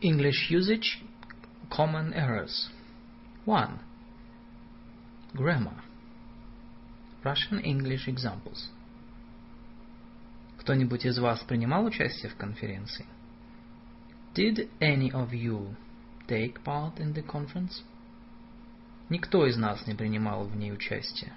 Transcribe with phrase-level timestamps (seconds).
[0.00, 1.02] English usage,
[1.70, 2.70] common errors.
[3.44, 3.78] 1.
[5.36, 5.82] Grammar.
[7.24, 8.70] Russian English examples.
[10.58, 13.06] Кто-нибудь из вас принимал участие в конференции?
[14.34, 15.74] Did any of you
[16.28, 17.82] take part in the conference?
[19.08, 21.32] Никто из нас не принимал в ней участие.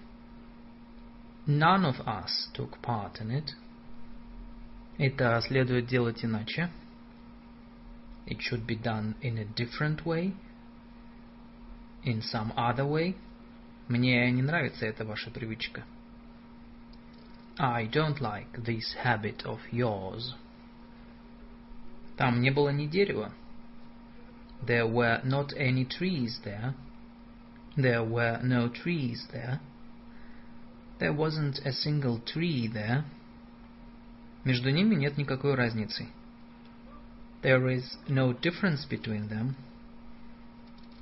[1.48, 3.54] None of us took part in it.
[4.98, 6.70] Это следует делать иначе.
[8.28, 10.34] It should be done in a different way.
[12.04, 13.16] In some other way.
[13.88, 15.84] Мне не нравится эта ваша привычка.
[17.58, 20.34] I don't like this habit of yours.
[22.18, 23.32] Там не было ни дерева.
[24.66, 26.74] There were not any trees there.
[27.76, 29.60] There were no trees there.
[31.00, 33.04] There wasn't a single tree there.
[34.46, 36.08] Между ними нет никакой разницы.
[37.42, 39.56] There is no difference between them.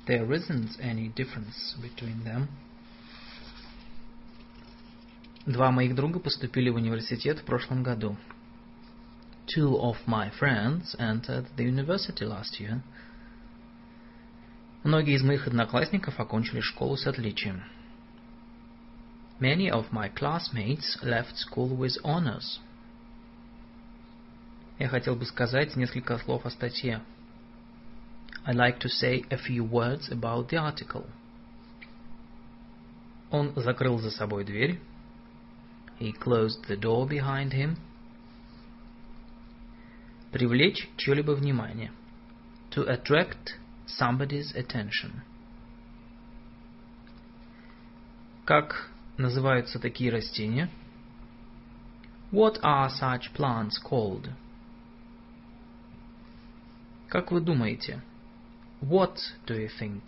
[0.06, 2.48] There isn't any difference between them.
[5.46, 8.16] Два моих друга поступили в университет в прошлом году.
[9.46, 12.80] Two of my friends entered the university last year.
[14.84, 17.62] Многие из моих одноклассников окончили школу с отличием.
[19.40, 22.60] Many of my classmates left school with honors.
[24.79, 27.01] Я хотел бы сказать несколько слов о статье.
[28.45, 31.05] I'd like to say a few words about the article.
[33.31, 34.79] Он закрыл за собой дверь.
[35.99, 37.77] He closed the door behind him.
[40.31, 41.91] Привлечь чье-либо внимание.
[42.71, 45.23] To attract somebody's attention.
[48.45, 50.69] Как называются такие растения?
[52.31, 54.29] What are such plants called?
[57.09, 58.01] Как вы думаете?
[58.81, 60.01] What do you think?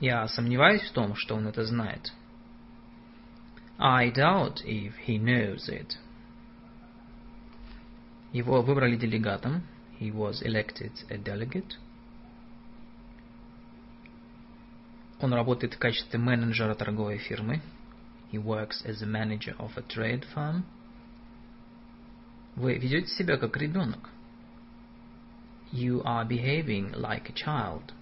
[0.00, 2.12] Я сомневаюсь в том, что он это знает.
[3.78, 5.92] I doubt if he knows it.
[8.32, 9.62] Его выбрали делегатом.
[9.98, 11.76] He was elected a delegate.
[15.20, 17.60] Он работает в качестве менеджера торговой фирмы.
[18.32, 20.62] He works as a manager of a trade firm.
[22.56, 24.08] Вы ведете себя как ребенок.
[25.71, 27.93] You are behaving like a child.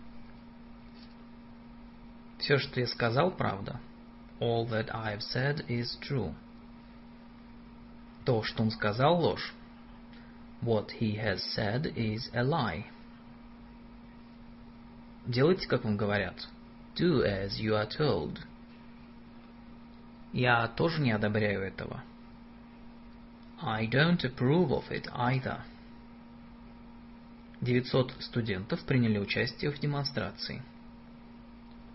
[2.40, 3.80] Все, что я сказал, правда.
[4.40, 6.34] All that I have said is true.
[8.26, 9.54] То, что он сказал, ложь.
[10.62, 12.86] What he has said is a lie.
[15.26, 16.48] Делайте, как вам говорят.
[16.96, 18.40] Do as you are told.
[20.34, 22.04] Я тоже не одобряю этого.
[23.62, 25.62] I don't approve of it either.
[27.61, 30.63] 900 студентов приняли участие в демонстрации.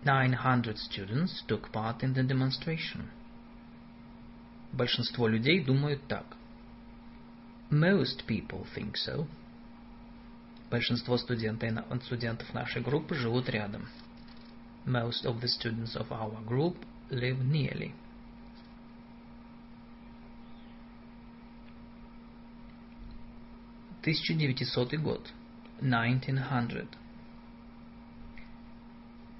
[0.04, 3.10] 900 students took part in the demonstration.
[4.74, 6.26] Большинство людей думают так.
[7.72, 9.28] Most people think so.
[10.70, 13.88] Большинство студентов нашей группы живут рядом.
[14.86, 16.76] Most of the students of our group
[17.10, 17.94] live nearly.
[24.02, 25.32] Тысяча девятисотый год.
[25.84, 26.88] 1900.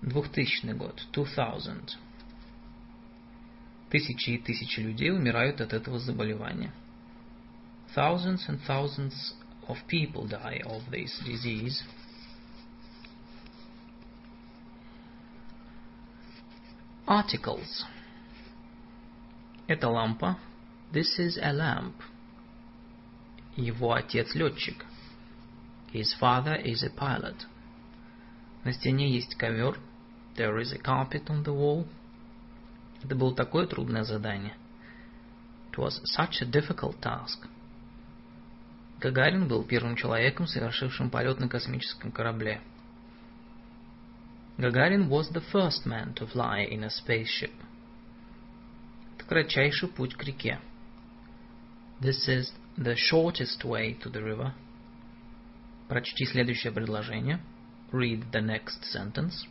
[0.02, 1.02] Двухтысячный год.
[1.14, 1.98] 2000.
[3.90, 6.74] Тысячи и тысячи людей умирают от этого заболевания.
[7.96, 9.34] Thousands and thousands
[9.68, 11.82] of people die of this disease.
[17.08, 17.86] Articles.
[19.68, 20.38] Это лампа.
[20.92, 21.96] This is a lamp.
[23.56, 24.86] Его отец летчик.
[25.94, 27.46] His father is a pilot.
[28.64, 29.78] На стене есть ковер.
[30.36, 31.88] There is a carpet on the wall.
[33.04, 34.56] Это было такое трудное задание.
[35.72, 37.48] It was such a difficult task.
[39.00, 42.62] Гагарин был первым человеком, совершившим полет на космическом корабле.
[44.58, 47.54] Гагарин was the first man to fly in a spaceship.
[49.16, 50.60] Это кратчайший путь к реке.
[52.00, 54.54] This is the shortest way to the river.
[55.88, 57.40] Прочти следующее предложение.
[57.92, 59.48] Read the next sentence.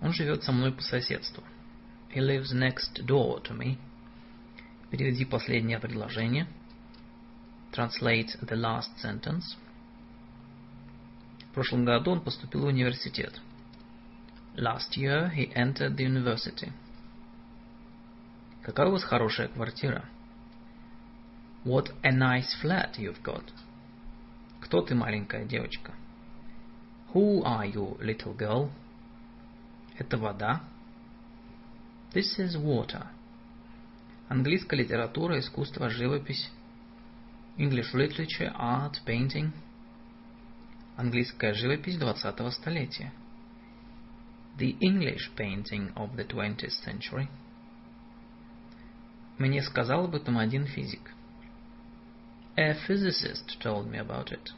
[0.00, 1.44] Он живет со мной по соседству.
[2.14, 3.76] He lives next door to me.
[4.90, 6.46] Переведи последнее предложение.
[7.72, 9.56] Translate the last sentence.
[11.50, 13.40] В прошлом году он поступил в университет.
[14.56, 16.72] Last year he entered the university.
[18.62, 20.04] Какая у вас хорошая квартира?
[21.64, 23.44] What a nice flat you've got.
[24.60, 25.94] Кто ты, маленькая девочка?
[27.12, 28.70] Who are you, little girl?
[29.98, 30.62] Это вода.
[32.12, 33.06] This is water.
[34.28, 36.50] Английская литература, искусство, живопись.
[37.56, 39.50] English literature, art, painting.
[40.96, 43.12] Английская живопись 20 столетия.
[44.58, 47.28] The English painting of the 20th century.
[49.38, 51.12] Мне сказал об этом один физик.
[52.60, 54.50] A physicist told me about it.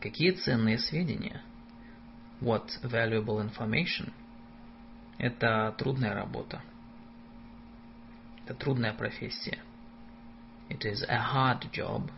[0.00, 1.42] Какие ценные сведения?
[2.40, 4.12] What valuable information?
[5.16, 6.60] Это трудная работа.
[8.42, 9.60] Это трудная профессия.
[10.70, 12.10] It is a hard job.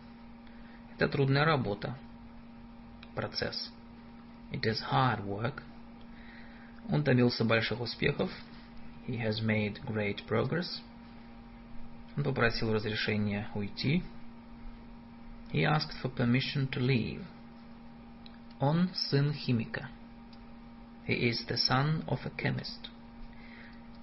[0.95, 1.95] Это трудная работа.
[3.13, 3.71] Процесс.
[4.51, 5.61] It is hard work.
[6.89, 8.31] Он добился больших успехов.
[9.07, 10.81] He has made great progress.
[12.17, 14.03] Он попросил разрешения уйти.
[15.50, 17.24] He asked for permission to leave.
[18.60, 19.88] Он сын химика.
[21.06, 22.90] He is the son of a chemist.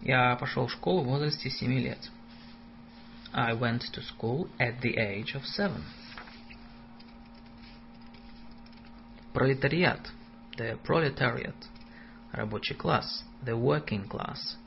[0.01, 2.09] Я пошел в школу в возрасте семи лет.
[3.33, 5.83] I went to school at the age of seven.
[9.33, 10.11] Пролетариат.
[10.57, 11.55] The proletariat.
[12.31, 13.23] Рабочий класс.
[13.43, 14.57] The working class.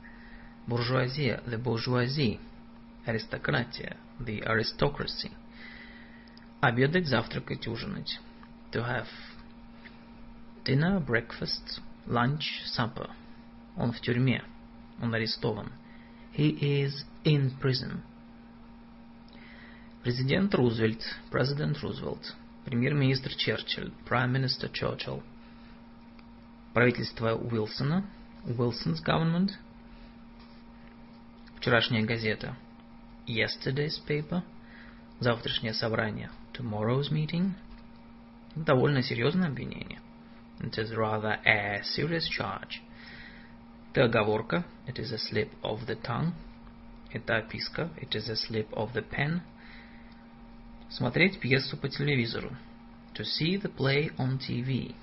[0.67, 1.41] Буржуазия.
[1.45, 2.39] The bourgeoisie.
[3.05, 3.95] Аристократия.
[4.19, 5.31] The aristocracy.
[6.62, 8.20] Обедать, завтракать, ужинать.
[8.70, 9.08] To have
[10.64, 12.44] dinner, breakfast, lunch,
[12.78, 13.10] supper.
[13.76, 14.44] Он в тюрьме.
[15.00, 15.72] Он арестован.
[16.32, 18.02] He is in prison.
[20.04, 22.32] Президент Рузвельт, President Рузвельт,
[22.64, 25.20] премьер-министр Черчилль, Prime Minister Churchill,
[26.74, 28.04] правительство Уилсона,
[28.44, 29.50] Wilson's government,
[31.56, 32.56] вчерашняя газета,
[33.26, 34.44] yesterday's paper,
[35.18, 37.53] завтрашнее собрание, tomorrow's meeting,
[38.55, 39.99] довольно серьезное обвинение.
[40.59, 42.81] It is rather a serious charge.
[43.93, 46.33] Это оговорка, it is a slip of the tongue.
[47.11, 49.41] Это описка, it is a slip of the pen.
[50.89, 52.55] Смотреть пьесу по телевизору.
[53.15, 54.95] To see the play on TV.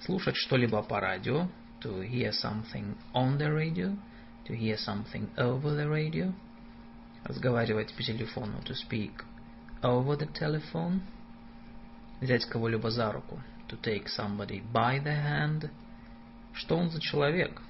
[0.00, 1.48] Слушать что-либо по радио.
[1.80, 3.96] To hear something on the radio.
[4.46, 6.32] To hear something over the radio.
[7.23, 8.59] Разговаривать по телефону.
[8.65, 9.23] To speak
[9.81, 11.01] over the telephone.
[12.19, 13.41] Взять кого-либо за руку.
[13.69, 15.69] To take somebody by the hand.
[16.53, 17.61] Что он за человек?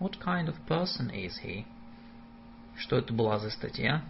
[0.00, 1.66] What kind of person is he?
[2.76, 4.02] Что это была за статья?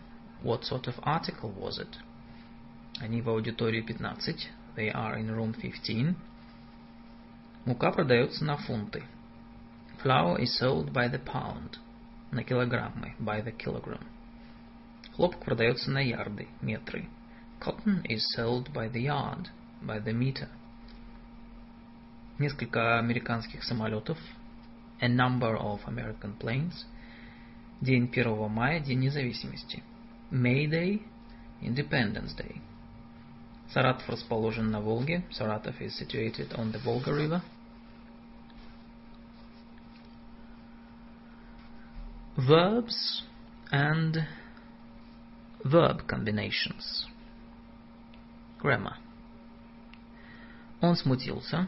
[0.43, 1.99] What sort of article was it?
[3.01, 4.51] Они в аудитории 15.
[4.77, 6.17] They are in room 15.
[7.65, 9.03] Мука продается на фунты.
[10.03, 11.79] Flour is sold by the pound.
[12.31, 13.15] На килограммы.
[13.19, 14.05] By the kilogram.
[15.17, 17.09] Хлопок продается на ярды, метры.
[17.61, 19.49] Cotton is sold by the yard.
[19.83, 20.49] By the meter.
[22.39, 24.19] Несколько американских самолетов.
[25.01, 26.87] A number of American planes.
[27.81, 29.83] День 1 мая, День независимости.
[30.31, 31.03] May Day,
[31.61, 32.61] Independence Day.
[33.73, 35.25] Саратов расположен на Волге.
[35.31, 37.43] Saratov is situated on the Volga River.
[42.37, 43.23] Verbs
[43.71, 44.27] and
[45.64, 47.06] verb combinations.
[48.60, 48.98] Grammar.
[50.82, 51.68] Он смутился.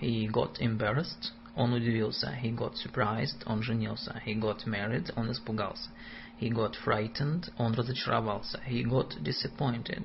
[0.00, 1.32] He got embarrassed.
[1.56, 2.32] Он удивился.
[2.42, 3.42] He got surprised.
[3.46, 4.20] Он женился.
[4.24, 5.10] He got married.
[5.16, 5.88] Он испугался.
[6.38, 7.50] He got frightened.
[7.56, 8.60] Он разочаровался.
[8.66, 10.04] He got disappointed.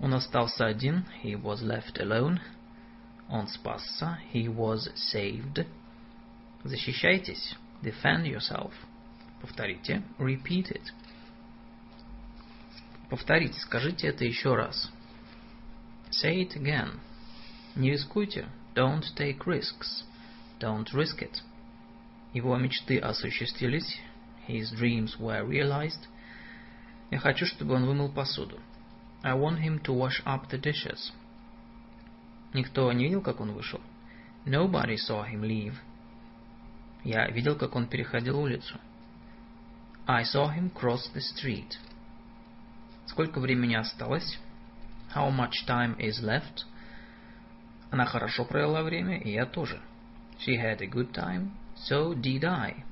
[0.00, 1.04] Он остался один.
[1.22, 2.40] He was left alone.
[3.28, 4.18] Он спасся.
[4.32, 5.66] He was saved.
[6.64, 7.56] Защищайтесь.
[7.82, 8.72] Defend yourself.
[9.42, 10.02] Повторите.
[10.18, 10.92] Repeat it.
[13.09, 13.59] Повторите.
[13.59, 14.91] Скажите это еще раз.
[16.11, 16.99] Say it again.
[17.75, 18.47] Не рискуйте.
[18.75, 20.03] Don't take risks.
[20.59, 21.41] Don't risk it.
[22.33, 23.99] Его мечты осуществились.
[24.47, 26.07] His dreams were realized.
[27.11, 28.59] Я хочу, чтобы он вымыл посуду.
[29.23, 31.11] I want him to wash up the dishes.
[32.53, 33.81] Никто не видел, как он вышел.
[34.45, 35.75] Nobody saw him leave.
[37.03, 38.79] Я видел, как он переходил улицу.
[40.07, 41.77] I saw him cross the street.
[43.09, 44.37] Сколько времени осталось?
[45.15, 46.65] How much time is left?
[47.89, 49.81] Она хорошо провела время, и я тоже.
[50.37, 52.85] She had a good time, so did I.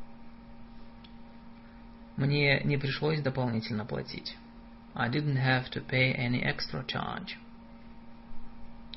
[2.16, 4.36] Мне не пришлось дополнительно платить.
[4.96, 7.38] I didn't have to pay any extra charge.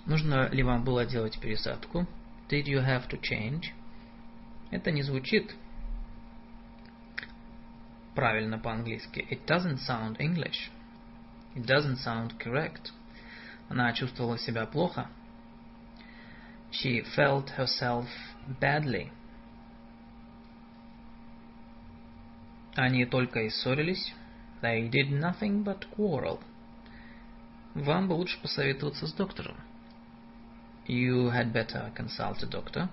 [0.07, 2.07] Нужно ли вам было делать пересадку?
[2.49, 3.75] Did you have to change?
[4.71, 5.55] Это не звучит
[8.15, 9.27] правильно по-английски.
[9.31, 10.71] It doesn't sound English.
[11.54, 12.92] It doesn't sound correct.
[13.69, 15.09] Она чувствовала себя плохо.
[16.71, 18.07] She felt herself
[18.61, 19.11] badly.
[22.76, 24.14] Они только и ссорились.
[24.62, 26.40] They did nothing but quarrel.
[27.75, 29.57] Вам бы лучше посоветоваться с доктором.
[30.87, 32.88] You had better consult a doctor.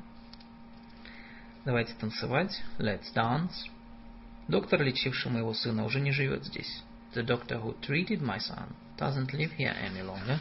[1.65, 2.63] Давайте танцевать.
[2.77, 3.69] Let's dance.
[4.47, 6.83] Доктор, лечивший моего сына, уже не живет здесь.
[7.14, 10.40] The doctor who treated my son doesn't live here any longer.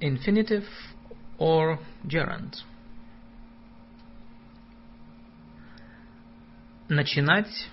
[0.00, 0.64] Infinitive
[1.38, 2.56] or gerund.
[6.88, 7.68] Начинать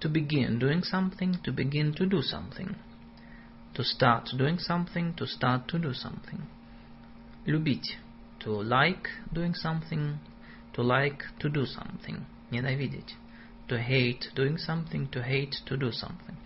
[0.00, 2.74] to begin doing something, to begin to do something.
[3.76, 6.42] To start doing something, to start to do something.
[7.46, 7.96] Любить.
[8.40, 10.18] To like doing something,
[10.74, 12.26] to like to do something.
[12.50, 13.14] Ненавидеть.
[13.68, 16.36] To hate doing something, to hate to do something.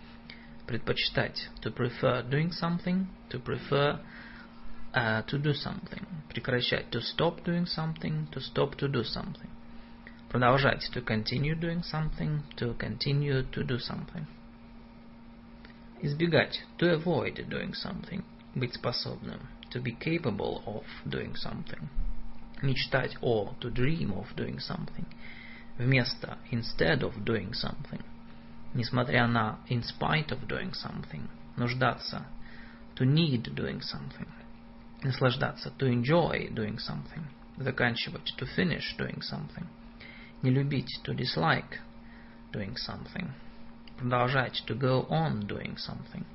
[0.67, 1.49] Предпочитать.
[1.61, 3.99] To prefer doing something, to prefer
[4.93, 6.05] uh, to do something.
[6.33, 6.91] Прекращать.
[6.91, 9.49] To stop doing something, to stop to do something.
[10.29, 10.91] Продолжать.
[10.93, 14.27] To continue doing something, to continue to do something.
[16.01, 16.63] Избегать.
[16.77, 18.23] To avoid doing something.
[18.55, 19.47] Быть способным.
[19.71, 21.89] To be capable of doing something.
[22.61, 23.55] Мечтать о.
[23.59, 25.05] To dream of doing something.
[25.77, 26.37] Вместо.
[26.51, 28.03] Instead of doing something.
[28.73, 29.59] Несмотря на.
[29.69, 31.27] In spite of doing something.
[31.57, 32.25] Нуждаться.
[32.95, 34.27] To need doing something.
[35.03, 35.71] Наслаждаться.
[35.77, 37.23] To enjoy doing something.
[37.57, 38.35] Заканчивать.
[38.37, 39.67] To finish doing something.
[40.43, 41.79] Не любить, to dislike
[42.51, 43.33] doing something.
[44.01, 46.25] Продолжать, to go on doing something.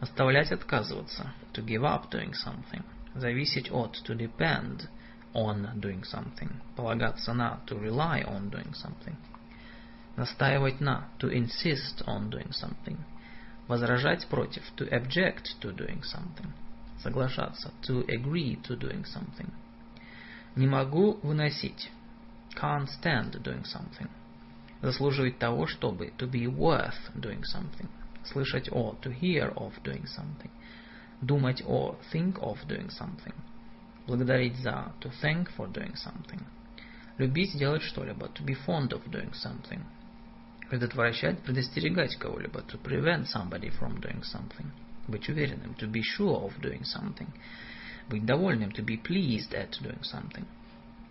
[0.00, 2.82] Оставлять, отказываться, to give up doing something.
[3.14, 4.88] Зависеть от, to depend
[5.34, 6.50] on doing something.
[6.76, 9.16] Полагаться на, to rely on doing something.
[10.16, 12.98] Настаивать на, to insist on doing something.
[13.68, 16.52] Возражать против, to object to doing something.
[17.04, 19.50] Соглашаться, to agree to doing something.
[20.56, 21.90] Не могу выносить,
[22.56, 24.08] can't stand doing something.
[24.82, 27.88] Заслуживает того, чтобы to be worth doing something.
[28.24, 30.50] Слышать о to hear of doing something.
[31.20, 33.34] Думать о think of doing something.
[34.06, 36.40] Благодарить за to thank for doing something.
[37.18, 39.80] Любить делать что-либо to be fond of doing something.
[40.70, 44.70] Предотвращать, предостерегать кого-либо to prevent somebody from doing something.
[45.06, 47.28] Быть уверенным to be sure of doing something.
[48.08, 50.46] Быть довольным to be pleased at doing something.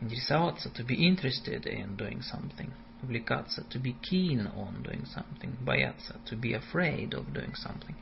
[0.01, 2.71] Интересоваться, to be interested in doing something.
[3.03, 5.57] Увлекаться, to be keen on doing something.
[5.63, 7.95] Бояться, to be afraid of doing something.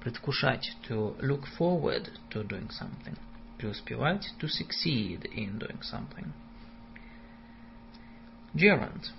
[0.00, 3.16] Предвкушать, to look forward to doing something.
[3.58, 6.32] Преуспевать, to succeed in doing something.
[8.54, 9.10] Gerund.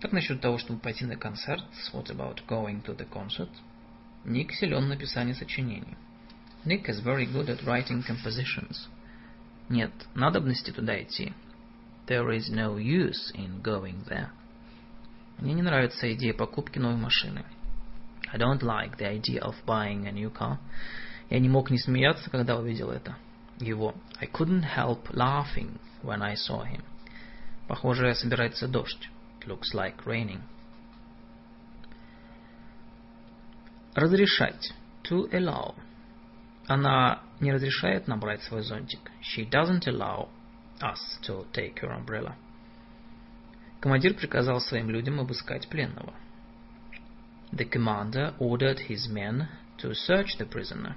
[0.00, 1.64] Как насчет того, чтобы пойти на концерт?
[1.92, 3.48] What about going to the concert?
[4.24, 5.96] Ник силен в написании сочинений.
[6.66, 8.88] Nick is very good at writing compositions.
[9.70, 11.32] Нет надобности туда идти.
[12.06, 14.30] There is no use in going there.
[15.41, 17.43] Мне не нравится идея покупки новой машины.
[18.31, 20.59] I don't like the idea of buying a new car.
[21.31, 23.17] Я не мог не смеяться, когда увидел это.
[23.57, 23.95] Его.
[24.19, 26.83] I couldn't help laughing when I saw him.
[27.67, 29.09] Похоже, собирается дождь.
[29.39, 30.41] It looks like raining.
[33.95, 34.73] Разрешать.
[35.09, 35.73] To allow.
[36.67, 39.11] Она не разрешает нам брать свой зонтик.
[39.21, 40.29] She doesn't allow
[40.79, 42.35] us to take your umbrella.
[43.81, 46.13] Командир приказал своим людям обыскать пленного.
[47.51, 49.47] The commander ordered his men
[49.79, 50.93] to search the prisoner.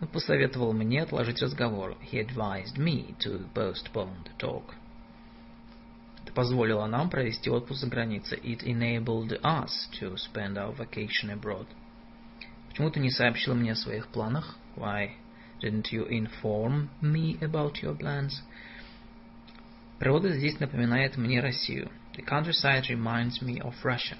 [0.00, 1.96] Он посоветовал мне отложить разговор.
[2.10, 4.74] He advised me to postpone the talk.
[6.24, 8.38] Это позволило нам провести отпуск за границей.
[8.38, 11.68] It enabled us to spend our vacation abroad.
[12.68, 14.56] Почему ты не сообщил мне о своих планах?
[14.74, 15.12] Why
[15.62, 18.42] didn't you inform me about your plans?
[20.00, 21.90] Природа здесь напоминает мне Россию.
[22.16, 24.16] The countryside reminds me of Russia.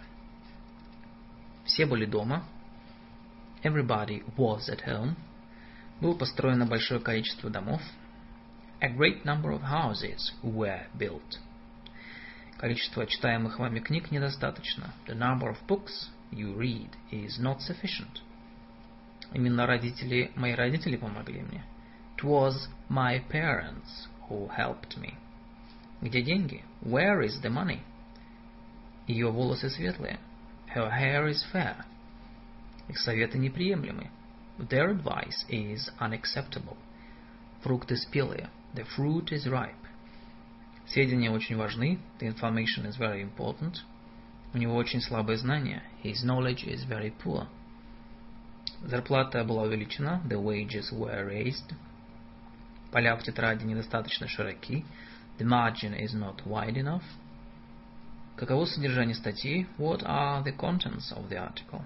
[1.65, 2.45] Все были дома.
[3.63, 5.17] Everybody was at home.
[6.03, 7.81] Было построено большое количество домов.
[8.83, 11.39] A great number of houses were built.
[12.59, 14.93] Количество читаемых вами книг недостаточно.
[15.07, 18.21] The number of books you read is not sufficient.
[19.33, 21.65] Именно родители, мои родители помогли мне.
[22.19, 25.15] It was my parents who helped me.
[26.01, 26.65] Где деньги?
[26.83, 27.81] Where is the money?
[29.07, 30.19] Ее волосы светлые.
[30.75, 31.85] Her hair is fair.
[32.89, 34.11] Их советы неприемлемы.
[34.59, 36.77] Their advice is unacceptable.
[37.63, 38.49] Фрукты спелые.
[38.75, 39.75] The fruit is ripe.
[40.87, 41.99] Сведения очень важны.
[42.19, 43.83] The information is very important.
[44.53, 45.83] У него очень слабые знания.
[46.03, 47.47] His knowledge is very poor.
[48.83, 50.23] Зарплата была увеличена.
[50.27, 51.75] The wages were raised.
[52.91, 54.85] Поля в тетради недостаточно широки.
[55.41, 57.03] The margin is not wide enough.
[58.37, 59.67] Каково содержание статьи?
[59.79, 61.83] What are the contents of the article?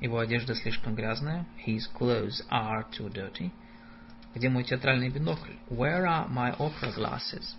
[0.00, 1.46] Его одежда слишком грязная.
[1.64, 3.52] His clothes are too dirty.
[4.34, 5.52] Где мой театральный бинокль?
[5.70, 7.54] Where are my opera glasses?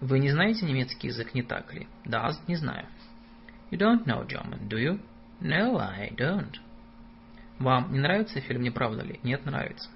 [0.00, 1.86] Вы не знаете немецкий язык, не так ли?
[2.06, 2.86] Да, не знаю.
[3.70, 4.98] You don't know German, do you?
[5.38, 6.56] No, I don't.
[7.58, 9.20] Вам не нравится фильм, не правда ли?
[9.22, 9.90] Нет, нравится.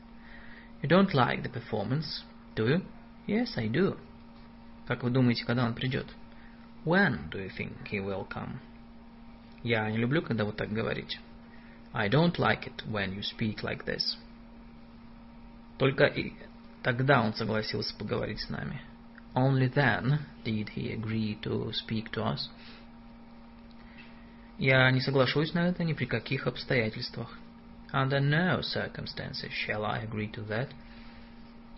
[0.82, 2.22] You don't like the performance,
[2.54, 2.84] do you?
[3.26, 3.98] Yes, I do.
[4.86, 6.06] Как вы думаете, когда он придет?
[6.84, 8.58] When do you think he will come?
[9.62, 11.18] Я не люблю, когда вы так говорите.
[11.92, 14.16] I don't like it when you speak like this.
[15.78, 16.34] Только и
[16.82, 18.80] тогда он согласился поговорить с нами.
[19.34, 22.48] Only then did he agree to speak to us.
[24.58, 27.36] Я не соглашусь на это ни при каких обстоятельствах.
[27.92, 30.68] Under no circumstances shall I agree to that.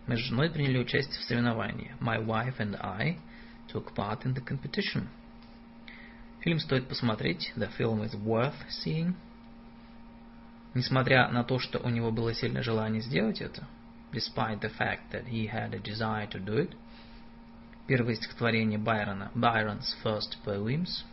[0.08, 1.94] Мы с женой приняли участие в соревновании.
[2.00, 3.18] My wife and I
[3.70, 5.08] took part in the competition.
[6.40, 7.52] Фильм стоит посмотреть.
[7.56, 9.14] The film is worth seeing.
[10.72, 13.66] Несмотря на то, что у него было сильное желание сделать это,
[14.10, 16.74] despite the fact that he had a desire to do it,
[17.86, 21.04] первое стихотворение Байрона, Byron's first poems,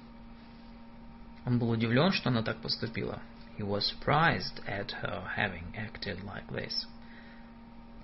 [1.46, 3.22] он был удивлен, что она так поступила.
[3.58, 6.88] He was surprised at her having acted like this.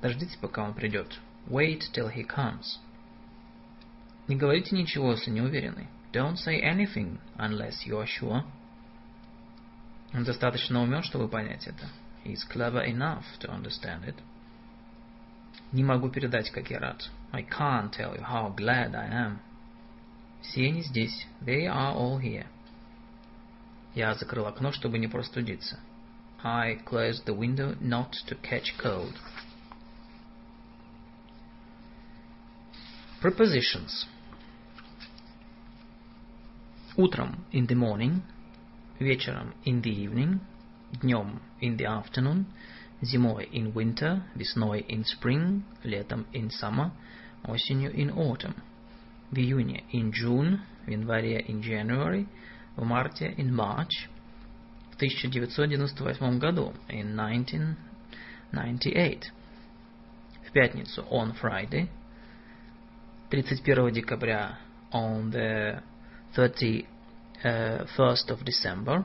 [0.01, 1.20] Дождитесь, пока он придет.
[1.48, 2.79] Wait till he comes.
[4.27, 5.88] Не говорите ничего, если не уверены.
[6.12, 8.43] Don't say anything unless you are sure.
[10.13, 11.88] Он достаточно умен, чтобы понять это.
[12.24, 14.15] He's clever enough to understand it.
[15.72, 17.10] Не могу передать, как я рад.
[17.31, 19.40] I can't tell you how glad I am.
[20.42, 21.27] Все они здесь.
[21.42, 22.48] They are all here.
[23.96, 25.79] Я закрыл окно, чтобы не простудиться.
[26.44, 29.14] I closed the window not to catch cold.
[33.21, 34.06] Prepositions.
[36.97, 38.23] Утром in the morning,
[38.99, 40.40] вечером in the evening,
[41.02, 42.47] днем in the afternoon,
[43.02, 46.90] зимой in winter, весной in spring, летом in summer,
[47.45, 48.54] осенью in autumn,
[49.30, 52.26] в июне in June, в январе in January,
[52.76, 54.08] в марте in March,
[54.92, 59.32] в 1998 году in 1998,
[60.47, 61.88] в пятницу on Friday,
[63.30, 64.58] 31 декабря
[64.92, 65.82] on the
[66.34, 69.04] 31st of December,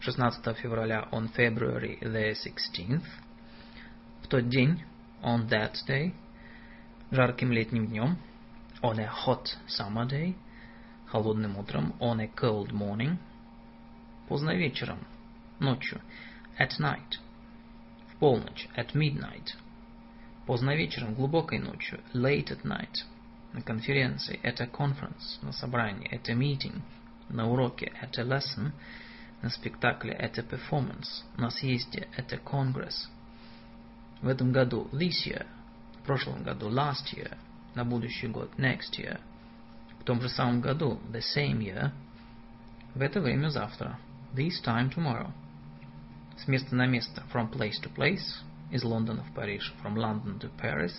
[0.00, 3.04] 16 февраля on February the 16th,
[4.22, 4.82] в тот день
[5.22, 6.12] on that day,
[7.10, 8.16] жарким летним днем
[8.82, 10.34] on a hot summer day,
[11.06, 13.18] холодным утром on a cold morning,
[14.28, 15.06] поздно вечером,
[15.60, 16.00] ночью,
[16.58, 17.18] at night,
[18.12, 19.48] в полночь, at midnight,
[20.45, 23.03] поздно вечером, глубокой ночью, late at night,
[23.53, 26.81] на конференции, at a conference, на собрании, at a meeting,
[27.29, 28.71] на уроке, at a lesson,
[29.41, 33.09] на спектакле, at a performance, на съезде, at a congress.
[34.21, 35.45] В этом году, this year,
[36.01, 37.37] в прошлом году, last year,
[37.75, 39.19] на будущий год, next year,
[39.99, 41.91] в том же самом году, the same year,
[42.95, 43.99] в это время завтра,
[44.33, 45.31] this time tomorrow,
[46.37, 50.50] с места на место, from place to place, из Лондона в Париж, from London to
[50.60, 50.92] Paris,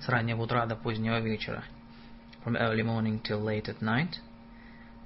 [0.00, 1.64] с раннего утра до позднего вечера,
[2.44, 4.20] from early morning till late at night,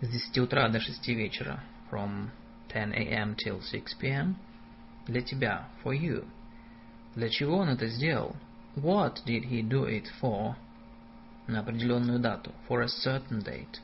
[0.00, 2.30] с 10 утра до 6 вечера, from
[2.68, 3.34] 10 a.m.
[3.34, 4.36] till 6 p.m.,
[5.06, 6.26] для тебя, for you.
[7.14, 8.36] Для чего он это сделал?
[8.76, 10.54] What did he do it for?
[11.46, 13.80] На определенную дату, for a certain date.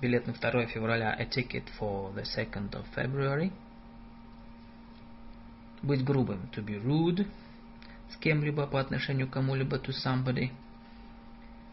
[0.00, 3.52] Билет на 2 февраля, a ticket for the 2nd of February.
[5.81, 7.27] Быть грубым, to be rude,
[8.09, 10.51] с кем-либо по отношению к кому-либо, to somebody.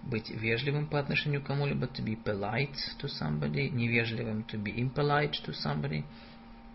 [0.03, 3.71] Быть вежливым по отношению к кому-либо, to be polite to somebody.
[3.71, 6.05] Невежливым, to be impolite to somebody.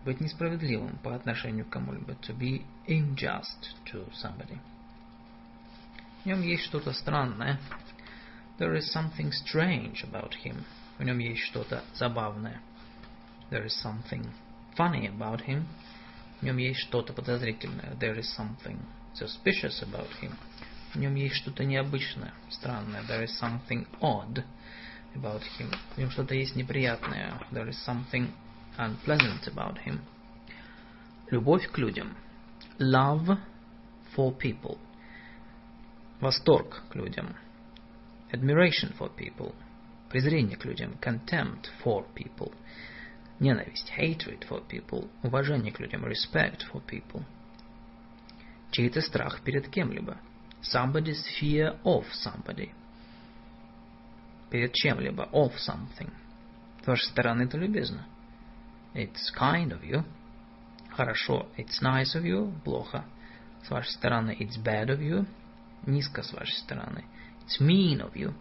[0.04, 4.58] Быть несправедливым по отношению к кому-либо, to be unjust to somebody.
[6.22, 7.58] В нем есть что-то странное.
[8.58, 10.64] There is something strange about him.
[10.98, 12.60] В нем есть что-то забавное.
[13.50, 14.26] There is something
[14.76, 15.64] funny about him.
[16.40, 17.96] В нем есть что-то подозрительное.
[18.00, 18.78] There is something
[19.14, 20.32] suspicious about him.
[20.94, 23.02] В нем есть что-то необычное, странное.
[23.02, 24.44] There is something odd
[25.14, 25.74] about him.
[25.94, 27.40] В нем что-то есть неприятное.
[27.50, 28.30] There is something
[28.76, 30.00] unpleasant about him.
[31.30, 32.16] Любовь к людям.
[32.80, 33.38] love
[34.16, 34.78] for people.
[36.20, 37.36] Восторг к людям.
[38.32, 39.54] Admiration for people.
[40.08, 40.96] Презрение к людям.
[41.00, 42.52] Contempt for people.
[43.40, 43.90] Ненависть.
[43.98, 45.10] Hatred for people.
[45.22, 46.04] Уважение к людям.
[46.04, 47.24] Respect for people.
[48.70, 50.18] Чей-то страх перед кем-либо.
[50.62, 52.70] Somebody's fear of somebody.
[54.50, 55.30] Перед чем-либо.
[55.32, 56.12] Of something.
[56.84, 58.06] С вашей стороны это любезно.
[58.94, 60.04] It's kind of you.
[60.90, 61.48] Хорошо.
[61.56, 62.52] It's nice of you.
[62.62, 63.04] Плохо.
[63.64, 64.36] С вашей стороны.
[64.38, 65.26] It's bad of you.
[65.86, 67.06] Низко с вашей стороны.
[67.46, 68.34] It's mean of you.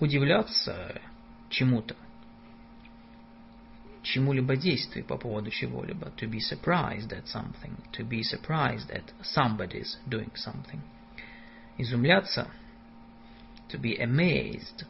[0.00, 1.00] Удивляться
[1.48, 1.96] чему-то.
[4.03, 6.11] Чему-либо действию по поводу чего-либо.
[6.17, 7.77] To be surprised at something.
[7.93, 10.81] To be surprised at somebody's doing something.
[11.77, 12.47] Изумляться.
[13.69, 14.85] To be amazed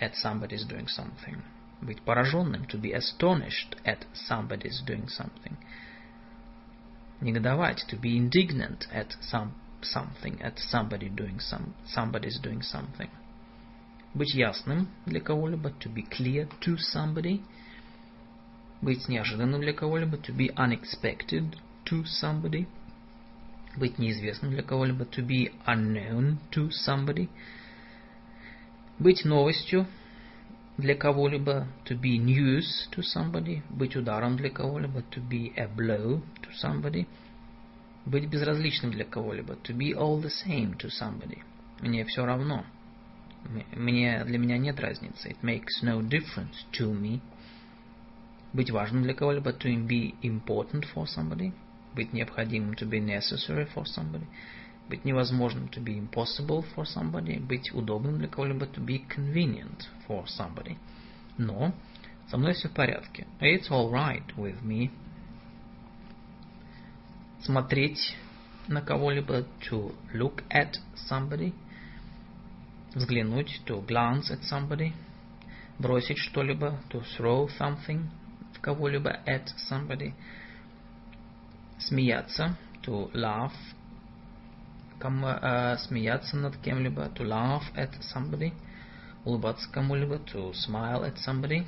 [0.00, 1.42] at somebody's doing something.
[1.82, 2.66] Быть пораженным.
[2.68, 5.56] To be astonished at somebody's doing something.
[7.20, 7.84] Негодовать.
[7.88, 10.40] To be indignant at some, something.
[10.40, 13.10] At somebody doing some, somebody's doing something.
[14.13, 15.69] Быть ясным для кого-либо.
[15.69, 17.41] To be clear to somebody.
[18.81, 20.17] Быть неожиданным для кого-либо.
[20.17, 22.67] To be unexpected to somebody.
[23.77, 25.05] Быть неизвестным для кого-либо.
[25.05, 27.29] To be unknown to somebody.
[28.99, 29.87] Быть новостью
[30.77, 31.67] для кого-либо.
[31.85, 33.61] To be news to somebody.
[33.69, 35.03] Быть ударом для кого-либо.
[35.11, 37.07] To be a blow to somebody.
[38.05, 39.53] Быть безразличным для кого-либо.
[39.63, 41.41] To be all the same to somebody.
[41.79, 42.65] Мне все равно.
[43.75, 45.29] Мне, для меня нет разницы.
[45.29, 47.21] It makes no difference to me.
[48.53, 49.51] Быть важным для кого-либо.
[49.51, 51.53] To be important for somebody.
[51.95, 52.73] Быть необходимым.
[52.75, 54.27] To be necessary for somebody
[54.91, 60.25] быть невозможным to be impossible for somebody, быть удобным для кого-либо to be convenient for
[60.25, 60.77] somebody.
[61.37, 61.73] Но
[62.29, 63.25] со мной все в порядке.
[63.39, 64.91] It's all right with me.
[67.41, 68.17] Смотреть
[68.67, 70.75] на кого-либо to look at
[71.09, 71.53] somebody.
[72.94, 74.92] Взглянуть to glance at somebody.
[75.78, 78.08] Бросить что-либо to throw something
[78.54, 80.14] в кого-либо at somebody.
[81.78, 83.52] Смеяться to laugh
[84.98, 88.52] кому, э, смеяться над кем-либо, to laugh at somebody,
[89.24, 91.66] улыбаться кому-либо, to smile at somebody,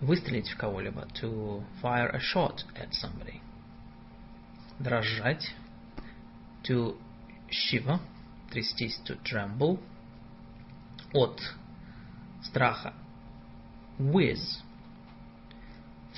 [0.00, 3.40] выстрелить в кого-либо, to fire a shot at somebody,
[4.78, 5.54] дрожать,
[6.64, 6.96] to
[7.50, 8.00] shiver,
[8.53, 9.79] трястись, to tremble,
[11.13, 11.41] от
[12.43, 12.93] страха,
[13.99, 14.61] with,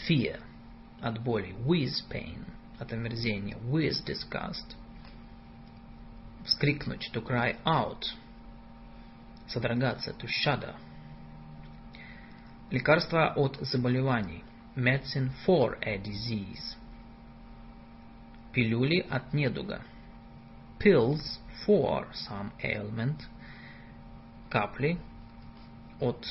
[0.07, 0.39] fear,
[1.01, 2.45] от боли, with pain,
[2.79, 4.75] от омерзения, with disgust,
[6.45, 8.03] вскрикнуть, to cry out,
[9.47, 10.75] содрогаться, to shudder.
[12.69, 14.43] Лекарства от заболеваний,
[14.75, 16.75] medicine for a disease.
[18.51, 19.81] Пилюли от недуга,
[20.79, 23.22] pills for some ailment.
[24.50, 24.98] Капли
[26.00, 26.26] от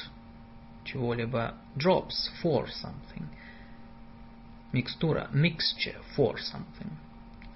[0.86, 3.28] чего-либо, drops for something.
[4.74, 6.98] Микстура, mixture for something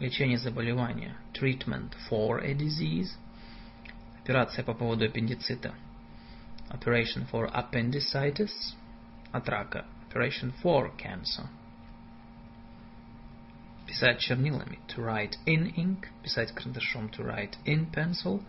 [0.04, 3.18] лечение заболевания, treatment for a disease,
[4.22, 5.74] операция по поводу аппендицита,
[6.70, 8.76] operation for appendicitis,
[9.32, 11.48] от рака, operation for cancer.
[13.89, 18.43] Писать чернилами, to write in ink, писать карандашом, to write in pencil,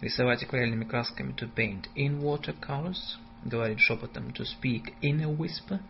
[0.00, 5.80] рисовать акварельными красками, to paint in watercolors, говорить шепотом, to speak in a whisper,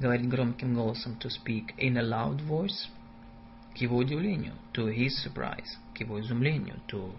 [0.00, 2.88] говорить громким голосом, to speak in a loud voice,
[3.72, 7.12] к его удивлению, to his surprise, к его изумлению, to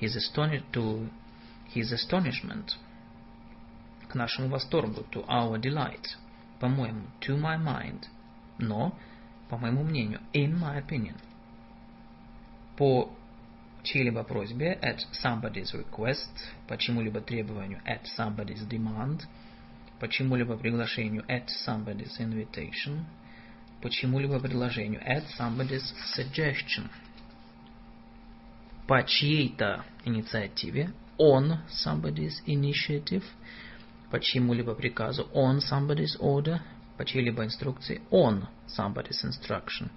[0.00, 1.10] his, astonish, to
[1.74, 2.76] his astonishment,
[4.08, 6.16] к нашему восторгу, to our delight,
[6.60, 8.06] по-моему, to my mind,
[8.58, 8.96] но,
[9.48, 11.16] по моему мнению, in my opinion,
[12.76, 13.10] по
[13.82, 16.30] чьей-либо просьбе, at somebody's request,
[16.66, 19.22] по чему-либо требованию, at somebody's demand,
[20.00, 23.04] по чему-либо приглашению, at somebody's invitation–
[23.80, 25.00] по чему-либо предложению.
[25.06, 25.84] At somebody's
[26.16, 26.88] suggestion.
[28.86, 30.92] По чьей-то инициативе.
[31.18, 33.22] On somebody's initiative.
[34.10, 35.28] По чьему-либо приказу.
[35.34, 36.60] On somebody's order.
[36.96, 38.02] По чьей-либо инструкции.
[38.10, 39.90] On somebody's instruction.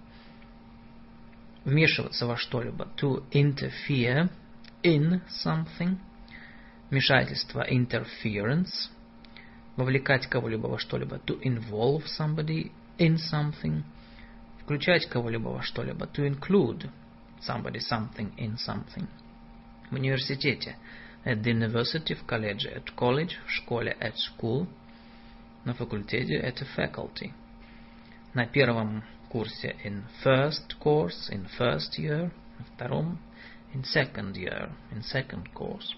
[1.66, 2.88] Вмешиваться во что-либо.
[2.98, 4.30] To interfere
[4.84, 5.98] in something.
[6.90, 7.66] Вмешательство.
[7.70, 8.90] Interference.
[9.76, 11.18] Вовлекать кого-либо во что-либо.
[11.26, 13.84] To involve somebody in something,
[14.64, 16.90] включать кого-либо во что-либо, to include
[17.42, 19.08] somebody, something in something.
[19.90, 20.76] В университете,
[21.26, 24.68] at the university, в колледже, at college, в школе, at school,
[25.66, 27.34] на факультете, at a faculty.
[28.35, 33.19] на первом курсе in first course, in first year, на втором
[33.75, 35.95] in second year, in second course.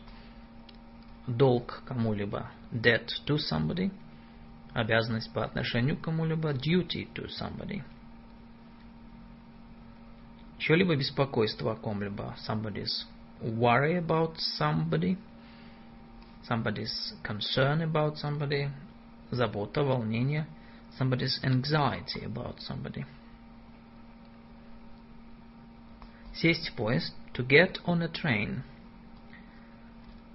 [1.26, 3.90] Долг кому-либо debt to somebody,
[4.72, 7.82] обязанность по отношению к кому-либо duty to somebody.
[10.58, 13.06] Чье-либо беспокойство о ком-либо somebody's
[13.40, 15.16] worry about somebody,
[16.48, 18.70] somebody's concern about somebody,
[19.30, 20.46] забота, волнение,
[20.98, 23.04] somebody's anxiety about somebody.
[26.34, 28.62] Сесть в поезд, to get on a train.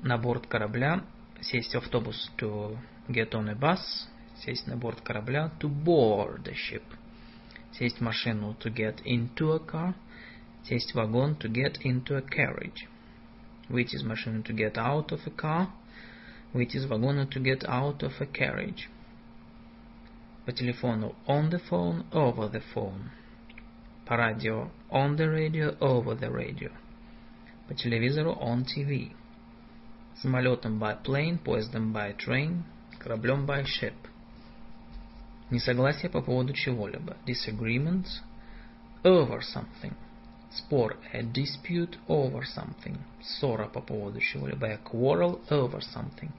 [0.01, 1.03] На борт корабля,
[1.41, 2.77] сесть в автобус, to
[3.07, 6.83] get on a bus, сесть на борт корабля, to board a ship.
[7.71, 9.95] Сесть в машину, to get into a car,
[10.63, 12.87] сесть в вагон, to get into a carriage.
[13.69, 15.69] Выйти из машины, to get out of a car,
[16.51, 18.89] выйти из вагона, to get out of a carriage.
[20.47, 23.09] По телефону, on the phone, over the phone.
[24.05, 26.71] По радио, on the radio, over the radio.
[27.67, 29.11] По телевизору, on TV.
[30.21, 32.63] Самолетом by plane, поездом by train,
[32.99, 33.93] кораблем by ship.
[35.49, 37.15] Несогласие по поводу чего-либо.
[37.25, 38.21] Disagreements
[39.03, 39.93] over something.
[40.51, 40.97] Спор.
[41.13, 42.97] A dispute over something.
[43.21, 44.67] Ссора по поводу чего-либо.
[44.67, 46.31] A quarrel over something.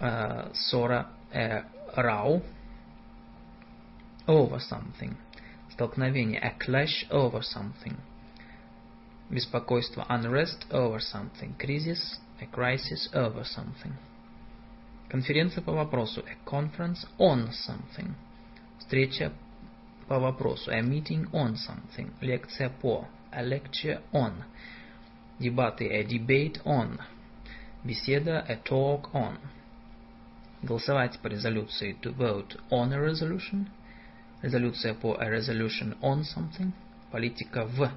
[0.00, 1.08] Uh, ссора.
[1.32, 1.64] A
[1.96, 2.42] row
[4.29, 5.17] over something.
[5.71, 6.39] Столкновение.
[6.39, 7.97] A clash over something.
[9.29, 10.05] Беспокойство.
[10.07, 11.55] Unrest over something.
[11.57, 12.19] Кризис.
[12.39, 13.93] A crisis over something.
[15.09, 16.23] Конференция по вопросу.
[16.27, 18.13] A conference on something.
[18.77, 19.33] Встреча
[20.07, 20.71] по вопросу.
[20.71, 22.11] A meeting on something.
[22.21, 23.07] Лекция по.
[23.31, 24.43] A lecture on.
[25.39, 25.87] Дебаты.
[25.89, 26.99] A debate on.
[27.83, 28.45] Беседа.
[28.47, 29.37] A talk on.
[30.61, 31.97] Голосовать по резолюции.
[32.03, 33.69] To vote on a resolution.
[34.41, 36.71] Резолюция по a resolution on something.
[37.11, 37.91] Политика в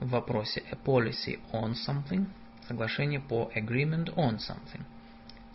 [0.00, 2.26] вопросе a policy on something.
[2.68, 4.82] Соглашение по agreement on something.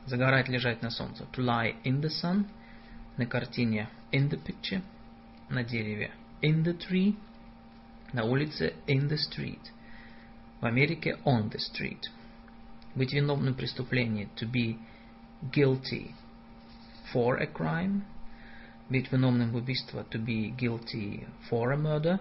[0.06, 1.24] Загорать, лежать на солнце.
[1.32, 2.46] To lie in the sun.
[3.16, 4.82] На картине in the picture.
[5.50, 6.12] На дереве
[6.42, 7.16] in the tree.
[8.12, 9.72] На улице in the street.
[10.60, 12.10] В Америке on the street.
[12.94, 14.28] Быть виновным в преступлении.
[14.36, 14.78] To be
[15.50, 16.12] guilty
[17.14, 18.02] for a crime.
[18.93, 20.05] Быть виновным в убийстве.
[20.11, 22.21] To be guilty for a murder.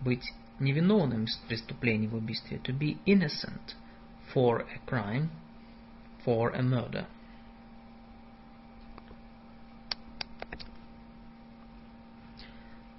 [0.00, 2.58] Быть невиновным в преступлении в убийстве.
[2.58, 3.74] To be innocent
[4.34, 5.28] for a crime.
[6.24, 7.06] For a murder.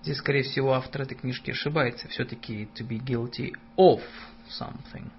[0.08, 2.08] Здесь, скорее всего, автор этой книжки ошибается.
[2.08, 4.02] Все-таки to be guilty of
[4.48, 5.12] something.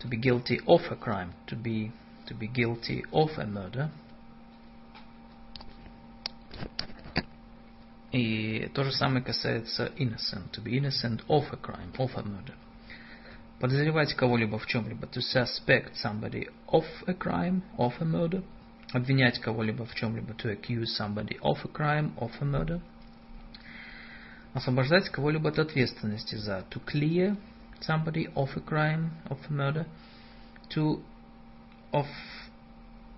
[0.00, 1.32] To be guilty of a crime.
[1.46, 1.90] To be,
[2.26, 3.90] to be guilty of a murder.
[8.12, 10.50] И то же самое касается innocent.
[10.52, 11.92] To be innocent of a crime.
[11.98, 12.54] Of a murder.
[13.60, 15.06] Подозревать кого-либо в чем-либо.
[15.08, 17.62] To suspect somebody of a crime.
[17.76, 18.42] Of a murder.
[18.92, 20.34] Обвинять кого-либо в чем-либо.
[20.34, 22.12] To accuse somebody of a crime.
[22.16, 22.80] Of a murder
[24.54, 27.36] освобождать кого-либо от ответственности за to clear
[27.80, 29.86] somebody of a crime, of a murder,
[30.70, 31.00] to
[31.92, 32.06] of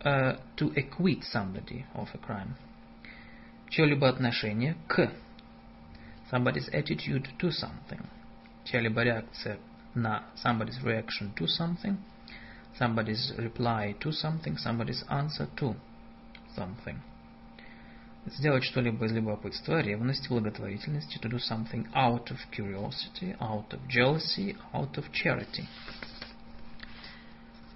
[0.04, 2.56] uh, to acquit somebody of a crime.
[3.68, 5.10] Чье-либо отношение к
[6.30, 8.04] somebody's attitude to something.
[8.64, 9.58] Чья-либо реакция
[9.94, 11.96] на somebody's reaction to something,
[12.78, 15.74] somebody's reply to something, somebody's answer to
[16.56, 16.96] something.
[18.26, 24.56] Сделать что-либо из любопытства, ревности, благотворительности, to do something out of curiosity, out of jealousy,
[24.72, 25.66] out of charity.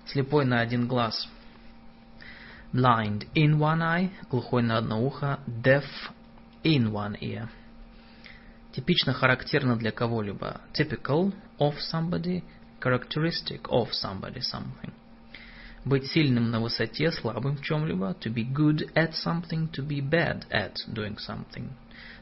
[0.06, 1.28] Слепой на один глаз.
[2.72, 5.84] Blind in one eye, глухой на одно ухо, deaf
[6.64, 7.48] in one ear.
[8.72, 10.60] Типично характерно для кого-либо.
[10.72, 12.42] Typical of somebody,
[12.80, 14.92] characteristic of somebody, something.
[15.84, 18.16] Быть сильным на высоте, слабым в чем-либо.
[18.20, 21.70] To be good at something, to be bad at doing something.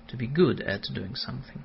[0.09, 1.63] To be good at doing something.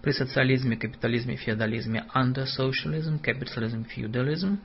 [0.00, 4.58] При социализме, капитализме, феодализме under socialism, capitalism, feudalism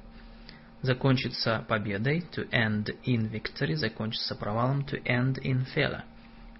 [0.83, 6.03] закончится победой, to end in victory, закончится провалом, to end in failure.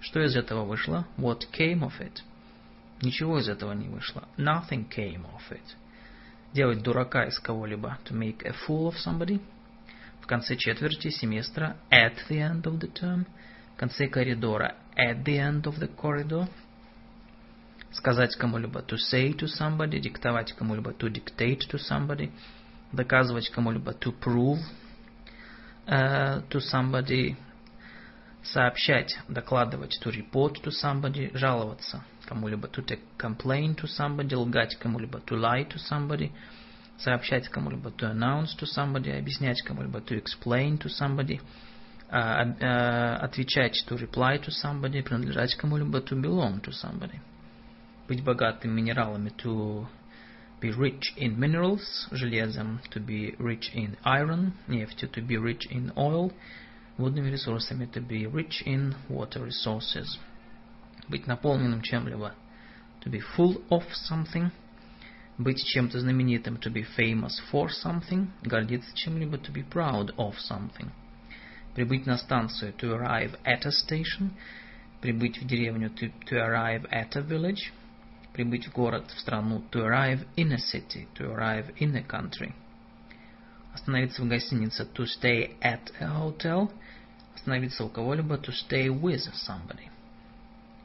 [0.01, 1.07] Что из этого вышло?
[1.17, 2.23] What came of it?
[3.03, 4.29] Ничего из этого не вышло.
[4.37, 5.77] Nothing came of it.
[6.53, 7.99] Делать дурака из кого-либо.
[8.07, 9.41] To make a fool of somebody–
[10.29, 13.25] конце четверти семестра, at the end of the term,
[13.75, 16.47] в конце коридора, at the end of the corridor,
[17.91, 22.31] сказать кому-либо to say to somebody, диктовать кому-либо to dictate to somebody,
[22.93, 24.59] доказывать кому-либо to prove
[25.87, 27.37] uh, to somebody,
[28.43, 35.21] сообщать, докладывать, to report to somebody, жаловаться кому-либо, to take complain to somebody, лгать кому-либо,
[35.21, 36.31] to lie to somebody,
[36.99, 41.41] сообщать кому-либо, to announce to somebody, объяснять кому-либо, to explain to somebody,
[42.11, 47.21] отвечать, to reply to somebody, принадлежать кому-либо, to belong to somebody.
[48.09, 49.87] Быть богатым минералами, to
[50.64, 55.92] be rich in minerals, железом, to be rich in iron, нефтью, to be rich in
[55.98, 56.32] oil,
[56.98, 60.18] водными ресурсами, to be rich in water resources.
[61.10, 62.34] Быть наполненным чем-либо,
[63.02, 64.52] to be full of something,
[65.38, 70.92] быть чем-то знаменитым, to be famous for something, гордиться чем-либо, to be proud of something.
[71.76, 74.32] Прибыть на станцию, to arrive at a station,
[75.02, 77.74] прибыть в деревню, to, to arrive at a village,
[78.39, 82.55] прибыть в город, в страну, to arrive in a city, to arrive in a country.
[83.75, 86.71] Остановиться в гостинице, to stay at a hotel,
[87.35, 89.91] остановиться у кого-либо, to stay with somebody.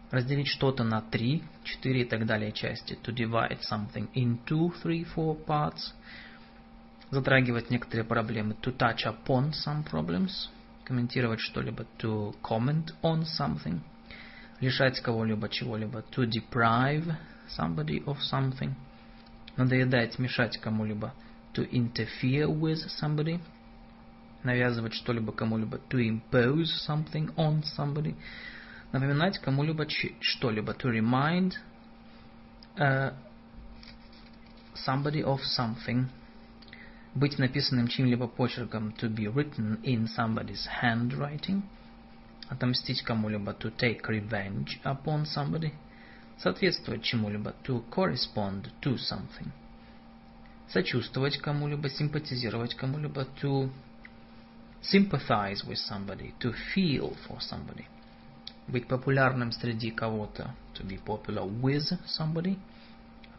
[0.09, 5.37] Разделить что-то на три, четыре и так далее части, to divide something into three, four
[5.45, 5.93] parts.
[7.11, 10.49] Затрагивать некоторые проблемы, to touch upon some problems.
[10.85, 13.79] Комментировать что-либо, to comment on something.
[14.59, 17.15] Лишать кого-либо чего-либо, to deprive
[17.52, 18.74] somebody of something.
[19.56, 21.12] Надоедать, мешать кому-либо,
[21.54, 23.50] to interfere with somebody –
[24.42, 28.14] навязывать что-либо кому-либо, to impose something on somebody,
[28.92, 29.86] напоминать кому-либо
[30.20, 31.56] что-либо, to remind
[32.78, 33.12] uh,
[34.74, 36.08] somebody of something,
[37.14, 41.62] быть написанным чьим-либо почерком, to be written in somebody's handwriting,
[42.48, 45.72] отомстить кому-либо, to take revenge upon somebody,
[46.38, 49.50] соответствовать чему-либо, to correspond to something,
[50.68, 53.70] сочувствовать кому-либо, симпатизировать кому-либо, to
[54.82, 57.86] sympathize with somebody, to feel for somebody.
[58.68, 62.58] Быть популярным среди кого-то, to be popular with somebody.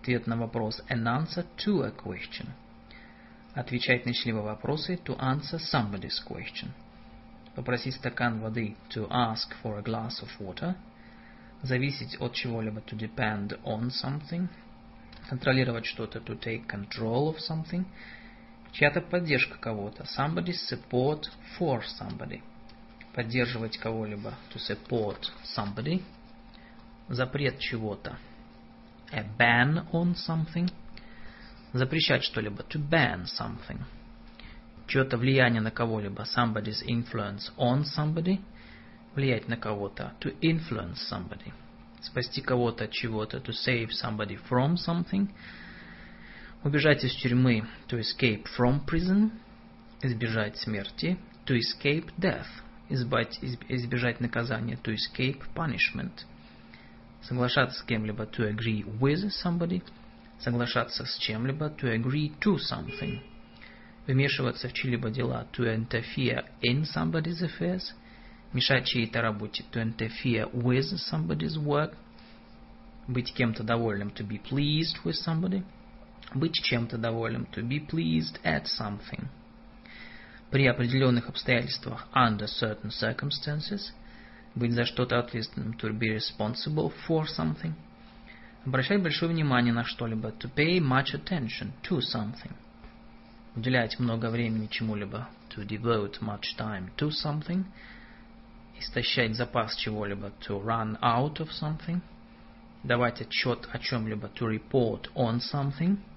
[0.02, 2.48] Ответ на вопрос, an answer to a question.
[3.54, 6.70] Отвечать на чьи-либо вопросы, to answer somebody's question.
[7.56, 10.76] Попросить стакан воды, to ask for a glass of water.
[11.65, 14.49] Зависеть от чего-либо, to depend on something.
[15.29, 17.85] Контролировать что-то, to take control of something
[18.75, 20.05] Чья-то поддержка кого-то.
[20.05, 22.43] Somebody's support for somebody.
[23.15, 24.35] Поддерживать кого-либо.
[24.53, 26.03] To support somebody.
[27.09, 28.19] Запрет чего-то.
[29.13, 30.69] A ban on something.
[31.73, 32.65] Запрещать что-либо.
[32.65, 33.81] To ban something.
[34.89, 36.25] Чье-то влияние на кого-либо.
[36.25, 38.41] Somebody's influence on somebody.
[39.15, 40.13] Влиять на кого-то.
[40.21, 41.53] To influence somebody.
[42.01, 43.39] Спасти кого-то от чего-то.
[43.39, 45.29] To save somebody from something
[46.65, 49.31] убежать из тюрьмы, to escape from prison,
[50.03, 52.47] избежать смерти, to escape death,
[52.89, 56.25] избать, избежать наказания, to escape punishment,
[57.23, 59.83] соглашаться с кем-либо, to agree with somebody,
[60.41, 63.21] соглашаться с чем-либо, to agree to something,
[64.07, 67.93] вмешиваться в чьи-либо дела, to interfere in somebody's affairs,
[68.55, 71.95] мешать чьей-то работе, to interfere with somebody's work,
[73.07, 75.63] быть кем-то довольным, to be pleased with somebody–
[76.33, 79.29] быть чем-то доволен, to be pleased at something.
[80.51, 83.93] При определенных обстоятельствах, under certain circumstances,
[84.55, 87.75] быть за что-то ответственным, to be responsible for something.
[88.65, 92.53] Обращать большое внимание на что-либо, to pay much attention to something.
[93.57, 97.65] Уделять много времени чему-либо, to devote much time to something.
[98.84, 102.02] Истощать запас чего-либо, to run out of something.
[102.84, 106.10] Давать отчет о чем-либо, to report on something –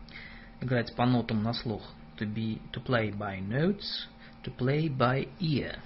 [0.62, 1.82] играть по нотам на слух.
[2.18, 4.06] To, be, to play by notes,
[4.44, 5.78] to play by ear.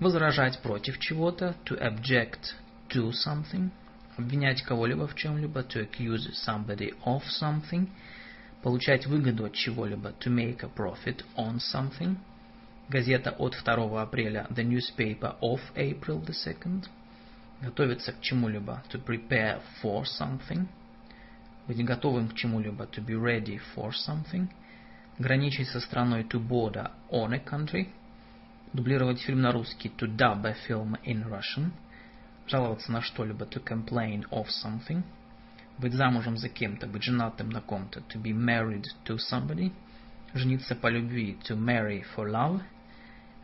[0.00, 2.54] Возражать против чего-то, to object
[2.88, 3.70] to something.
[4.16, 7.88] Обвинять кого-либо в чем-либо, to accuse somebody of something.
[8.62, 12.16] Получать выгоду от чего-либо, to make a profit on something.
[12.89, 16.87] Газета от 2 апреля, the newspaper of April the 2nd.
[17.61, 20.67] Готовиться к чему-либо, to prepare for something.
[21.67, 24.47] Быть готовым к чему-либо, to be ready for something,
[25.19, 27.89] граничить со страной, to border on a country,
[28.71, 31.71] дублировать фильм на русский, to dub a film in Russian,
[32.47, 35.03] жаловаться на что-либо, to complain of something,
[35.77, 39.73] быть замужем за кем-то, быть женатым на ком-то, to be married to somebody,
[40.33, 42.61] жениться по любви, to marry for love,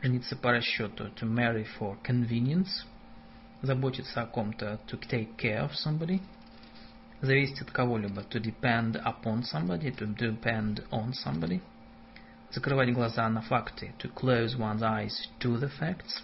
[0.02, 2.84] жениться по расчету, to marry for convenience,
[3.62, 6.30] заботиться о ком-то, to take care of somebody –
[7.20, 8.22] зависеть от кого-либо.
[8.22, 11.60] To depend upon somebody, to depend on somebody.
[12.50, 16.22] закрывать глаза на факты, to close one's eyes to the facts,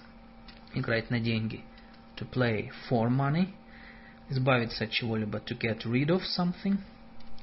[0.73, 1.63] играть на деньги,
[2.17, 3.49] to play for money,
[4.31, 6.79] избавиться от чего-либо, to get rid of something,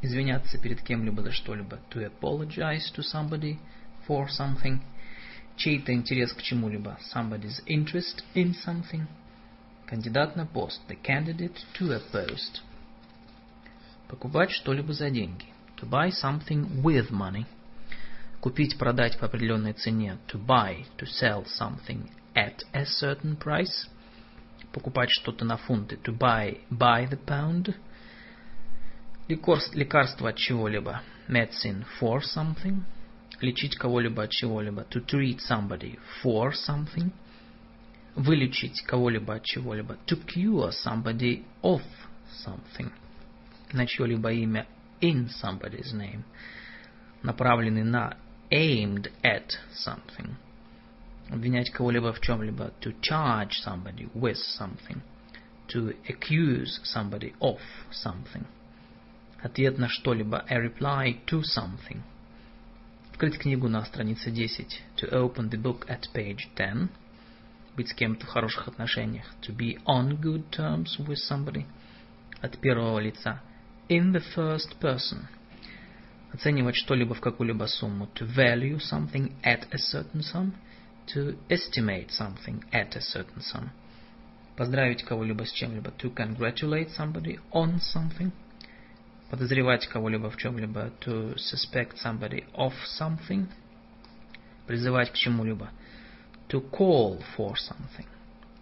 [0.01, 3.59] извиняться перед кем-либо за что-либо, to apologize to somebody
[4.07, 4.79] for something,
[5.55, 9.07] чей-то интерес к чему-либо, somebody's interest in something,
[9.85, 12.61] кандидат на пост, the candidate to a post,
[14.07, 15.45] покупать что-либо за деньги,
[15.77, 17.45] to buy something with money,
[18.39, 23.87] купить, продать по определенной цене, to buy, to sell something at a certain price,
[24.71, 27.75] покупать что-то на фунты, to buy by the pound,
[29.27, 32.83] лекарство от чего-либо, medicine for something,
[33.41, 37.11] лечить кого-либо от чего-либо, to treat somebody for something,
[38.15, 41.81] вылечить кого-либо от чего-либо, to cure somebody of
[42.45, 42.91] something,
[43.73, 44.67] на чье-либо имя,
[45.01, 46.23] in somebody's name,
[47.23, 48.17] направленный на
[48.51, 50.35] aimed at something,
[51.29, 55.01] обвинять кого-либо в чем-либо, to charge somebody with something,
[55.67, 57.59] to accuse somebody of
[57.91, 58.45] something,
[59.41, 62.03] ответ на что-либо, a reply to something,
[63.15, 66.89] открыть книгу на странице 10, to open the book at page 10,
[67.75, 71.65] быть с кем-то в хороших отношениях, to be on good terms with somebody,
[72.41, 73.41] от первого лица,
[73.89, 75.27] in the first person,
[76.33, 80.53] оценивать что-либо в какую-либо сумму, to value something at a certain sum,
[81.13, 83.69] to estimate something at a certain sum,
[84.55, 88.31] поздравить кого-либо с чем-либо, to congratulate somebody on something,
[89.30, 93.46] Подозревать кого-либо в чем-либо, to suspect somebody of something,
[94.66, 95.70] призывать к чему-либо,
[96.48, 98.06] to call for something,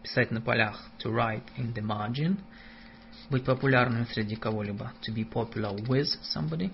[0.03, 2.39] писать на полях, to write in the margin,
[3.31, 6.71] быть популярным среди кого-либо, to be popular with somebody,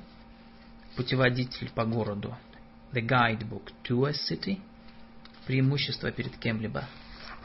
[0.97, 2.36] путеводитель по городу,
[2.93, 4.61] the guidebook to a city,
[5.47, 6.84] преимущество перед кем-либо,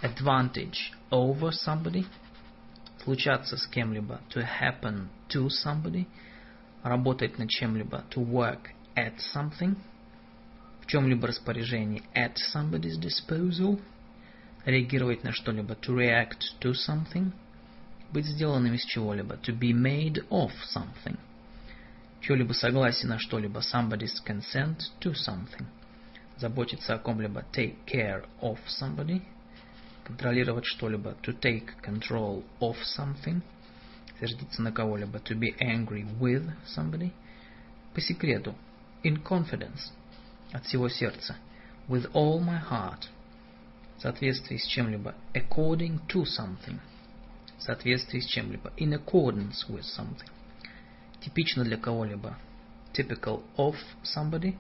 [0.02, 2.06] advantage over somebody,
[3.04, 6.08] случаться с кем-либо, to happen to somebody,
[6.86, 9.76] работать над чем-либо, to work at something,
[10.82, 13.82] в чем-либо распоряжении, at somebody's disposal,
[14.66, 17.32] реагировать на что-либо, to react to something,
[18.14, 21.18] быть сделанным из чего-либо, to be made of something,
[22.22, 25.66] чье-либо согласие на что-либо, somebody's consent to something,
[26.38, 29.24] заботиться о ком-либо, take care of somebody,
[30.04, 33.42] контролировать что-либо, to take control of something,
[34.20, 37.12] сердиться на кого-либо, to be angry with somebody,
[37.94, 38.56] по секрету,
[39.04, 39.92] in confidence,
[40.52, 41.36] от всего сердца,
[41.88, 43.08] with all my heart,
[43.98, 46.80] в соответствии с чем-либо, according to something,
[47.58, 50.30] в соответствии с чем-либо, in accordance with something,
[51.22, 52.38] типично для кого-либо,
[52.94, 54.56] typical of somebody,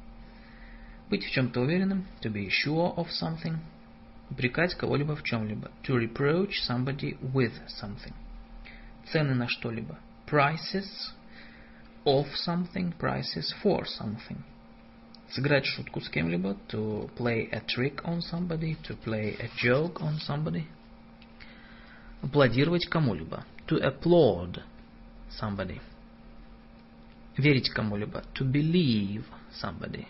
[1.09, 3.57] быть в чем-то уверенным, to be sure of something,
[4.29, 8.13] упрекать кого-либо в чем-либо, to reproach somebody with something,
[9.12, 11.12] цены на что-либо, prices
[12.04, 14.38] of something, prices for something,
[15.30, 20.18] сыграть шутку с кем-либо, to play a trick on somebody, to play a joke on
[20.18, 20.64] somebody,
[22.22, 24.62] аплодировать кому-либо, to applaud
[25.30, 25.80] somebody,
[27.36, 30.06] верить кому-либо, to believe somebody,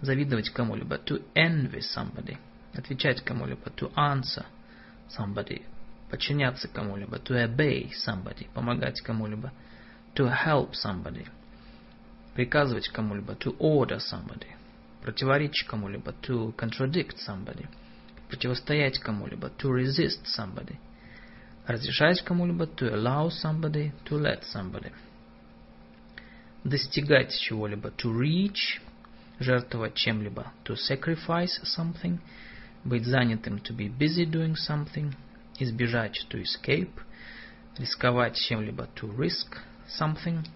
[0.00, 2.36] завидовать кому-либо, to envy somebody,
[2.74, 4.44] отвечать кому-либо, to answer
[5.08, 5.62] somebody,
[6.09, 9.51] Подчиняться кому-либо, to obey somebody, помогать кому-либо,
[10.15, 11.27] to help somebody,
[12.33, 14.47] приказывать кому-либо, to order somebody,
[15.03, 17.67] противоречить кому-либо, to contradict somebody,
[18.29, 20.77] противостоять кому-либо, to resist somebody,
[21.65, 24.91] разрешать кому-либо, to allow somebody, to let somebody,
[26.63, 28.81] достигать чего-либо, to reach,
[29.39, 32.19] жертвовать чем-либо, to sacrifice something,
[32.83, 35.13] быть занятым, to be busy doing something,
[35.58, 36.92] избежать, to escape,
[37.78, 39.58] рисковать чем-либо, to risk
[39.98, 40.46] something,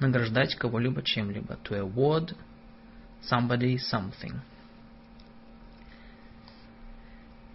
[0.00, 2.34] награждать кого-либо чем-либо, to award
[3.22, 4.40] somebody something.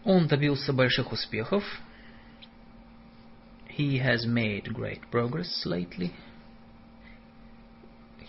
[0.03, 1.63] Он добился больших успехов.
[3.69, 6.11] He has made great progress lately.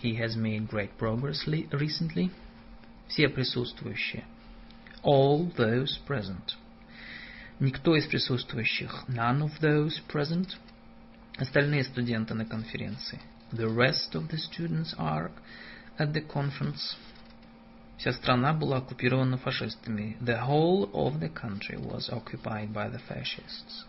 [0.01, 2.31] He has made great progress recently.
[3.07, 4.23] Все присутствующие.
[5.03, 6.55] All those present.
[7.60, 9.04] Никто из присутствующих.
[9.08, 10.56] None of those present.
[11.36, 13.20] Остальные студенты на конференции.
[13.52, 15.30] The rest of the students are
[15.98, 16.96] at the conference.
[17.98, 20.16] Вся страна была оккупирована фашистами.
[20.22, 23.84] The whole of the country was occupied by the fascists.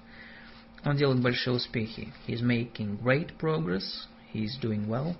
[0.83, 2.11] Он делает большие успехи.
[2.27, 4.07] He is making great progress.
[4.33, 5.15] He is doing well.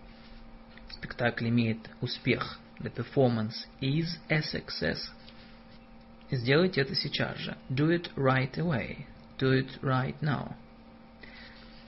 [0.90, 2.60] Спектакль имеет успех.
[2.84, 5.10] the performance is a success.
[6.32, 7.58] Сделайте это сейчас же.
[7.70, 9.06] Do it right away.
[9.38, 10.56] Do it right now.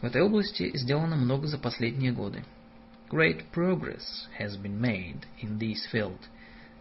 [0.02, 2.44] В этой области сделано много за последние годы.
[3.10, 6.20] Great progress has been made in this field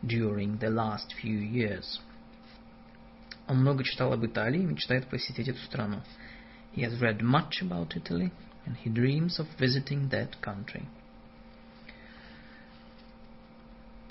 [0.02, 2.00] during the last few years.
[3.46, 6.02] Он много читал об Италии и мечтает посетить эту страну.
[6.74, 8.32] He has read much about Italy
[8.66, 10.82] and he dreams of visiting that country.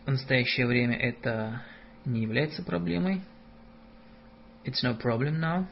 [0.06, 1.62] В настоящее время это
[2.06, 3.22] не является проблемой.
[4.65, 5.67] It's no problem now,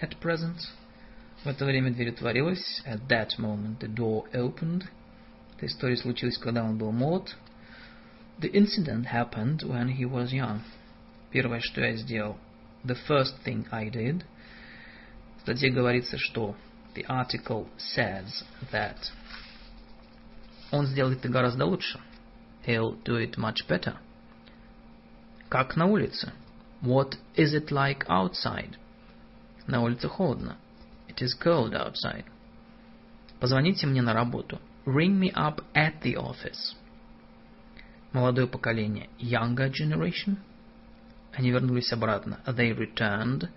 [0.00, 0.68] at present.
[1.42, 2.82] В это время дверь отворилась.
[2.86, 4.84] At that moment the door opened.
[5.56, 7.36] Эта история случилась, когда он был молод.
[8.38, 10.60] The incident happened when he was young.
[11.30, 12.38] Первое, что я сделал.
[12.84, 14.24] The first thing I did.
[15.38, 16.56] В статье говорится, что
[16.94, 18.96] the article says that
[20.70, 22.00] он сделает это гораздо лучше.
[22.66, 23.96] He'll do it much better.
[25.48, 26.32] Как на улице?
[26.81, 28.77] What is it like outside?
[29.67, 30.57] На улице холодно.
[31.07, 32.25] It is cold outside.
[33.39, 34.59] Позвоните мне на работу.
[34.85, 36.75] Ring me up at the office.
[38.13, 39.09] Молодое поколение.
[39.19, 40.37] Younger generation.
[41.33, 42.39] Они вернулись обратно.
[42.45, 43.49] They returned.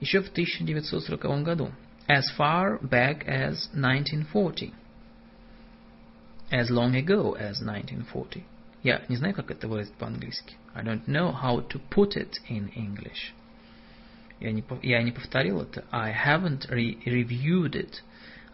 [0.00, 1.70] Еще в 1940 году.
[2.08, 4.74] As far back as 1940.
[6.50, 8.42] As long ago as 1940.
[8.82, 10.56] Я не знаю, как это выразить по-английски.
[10.75, 13.33] I don't know how to put it in English.
[14.39, 15.83] Я не, я не повторил это.
[15.91, 18.01] I haven't re reviewed it.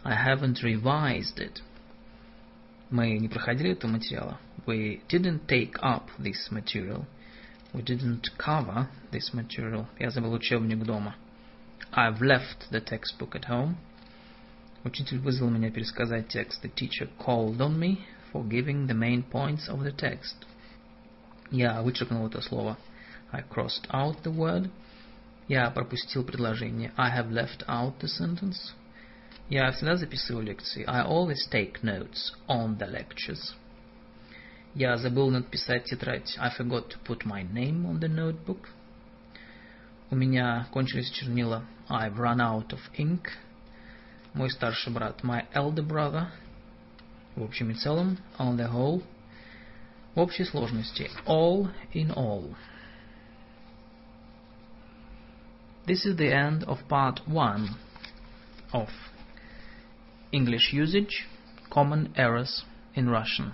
[0.02, 1.62] I haven't revised it.
[2.90, 4.38] Мы не проходили этого материала.
[4.66, 7.06] We didn't take up this material.
[7.72, 9.86] We didn't cover this material.
[9.98, 11.14] Я забыл учебник дома.
[11.92, 13.76] I've left the textbook at home.
[14.84, 16.62] Учитель вызвал меня пересказать текст.
[16.62, 20.46] The teacher called on me for giving the main points of the text.
[21.50, 22.76] Я вычеркнул это слово.
[23.32, 24.70] I crossed out the word.
[25.48, 26.92] Я пропустил предложение.
[26.96, 28.74] I have left out the sentence.
[29.48, 30.84] Я всегда записываю лекции.
[30.86, 33.54] I always take notes on the lectures.
[34.74, 36.36] Я забыл написать тетрадь.
[36.38, 38.68] I forgot to put my name on the notebook.
[40.10, 41.64] У меня кончились чернила.
[41.88, 43.28] I've run out of ink.
[44.34, 45.22] Мой старший брат.
[45.22, 46.26] My elder brother.
[47.36, 48.18] В общем и целом.
[48.38, 49.02] On the whole.
[50.14, 51.10] В общей сложности.
[51.26, 52.54] All in all.
[55.86, 57.76] This is the end of part one
[58.72, 58.88] of
[60.32, 61.26] English usage,
[61.70, 63.52] common errors in Russian.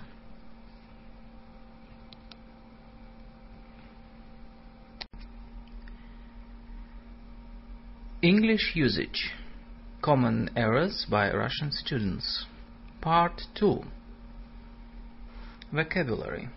[8.23, 9.31] English usage,
[10.01, 12.45] common errors by Russian students.
[13.01, 13.83] Part 2
[15.70, 16.48] Vocabulary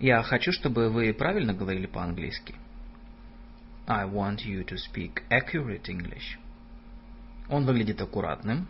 [0.00, 2.54] Я хочу, чтобы вы правильно говорили по-английски.
[3.86, 6.38] I want you to speak accurate English.
[7.50, 8.68] Он выглядит аккуратным.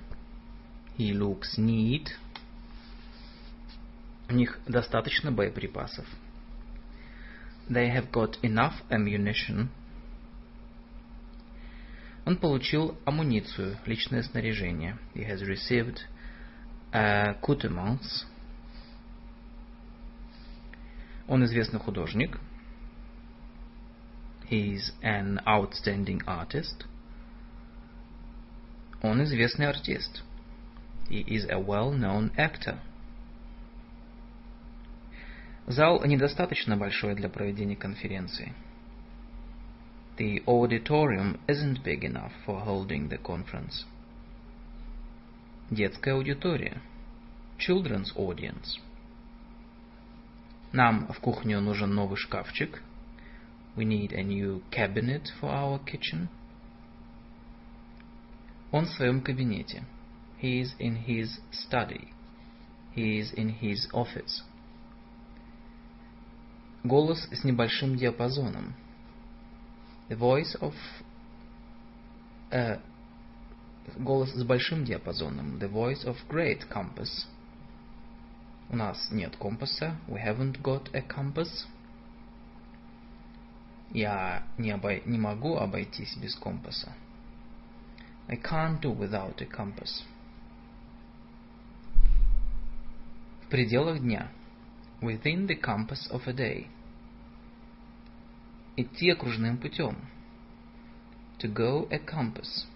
[0.96, 2.08] He looks neat.
[4.28, 6.06] У них достаточно боеприпасов.
[7.68, 9.68] They have got enough ammunition.
[12.26, 14.98] Он получил амуницию, личное снаряжение.
[15.14, 16.00] He has received
[16.91, 18.25] accoutrements.
[21.27, 22.39] Он известный художник.
[24.49, 26.85] He is an outstanding artist.
[29.01, 30.21] Он известный артист.
[31.09, 32.79] He is a well-known actor.
[35.65, 38.53] Зал недостаточно большой для проведения конференции.
[40.17, 43.85] The auditorium isn't big enough for holding the conference.
[45.70, 46.80] Детская аудитория.
[47.58, 48.80] Children's audience.
[50.72, 52.82] Нам в кухню нужен новый шкафчик.
[53.76, 56.28] We need a new cabinet for our kitchen.
[58.72, 59.84] Он в своем кабинете.
[60.40, 62.08] He is in his study.
[62.96, 64.42] He is in his office.
[66.82, 68.74] Голос с небольшим диапазоном.
[70.08, 70.72] The voice of...
[72.50, 72.80] Uh,
[73.96, 75.56] голос с большим диапазоном.
[75.58, 77.26] The voice of great compass.
[78.70, 79.96] У нас нет компаса.
[80.06, 81.66] We haven't got a compass.
[83.90, 85.02] Я не, обой...
[85.06, 86.92] не могу обойтись без компаса.
[88.28, 90.04] I can't do without a compass.
[93.44, 94.30] В пределах дня.
[95.00, 96.66] Within the compass of a day.
[98.76, 99.96] Идти окружным путем.
[101.38, 102.66] To go a compass.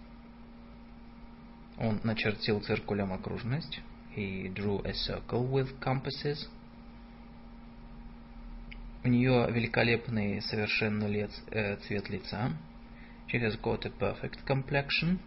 [1.83, 3.81] Он начертил циркулем окружность.
[4.15, 6.49] He drew a circle with compasses.
[9.03, 12.53] У нее великолепный совершенный лет, э, цвет лица.
[13.27, 15.19] She has got a perfect complexion.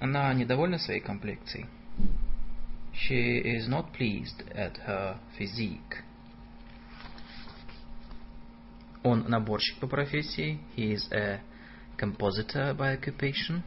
[0.00, 1.66] Она недовольна своей комплекцией.
[2.92, 6.04] She is not pleased at her physique.
[9.02, 10.58] Он наборщик по профессии.
[10.76, 11.40] He is a
[11.96, 13.62] compositor by occupation.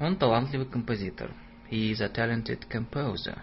[0.00, 1.32] Он талантливый композитор.
[1.70, 3.38] He is a talented composer.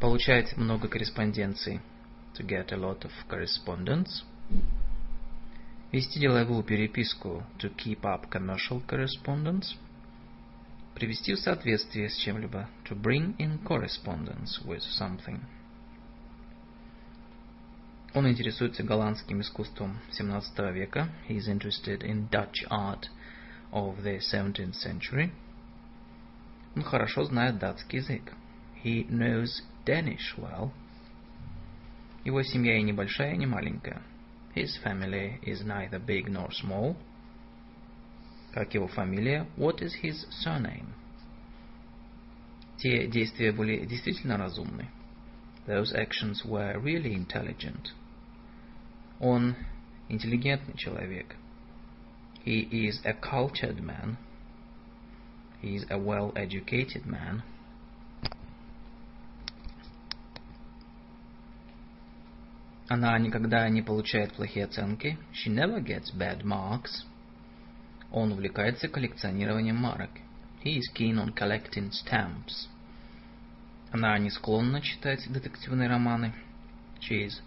[0.00, 1.80] Получает много корреспонденций.
[2.34, 4.24] To get a lot of correspondence.
[5.92, 7.44] Вести деловую переписку.
[7.58, 9.76] To keep up commercial correspondence.
[10.94, 12.68] Привести в соответствие с чем-либо.
[12.88, 15.40] To bring in correspondence with something.
[18.14, 21.10] Он интересуется голландским искусством XVII века.
[21.28, 23.10] He is interested in Dutch art
[23.72, 25.30] of the 17th century.
[26.76, 28.32] Он хорошо знает датский язык.
[28.84, 30.70] He knows Danish well.
[32.24, 34.02] Его семья и небольшая, и не маленькая.
[34.54, 36.96] His family is neither big nor small.
[38.52, 39.46] Как его фамилия?
[39.56, 40.94] What is his surname?
[42.78, 44.88] Те действия были действительно разумны.
[45.66, 47.92] Those actions were really intelligent.
[49.20, 49.56] Он
[50.08, 51.36] интеллигентный человек.
[52.47, 54.17] He is a cultured man.
[55.61, 57.43] He is a well-educated man.
[62.89, 65.17] Она никогда не получает плохие оценки.
[65.33, 67.05] She never gets bad marks.
[68.11, 70.11] Он увлекается коллекционированием марок.
[70.63, 72.67] He is keen on collecting stamps.
[73.91, 76.33] Она не склонна читать детективные романы.
[76.99, 77.41] She is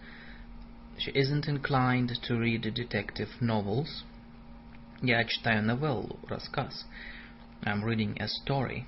[0.99, 4.05] She isn't inclined to read detective novels.
[5.04, 6.86] Я читаю новеллу, рассказ.
[7.64, 8.86] I'm reading a story.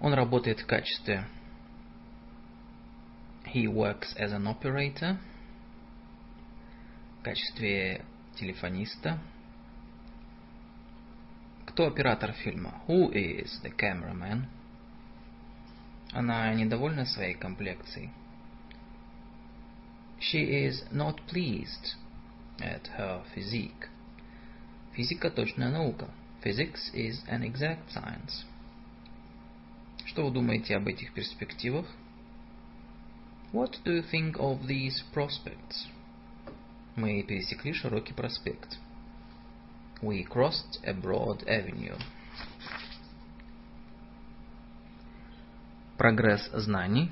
[0.00, 1.26] Он работает в качестве
[3.44, 5.18] He works as an operator.
[7.18, 8.02] В качестве
[8.36, 9.18] телефониста.
[11.66, 12.80] Кто оператор фильма?
[12.88, 14.46] Who is the cameraman?
[16.12, 18.10] Она недовольна своей комплекцией.
[20.18, 21.96] She is not pleased
[22.59, 23.89] at her physique.
[24.95, 26.09] Физика – точная наука.
[26.43, 28.45] Physics is an exact science.
[30.05, 31.85] Что вы думаете об этих перспективах?
[33.51, 35.87] What do you think of these prospects?
[36.95, 38.77] Мы пересекли широкий проспект.
[40.01, 41.97] We crossed a broad avenue.
[45.97, 47.09] Прогресс знаний.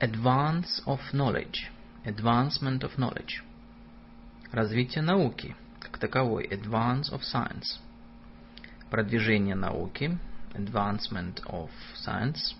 [0.00, 1.70] Advance of knowledge.
[2.05, 3.41] Advancement of knowledge.
[4.51, 6.47] Развитие науки, как таковой.
[6.47, 7.79] Advance of science.
[8.91, 10.17] Продвижение науки.
[10.53, 12.53] Advancement of science.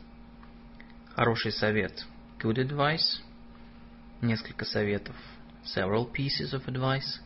[1.16, 2.06] Хороший совет.
[2.40, 3.22] Good advice.
[4.22, 5.16] Несколько советов.
[5.64, 7.20] Several pieces of advice.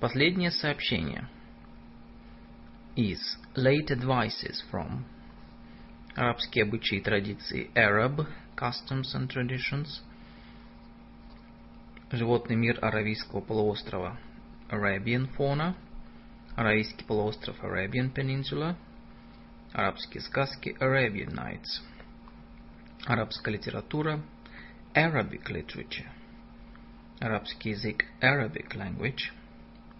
[0.00, 1.28] Последнее сообщение.
[2.96, 3.20] Is.
[3.54, 5.04] Late advices from.
[6.16, 7.70] Арабские обычаи и традиции.
[7.76, 8.26] Arab
[8.56, 10.00] customs and traditions.
[12.14, 14.16] Животный мир Аравийского полуострова.
[14.68, 15.74] Arabian fauna.
[16.54, 17.56] Аравийский полуостров.
[17.64, 18.76] Arabian Peninsula.
[19.72, 20.76] Арабские сказки.
[20.78, 21.82] Arabian Nights.
[23.06, 24.22] Арабская литература.
[24.94, 26.06] Arabic literature.
[27.18, 28.04] Арабский язык.
[28.22, 29.32] Arabic language.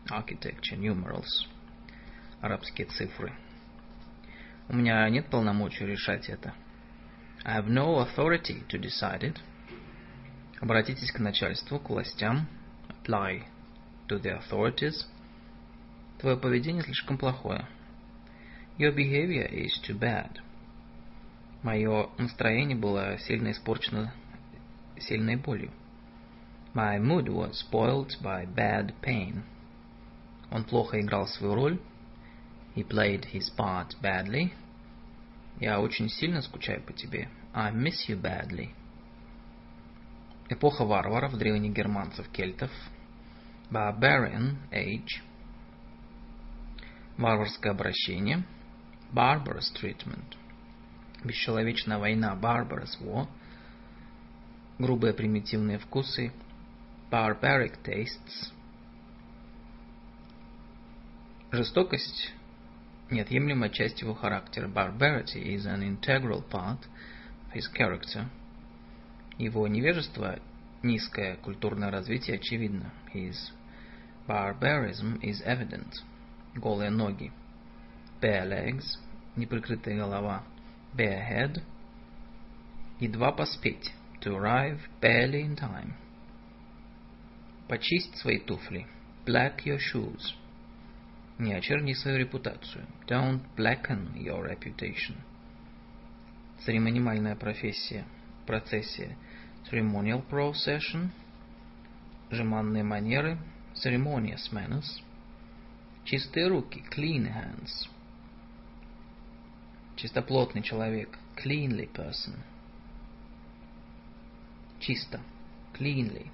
[0.08, 1.48] Architecture numerals.
[2.40, 3.32] Арабские цифры.
[4.68, 6.54] У меня нет полномочий решать это.
[7.44, 9.36] I have no authority to decide it.
[10.64, 12.48] Обратитесь к начальству, к властям.
[12.88, 13.42] Apply
[14.08, 14.94] to the authorities.
[16.18, 17.68] Твое поведение слишком плохое.
[18.78, 20.38] Your behavior is too bad.
[21.62, 24.14] Мое настроение было сильно испорчено
[24.98, 25.70] сильной болью.
[26.72, 29.42] My mood was spoiled by bad pain.
[30.50, 31.78] Он плохо играл свою роль.
[32.74, 34.50] He played his part badly.
[35.60, 37.28] Я очень сильно скучаю по тебе.
[37.52, 38.70] I miss you badly.
[40.55, 42.70] Эпоха варваров, древних германцев, кельтов.
[43.72, 45.20] Barbarian age.
[47.18, 48.44] Варварское обращение.
[49.12, 50.36] Barbarous treatment.
[51.24, 52.38] Бесчеловечная война.
[52.40, 53.26] Barbarous war.
[54.78, 56.32] Грубые примитивные вкусы.
[57.11, 58.52] Barbaric tastes.
[61.50, 62.32] Жестокость
[63.11, 64.68] неотъемлемая часть его характера.
[64.68, 68.28] Barbarity is an integral part of his character.
[69.39, 70.39] Его невежество,
[70.82, 72.93] низкое культурное развитие очевидно.
[73.12, 73.35] His
[74.26, 75.93] barbarism is evident.
[76.55, 77.32] Голые ноги.
[78.24, 78.99] bare legs,
[79.37, 80.45] неприкрытая голова,
[80.97, 81.62] bare head,
[83.01, 85.93] и два поспеть, to arrive barely in time.
[87.68, 88.87] Почисть свои туфли,
[89.26, 90.35] black your shoes.
[91.39, 95.16] Не очерни свою репутацию, don't blacken your reputation.
[96.64, 98.07] Церемониальная профессия,
[98.47, 99.18] процессия,
[99.70, 101.10] ceremonial procession,
[102.30, 103.38] жеманные манеры,
[103.74, 105.02] ceremonious manners,
[106.04, 107.88] чистые руки, clean hands,
[109.96, 112.36] чистоплотный человек, cleanly person,
[114.80, 115.20] чисто,
[115.72, 116.30] cleanly.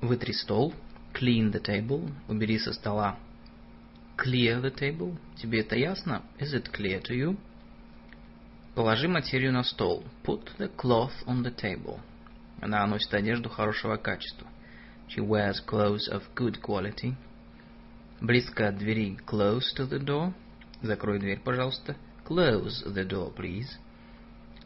[0.00, 0.74] Вытри стол,
[1.14, 3.18] clean the table, убери со стола,
[4.16, 5.16] clear the table.
[5.36, 6.22] Тебе это ясно?
[6.38, 7.36] Is it clear to you?
[8.74, 10.04] Положи материю на стол.
[10.24, 12.00] Put the cloth on the table.
[12.60, 14.46] Она носит одежду хорошего качества.
[15.08, 17.14] She wears clothes of good quality.
[18.20, 19.18] Близко от двери.
[19.26, 20.32] Close to the door.
[20.82, 21.96] Закрой дверь, пожалуйста.
[22.24, 23.68] Close the door, please.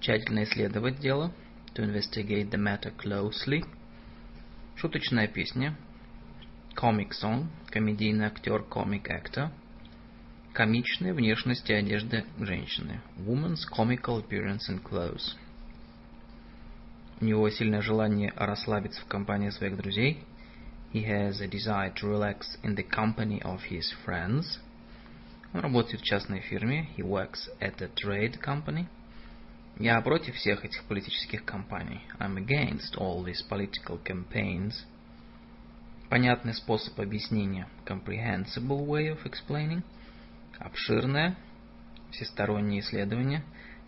[0.01, 1.33] Тщательно исследовать дело.
[1.75, 3.65] To investigate the matter closely.
[4.77, 5.77] Шуточная песня.
[6.81, 7.49] Comic song.
[7.71, 9.51] Комедийный актер, comic actor.
[10.57, 13.03] Внешность и одежда женщины.
[13.19, 15.37] Woman's comical appearance and clothes.
[17.21, 20.25] У него сильное желание расслабиться в компании своих друзей.
[20.95, 24.59] He has a desire to relax in the company of his friends.
[25.53, 26.89] Он работает в частной фирме.
[26.97, 28.87] He works at a trade company.
[29.79, 32.01] Я против всех этих политических кампаний.
[32.19, 34.87] I'm against all these political campaigns.
[36.11, 37.69] Понятный способ объяснения.
[37.87, 39.85] Comprehensible way of explaining–
[40.59, 41.37] обширное,
[42.11, 43.45] всестороннее исследование,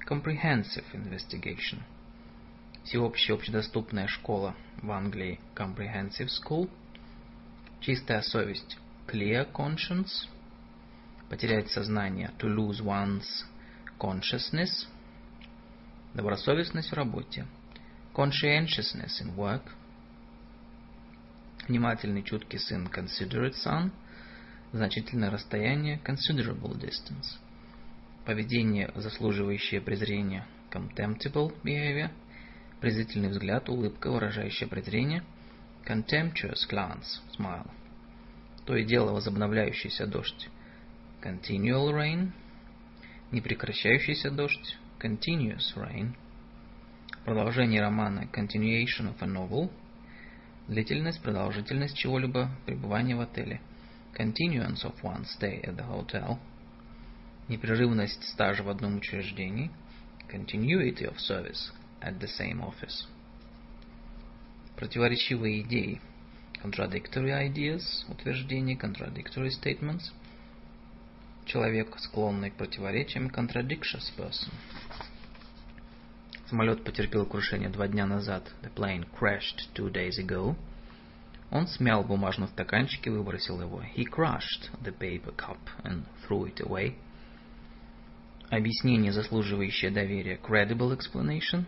[0.08, 1.80] comprehensive investigation.
[2.84, 6.70] Всеобщая общедоступная школа в Англии comprehensive school.
[7.80, 10.28] Чистая совесть clear conscience.
[11.28, 13.44] Потерять сознание to lose one's
[13.98, 14.86] consciousness.
[16.14, 17.46] Добросовестность в работе
[18.14, 19.62] conscientiousness in work.
[21.68, 23.92] Внимательный, чуткий сын considerate son–
[24.72, 27.38] значительное расстояние, considerable distance.
[28.24, 32.10] Поведение, заслуживающее презрения, contemptible behavior.
[32.80, 35.22] Презрительный взгляд, улыбка, выражающая презрение,
[35.86, 37.70] contemptuous glance, smile.
[38.66, 40.48] То и дело возобновляющийся дождь,
[41.22, 42.32] continual rain.
[43.30, 46.14] Непрекращающийся дождь, continuous rain.
[47.24, 49.70] Продолжение романа, continuation of a novel.
[50.68, 53.60] Длительность, продолжительность чего-либо, пребывание в отеле–
[54.14, 56.38] continuance of one's stay at the hotel,
[57.48, 59.70] непрерывность стажа в одном учреждении,
[60.28, 63.06] continuity of service at the same office,
[64.76, 66.00] противоречивые идеи,
[66.62, 70.12] contradictory ideas, утверждения, contradictory statements,
[71.46, 74.52] человек, склонный к противоречиям, contradictious person.
[76.52, 78.52] Самолет потерпел крушение два дня назад.
[78.60, 80.54] The plane crashed two days ago.
[81.50, 83.82] Он смял бумажный стаканчик и выбросил его.
[83.96, 86.96] He crushed the paper cup and threw it away.
[88.50, 90.38] Объяснение, заслуживающее доверия.
[90.46, 91.64] Credible explanation.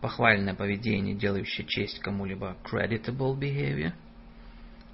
[0.00, 2.56] Похвальное поведение, делающее честь кому-либо.
[2.64, 3.92] Creditable behavior.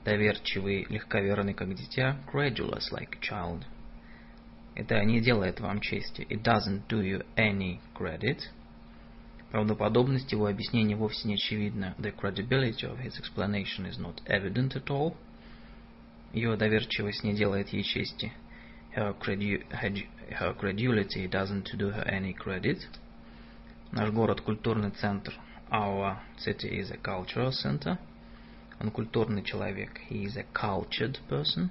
[0.05, 2.19] Доверчивый, легковерный, как дитя.
[2.31, 3.65] Credulous, like a child.
[4.75, 6.27] Это не делает вам чести.
[6.29, 8.41] It doesn't do you any credit.
[9.51, 11.97] Правдоподобность его объяснения вовсе не очевидна.
[11.99, 15.17] The credibility of his explanation is not evident at all.
[16.33, 18.33] Ее доверчивость не делает ей чести.
[18.95, 22.79] Her, credu her credulity doesn't do her any credit.
[23.91, 25.35] Наш город культурный центр.
[25.73, 27.99] Our city is a cultural center.
[28.81, 30.01] Он культурный человек.
[30.09, 31.71] He is a cultured person.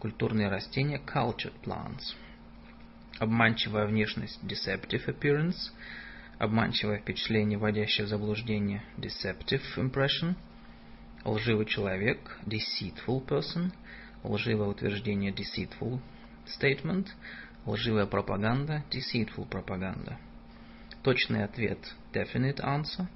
[0.00, 0.98] Культурные растения.
[0.98, 2.16] Cultured plants.
[3.20, 4.40] Обманчивая внешность.
[4.42, 5.70] Deceptive appearance
[6.38, 10.34] обманчивое впечатление, вводящее в заблуждение, deceptive impression,
[11.24, 13.72] лживый человек, deceitful person,
[14.22, 16.00] лживое утверждение, deceitful
[16.46, 17.08] statement,
[17.66, 20.18] лживая пропаганда, deceitful пропаганда.
[21.02, 21.78] Точный ответ,
[22.12, 23.06] definite answer,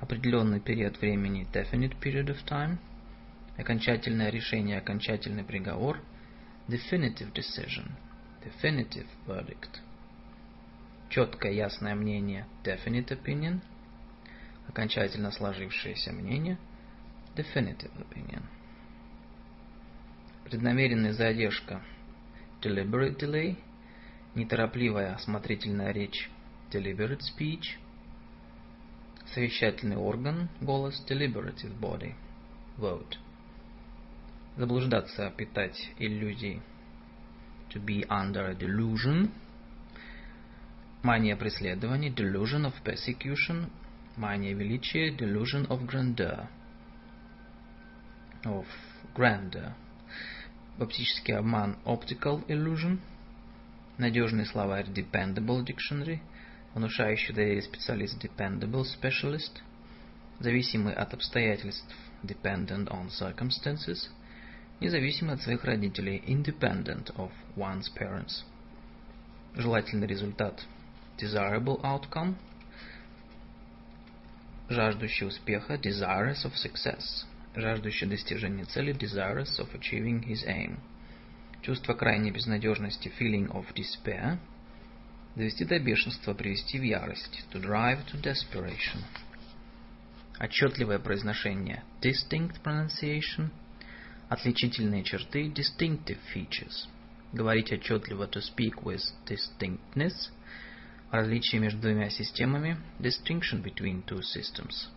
[0.00, 2.78] определенный период времени, definite period of time,
[3.56, 6.00] окончательное решение, окончательный приговор,
[6.68, 7.90] definitive decision,
[8.44, 9.80] definitive verdict
[11.12, 13.60] четкое ясное мнение definite opinion,
[14.66, 16.56] окончательно сложившееся мнение
[17.36, 18.42] definitive opinion.
[20.44, 21.82] Преднамеренная задержка
[22.62, 23.58] deliberate delay,
[24.34, 26.30] неторопливая осмотрительная речь
[26.70, 27.76] deliberate speech,
[29.34, 32.14] совещательный орган голос deliberative body
[32.78, 33.18] vote.
[34.56, 36.62] Заблуждаться, питать иллюзии.
[37.70, 39.30] To be under a delusion.
[41.02, 42.10] Мания преследования.
[42.10, 43.68] Delusion of persecution.
[44.16, 45.10] Мания величия.
[45.10, 46.46] Delusion of grandeur.
[48.44, 48.66] Of
[49.12, 49.74] grandeur.
[50.78, 51.76] Оптический обман.
[51.84, 53.00] Optical illusion.
[53.98, 54.86] Надежный словарь.
[54.90, 56.20] Dependable dictionary.
[56.74, 58.22] Внушающий доверие специалист.
[58.22, 59.60] Dependable specialist.
[60.38, 61.92] Зависимый от обстоятельств.
[62.22, 64.08] Dependent on circumstances.
[64.78, 66.22] Независимый от своих родителей.
[66.28, 68.44] Independent of one's parents.
[69.56, 70.64] Желательный результат.
[71.18, 72.36] Desirable outcome.
[74.68, 75.74] Жаждущий успеха.
[75.74, 77.26] Desirous of success.
[77.54, 78.92] Жаждущий достижения цели.
[78.92, 80.78] Desirous of achieving his aim.
[81.60, 83.12] Чувство крайней безнадежности.
[83.18, 84.38] Feeling of despair.
[85.36, 87.44] Довести до бешенства, привести в ярость.
[87.52, 89.02] To drive to desperation.
[90.38, 91.84] Отчетливое произношение.
[92.00, 93.50] Distinct pronunciation.
[94.28, 95.48] Отличительные черты.
[95.48, 96.88] Distinctive features.
[97.32, 98.26] Говорить отчетливо.
[98.26, 100.30] To speak with distinctness.
[101.12, 102.78] Различие между двумя системами.
[102.98, 104.88] Distinction between two systems.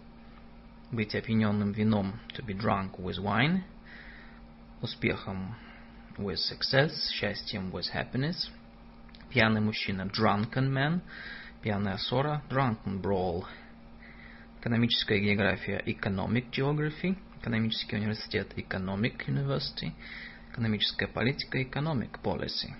[0.90, 2.22] Быть опьяненным вином.
[2.36, 3.64] To be drunk with wine.
[4.82, 5.58] Успехом.
[6.18, 7.12] With success.
[7.12, 7.70] Счастьем.
[7.70, 8.50] With happiness.
[9.30, 11.02] Пьяный мужчина– drunken man.
[11.62, 13.44] Пьяная ссора– drunken brawl.
[14.62, 17.18] Экономическая география– economic geography.
[17.42, 19.92] Экономический университет– economic university.
[20.54, 22.74] Экономическая политика– economic policy.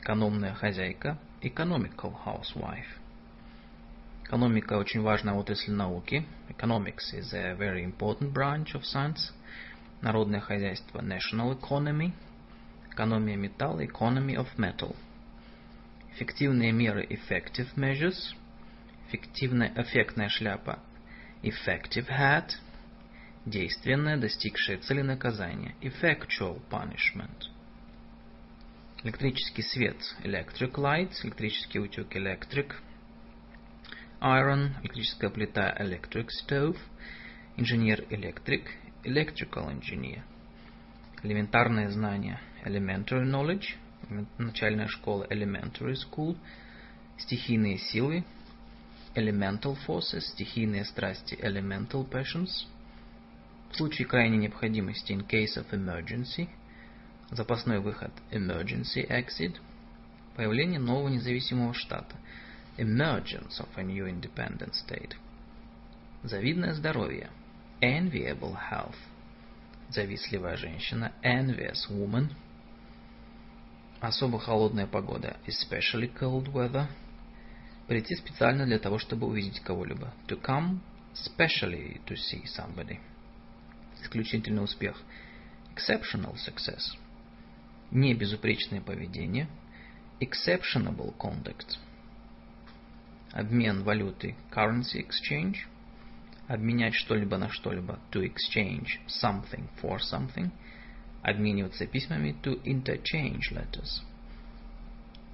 [0.00, 2.98] Экономная хозяйка– economical housewife.
[4.24, 6.24] Экономика очень важная отрасль науки.
[6.48, 9.32] Economics is a very important branch of science.
[10.00, 12.12] Народное хозяйство– national economy.
[12.90, 14.96] Экономия металла– economy of metal.
[16.14, 18.34] Эффективные меры effective measures.
[19.08, 20.78] Эффективная, эффектная шляпа
[21.42, 22.56] effective hat.
[23.44, 27.50] Действенное, достигшее цели наказания effectual punishment.
[29.04, 31.12] Электрический свет electric light.
[31.24, 32.72] Электрический утюг electric
[34.20, 34.70] iron.
[34.82, 36.78] Электрическая плита electric stove.
[37.56, 38.70] Инженер электрик
[39.04, 40.22] electrical engineer.
[41.22, 43.76] Элементарное знание elementary knowledge
[44.38, 46.36] начальная школа elementary school,
[47.18, 48.24] стихийные силы
[49.14, 52.66] elemental forces, стихийные страсти elemental passions,
[53.70, 56.48] в случае крайней необходимости in case of emergency,
[57.32, 58.12] запасной выход.
[58.30, 59.56] Emergency exit,
[60.36, 62.16] появление нового независимого штата.
[62.78, 65.14] Emergence of a new independent state,
[66.22, 67.30] завидное здоровье.
[67.80, 68.96] Enviable health,
[69.90, 71.12] завистливая женщина.
[71.22, 72.30] Envious woman–
[74.02, 76.88] особо холодная погода, especially cold weather,
[77.86, 80.80] прийти специально для того, чтобы увидеть кого-либо, to come
[81.14, 82.98] specially to see somebody,
[84.02, 84.96] исключительный успех,
[85.74, 86.96] exceptional success,
[87.92, 89.46] не безупречное поведение,
[90.20, 91.78] exceptionable conduct,
[93.32, 95.58] обмен валюты, currency exchange,
[96.48, 100.50] обменять что-либо на что-либо, to exchange something for something–
[101.22, 104.02] обмениваться письмами to interchange letters.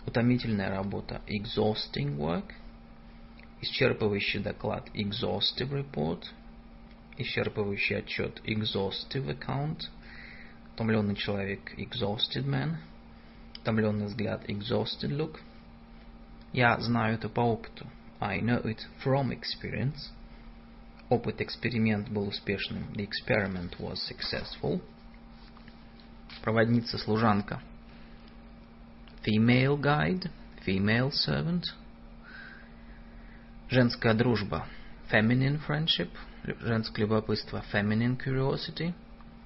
[0.07, 2.53] Утомительная работа exhausting work.
[3.61, 6.25] Исчерпывающий доклад exhaustive report.
[7.17, 9.89] Исчерпывающий отчет exhaustive account.
[10.79, 12.77] Утомленный человек exhausted man.
[13.57, 15.41] Утомленный взгляд exhausted look.
[16.53, 17.85] Я знаю это по опыту.
[18.21, 20.13] I know it from experience.
[21.09, 22.93] Опыт эксперимент был успешным.
[22.95, 24.81] The experiment was successful
[26.43, 27.61] проводница, служанка.
[29.27, 30.31] Female guide,
[30.65, 31.65] female servant.
[33.69, 34.65] Женская дружба,
[35.11, 36.11] feminine friendship.
[36.61, 38.95] Женское любопытство, feminine curiosity.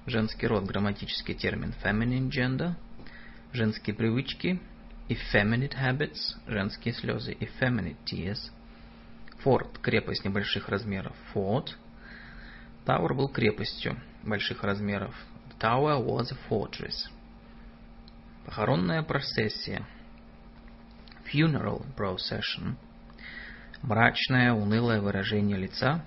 [0.05, 2.73] Женский род, грамматический термин, feminine gender.
[3.53, 4.59] Женские привычки,
[5.07, 6.35] effeminate habits.
[6.45, 8.51] Женские слезы, effeminate tears.
[9.43, 11.69] Форт, крепость небольших размеров, fort.
[12.85, 15.15] Тауэр был крепостью больших размеров,
[15.59, 17.09] tower was a fortress.
[18.45, 19.87] Похоронная процессия.
[21.31, 22.75] Funeral procession.
[23.81, 26.03] Мрачное, унылое выражение лица.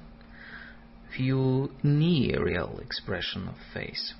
[1.14, 4.14] Funereal expression of face.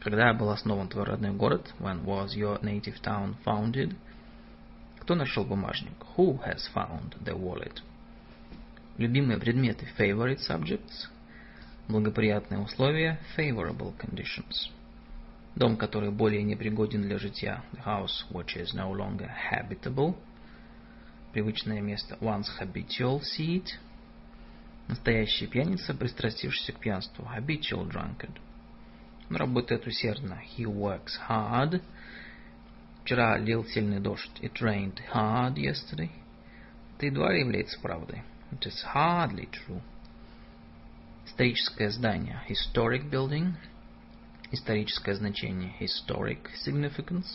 [0.00, 1.72] Когда был основан твой родной город?
[1.78, 3.94] When was your native town founded?
[5.00, 5.94] Кто нашел бумажник?
[6.16, 7.82] Who has found the wallet?
[8.98, 9.86] Любимые предметы.
[9.96, 11.08] Favorite subjects
[11.90, 14.70] благоприятные условия, favorable conditions.
[15.56, 20.14] Дом, который более непригоден для жития, the house which is no longer habitable.
[21.32, 23.66] Привычное место, one's habitual seat.
[24.90, 28.36] Настоящий пьяница, пристрастившийся к пьянству, habitual drunkard.
[29.30, 30.42] Он работает усердно.
[30.58, 31.80] He works hard.
[33.04, 34.36] Вчера лил сильный дождь.
[34.40, 36.10] It rained hard yesterday.
[36.96, 38.24] Это едва ли является правдой.
[38.50, 39.80] It is hardly true.
[41.24, 42.42] Историческое здание.
[42.48, 43.52] Historic building.
[44.50, 45.72] Историческое значение.
[45.78, 47.28] Historic significance.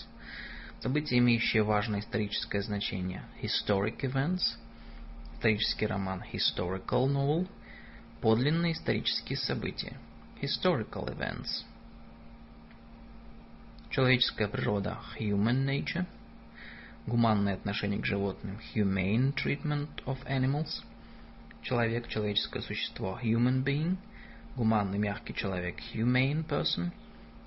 [0.82, 3.24] События, имеющие важное историческое значение.
[3.42, 4.42] Historic events.
[5.36, 6.24] Исторический роман.
[6.32, 7.48] Historical novel.
[8.22, 9.98] Подлинные исторические события.
[10.42, 11.66] Historical events.
[13.90, 14.98] Человеческая природа.
[15.20, 16.06] Human nature.
[17.06, 18.60] Гуманное отношение к животным.
[18.74, 20.82] Humane treatment of animals.
[21.62, 23.20] Человек, человеческое существо.
[23.22, 23.98] Human being.
[24.56, 25.76] Гуманный, мягкий человек.
[25.94, 26.92] Humane person.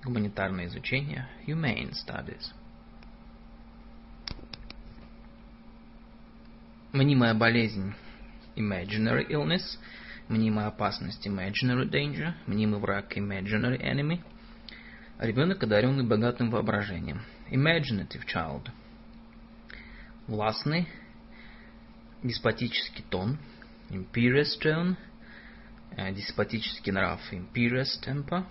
[0.04, 1.26] Гуманитарное изучение.
[1.46, 2.52] Humane studies.
[6.92, 7.92] Мнимая болезнь.
[8.56, 9.78] Imaginary illness.
[10.28, 11.26] Мнимая опасность.
[11.26, 12.32] Imaginary danger.
[12.46, 13.14] Мнимый враг.
[13.14, 14.22] Imaginary enemy.
[15.18, 17.20] Ребенок, одаренный богатым воображением.
[17.50, 18.70] Imaginative child.
[20.26, 20.88] Властный.
[22.22, 23.38] Деспотический тон.
[23.90, 24.96] Imperious tone.
[25.94, 27.20] Деспотический нрав.
[27.34, 28.46] Imperious temper.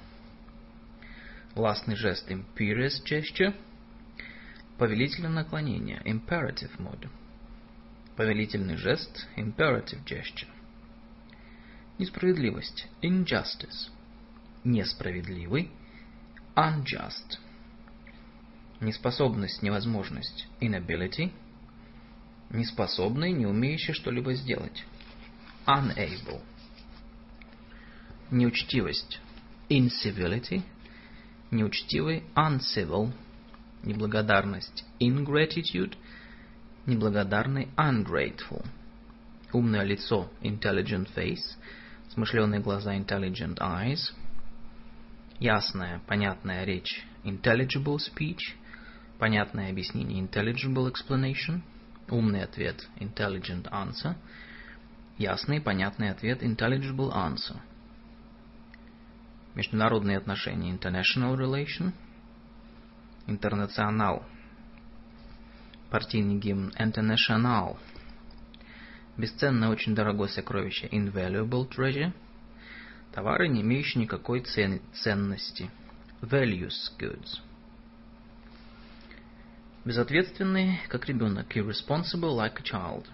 [1.56, 2.30] Властный жест.
[2.30, 3.56] Imperious gesture.
[4.78, 6.04] Повелительное наклонение.
[6.06, 7.10] Imperative mode.
[8.18, 9.28] Повелительный жест.
[9.38, 10.50] Imperative gesture.
[11.98, 12.88] Несправедливость.
[13.02, 13.90] Injustice.
[14.66, 15.72] Несправедливый
[16.58, 17.38] unjust.
[18.82, 21.32] Неспособность, невозможность, inability.
[22.50, 24.84] Неспособный, не умеющий что-либо сделать,
[25.68, 26.42] unable.
[28.32, 29.20] Неучтивость,
[29.70, 30.64] incivility.
[31.52, 33.14] Неучтивый, uncivil.
[33.84, 35.96] Неблагодарность, ingratitude.
[36.88, 38.66] Неблагодарный, ungrateful.
[39.54, 41.56] Умное лицо, intelligent face.
[42.10, 44.12] Смышленые глаза, intelligent eyes–
[45.40, 48.56] ясная, понятная речь intelligible speech,
[49.20, 51.62] понятное объяснение intelligible explanation,
[52.10, 54.16] умный ответ intelligent answer,
[55.18, 57.58] ясный, понятный ответ intelligible answer.
[59.56, 61.92] Международные отношения international relation,
[63.26, 64.24] интернационал,
[65.90, 67.78] партийный гимн international,
[69.18, 72.14] бесценное, очень дорогое сокровище invaluable treasure–
[73.18, 75.72] Товары, не имеющие никакой цен, ценности.
[76.22, 77.40] Values goods.
[79.86, 81.58] Безответственный, как ребенок.
[81.58, 83.08] Irresponsible like a child.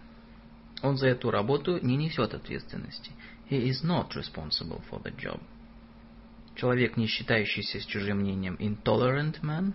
[0.82, 3.14] Он за эту работу не несет ответственности.
[3.50, 5.40] He is not responsible for the job.
[6.56, 8.56] Человек, не считающийся с чужим мнением.
[8.56, 9.74] Intolerant man.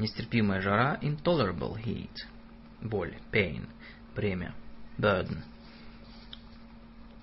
[0.00, 0.98] Нестерпимая жара.
[1.00, 2.16] Intolerable heat.
[2.82, 3.16] Боль.
[3.30, 3.68] Pain.
[4.16, 4.52] Бремя.
[4.98, 5.44] Burden.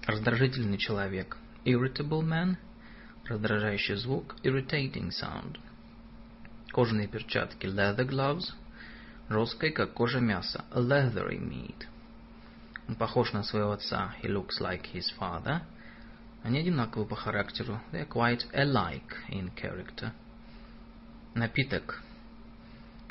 [0.06, 2.58] Раздражительный человек irritable man,
[3.26, 5.60] раздражающий звук, irritating sound.
[6.72, 8.54] Кожаные перчатки, leather gloves,
[9.30, 11.86] жесткой, как кожа мяса, leathery meat.
[12.88, 15.62] Он похож на своего отца, he looks like his father.
[16.44, 20.12] Они одинаковы по характеру, they are quite alike in character.
[21.34, 22.02] Напиток.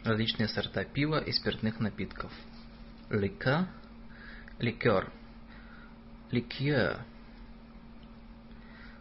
[0.07, 2.30] Различные сорта пива и спиртных напитков.
[3.11, 3.66] Liquor,
[4.61, 5.11] ликер,
[6.30, 7.00] liqueur,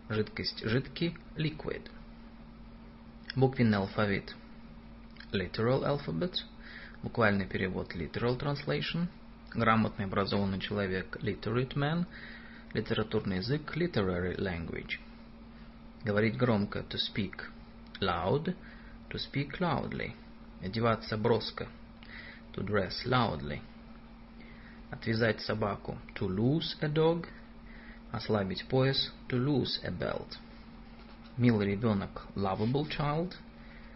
[0.10, 1.92] жидкость, жидкий, liquid.
[3.36, 4.36] Буквенный алфавит,
[5.32, 6.34] literal alphabet,
[7.04, 9.06] буквальный перевод, literal translation,
[9.54, 12.08] грамотный образованный человек, literate man,
[12.74, 14.98] литературный язык, literary language.
[16.04, 17.44] Говорить громко, to speak
[18.02, 18.56] loud,
[19.12, 20.16] to speak loudly.
[20.66, 21.68] Одеваться броско,
[22.54, 23.62] to dress loudly.
[24.90, 27.28] Отвязать собаку, to lose a dog–
[28.12, 30.40] ослабить пояс, to lose a belt.
[31.38, 33.36] Милый ребенок, lovable child.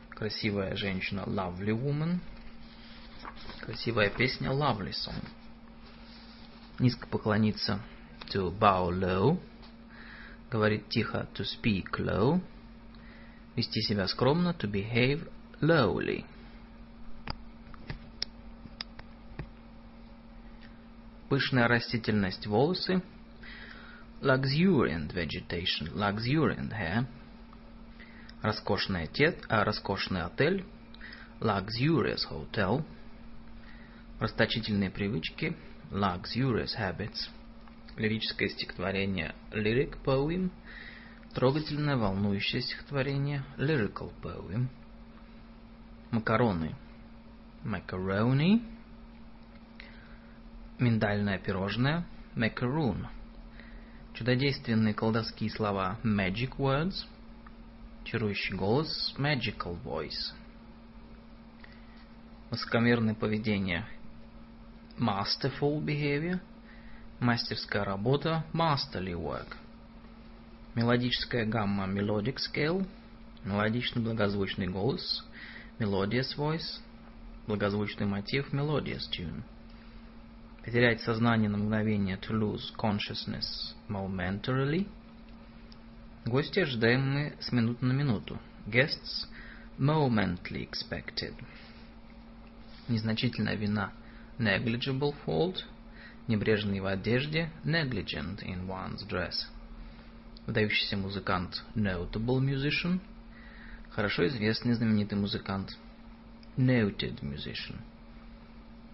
[0.10, 2.20] Красивая женщина, lovely woman.
[3.62, 5.24] Красивая песня, lovely song.
[6.78, 7.80] Низко поклониться,
[8.32, 9.40] to bow low.
[10.52, 12.42] Говорить тихо, to speak low.
[13.56, 15.28] Вести себя скромно, to behave
[15.62, 16.26] lowly.
[21.30, 23.04] Пышная растительность волосы,
[24.20, 27.06] luxuriant vegetation, luxuriant hair,
[28.42, 30.66] роскошный, отец, а, роскошный отель,
[31.40, 32.84] luxurious hotel,
[34.20, 35.56] расточительные привычки,
[35.92, 37.30] luxurious habits,
[37.96, 40.52] лирическое стихотворение, lyric poem,
[41.36, 44.68] трогательное волнующее стихотворение, lyrical poem,
[46.10, 46.76] макароны,
[47.64, 48.64] macaroni,
[50.80, 52.06] миндальное пирожное,
[52.36, 53.08] macaroon–
[54.20, 57.06] чудодейственные колдовские слова magic words,
[58.04, 60.34] чарующий голос, magical voice.
[62.50, 63.86] Высокомерное поведение,
[64.98, 66.42] masterful behavior.
[67.22, 69.56] Мастерская работа, masterly work.
[70.76, 72.86] Мелодическая гамма, melodic scale.
[73.46, 75.26] Мелодичный благозвучный голос,
[75.80, 76.82] melodious voice.
[77.48, 79.44] Благозвучный мотив, melodious tune.
[80.64, 84.88] Потерять сознание на мгновение, to lose consciousness momentarily.
[86.26, 88.38] Гости ожидаемые с минуты на минуту.
[88.68, 89.28] Guests
[89.78, 91.34] momently expected.
[92.90, 93.94] Незначительная вина,
[94.38, 95.64] negligible fault.
[96.28, 99.48] Небрежный в одежде, negligent in one's dress.
[100.46, 103.00] Выдающийся музыкант, notable musician.
[103.92, 105.78] Хорошо известный знаменитый музыкант,
[106.58, 107.78] noted musician.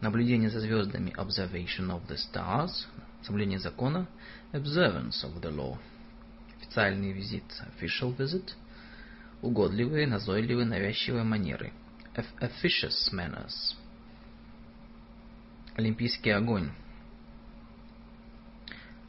[0.06, 2.86] Наблюдение за звездами, observation of the stars.
[3.24, 4.08] Соблюдение закона,
[4.54, 5.80] observance of the law.
[6.60, 7.44] Официальный визит,
[7.82, 8.52] official visit.
[9.42, 11.74] Угодливые, назойливые, навязчивые манеры,
[12.40, 13.76] officious manners.
[15.76, 16.70] Олимпийский огонь.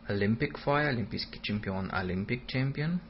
[0.09, 3.01] Olympic fire, олимпийский чемпион, Olympic champion.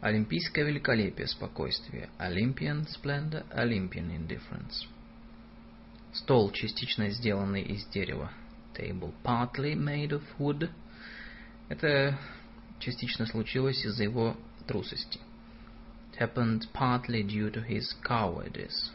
[0.00, 4.97] Олимпийское великолепие, спокойствие, Olympian splendor, Olympian indifference.
[6.12, 8.32] Стол, частично сделанный из дерева,
[8.74, 10.70] table, partly made of wood.
[11.68, 12.18] Это
[12.78, 14.36] частично случилось из-за его
[14.66, 15.20] трусости.
[16.12, 18.90] It happened partly due to his cowardice.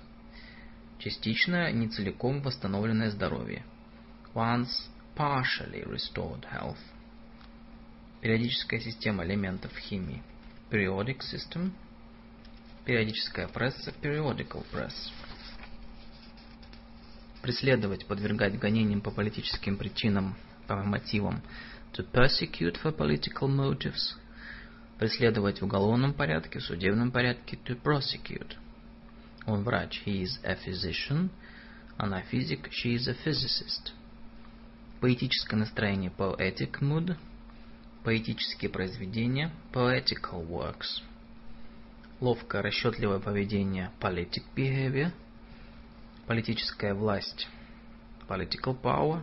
[1.00, 3.64] Частично, не целиком восстановленное здоровье.
[4.34, 6.78] Once partially restored health.
[8.22, 10.24] Периодическая система элементов химии.
[10.72, 11.72] Periodic system.
[12.86, 13.94] Периодическая пресса.
[14.02, 15.12] Periodical press.
[17.44, 21.42] Преследовать, подвергать гонениям по политическим причинам, по мотивам.
[21.92, 24.16] To persecute for political motives.
[24.98, 27.60] Преследовать в уголовном порядке, в судебном порядке.
[27.66, 28.56] To prosecute.
[29.46, 30.02] Он врач.
[30.06, 31.30] He is a physician.
[31.98, 32.70] Она физик.
[32.70, 33.92] She is a physicist.
[35.02, 36.14] Поэтическое настроение.
[36.18, 37.18] Poetic mood.
[38.06, 39.52] Поэтические произведения.
[39.74, 41.04] Poetical works.
[42.22, 43.92] Ловкое, расчетливое поведение.
[44.00, 45.12] Politic behavior.
[46.28, 47.48] Политическая власть.
[48.30, 49.22] Political power.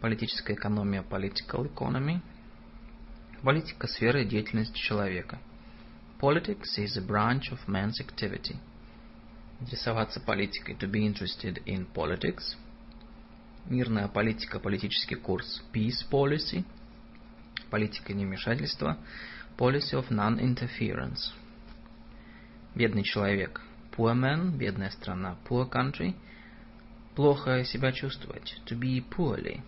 [0.00, 1.02] Политическая экономия.
[1.02, 2.20] Political economy.
[3.42, 5.38] Политика– сфера деятельности человека.
[6.18, 8.56] Politics is a branch of man's activity.
[9.60, 10.74] Интересоваться политикой.
[10.76, 12.56] To be interested in politics.
[13.66, 15.62] Мирная политика, политический курс.
[15.72, 16.64] Peace policy.
[17.70, 18.96] Политика невмешательства.
[19.58, 21.32] Policy of non-interference.
[22.74, 23.60] Бедный человек.
[23.98, 24.56] Poor man.
[24.56, 25.36] Бедная страна.
[25.48, 26.14] Poor country.
[27.16, 28.54] Плохо себя чувствовать.
[28.66, 29.60] To be poorly.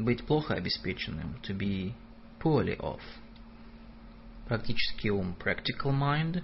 [0.00, 1.36] Быть плохо обеспеченным.
[1.44, 1.94] To be
[2.40, 3.00] poorly off.
[4.48, 5.36] Практический ум.
[5.38, 6.42] Practical mind.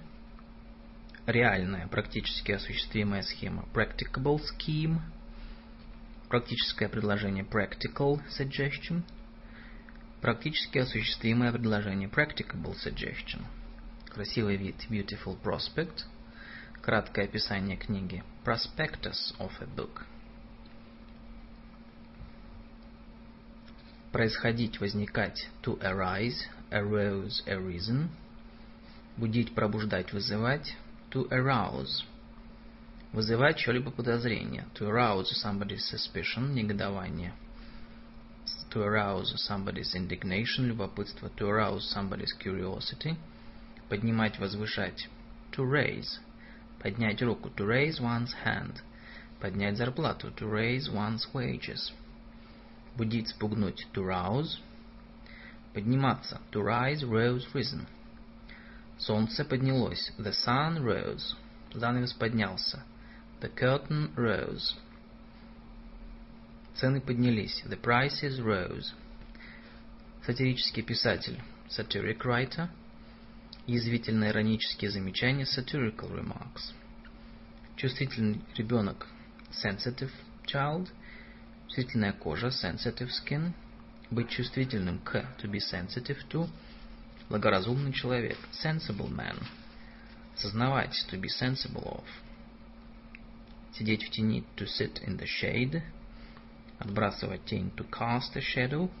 [1.25, 3.67] Реальная, практически осуществимая схема.
[3.73, 5.01] Practicable scheme.
[6.29, 7.43] Практическое предложение.
[7.43, 9.03] Practical suggestion.
[10.21, 12.07] Практически осуществимое предложение.
[12.07, 13.43] Practicable suggestion.
[14.05, 14.77] Красивый вид.
[14.89, 16.05] Beautiful prospect.
[16.85, 18.23] Краткое описание книги.
[18.45, 20.05] Prospectus of a book.
[24.11, 25.49] Происходить, возникать.
[25.63, 26.43] To arise.
[26.69, 28.09] Arose, arisen.
[29.17, 30.75] Будить, пробуждать, вызывать.
[31.09, 32.03] To arouse.
[33.13, 34.67] Вызывать что-либо подозрение.
[34.75, 36.53] To arouse somebody's suspicion.
[36.53, 37.33] Негодование.
[38.69, 40.67] To arouse somebody's indignation.
[40.67, 41.31] Любопытство.
[41.37, 43.17] To arouse somebody's curiosity.
[43.89, 45.09] Поднимать, возвышать.
[45.53, 46.19] To raise.
[46.85, 47.49] Поднять руку.
[47.49, 48.83] To raise one's hand.
[49.41, 50.29] Поднять зарплату.
[50.37, 51.91] To raise one's wages.
[52.95, 53.87] Будить, спугнуть.
[53.93, 54.59] To rouse.
[55.73, 56.39] Подниматься.
[56.51, 57.87] To rise, rose, risen.
[58.99, 60.11] Солнце поднялось.
[60.19, 61.33] The sun rose.
[61.73, 62.83] Занавес поднялся.
[63.41, 64.75] The curtain rose.
[66.75, 67.63] Цены поднялись.
[67.65, 68.93] The prices rose.
[70.23, 71.41] Сатирический писатель.
[71.67, 72.69] Satiric writer.
[73.67, 75.45] Язвительно-иронические замечания.
[75.45, 76.73] Satirical remarks.
[77.75, 79.07] Чувствительный ребенок.
[79.51, 80.11] Sensitive
[80.45, 80.89] child.
[81.67, 82.47] Чувствительная кожа.
[82.47, 83.53] Sensitive skin.
[84.11, 85.15] Быть чувствительным к.
[85.41, 86.47] To be sensitive to.
[87.27, 88.37] Благоразумный человек.
[88.63, 89.35] Sensible man.
[90.35, 90.93] Сознавать.
[91.11, 92.05] To be sensible of.
[93.73, 94.43] Сидеть в тени.
[94.57, 95.81] To sit in the shade.
[96.77, 97.71] Отбрасывать тень.
[97.77, 98.91] To cast a shadow.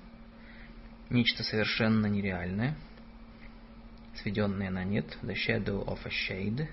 [1.11, 2.75] Нечто совершенно нереальное.
[4.21, 5.17] Сведенное на нет.
[5.23, 6.67] The shadow of a shade.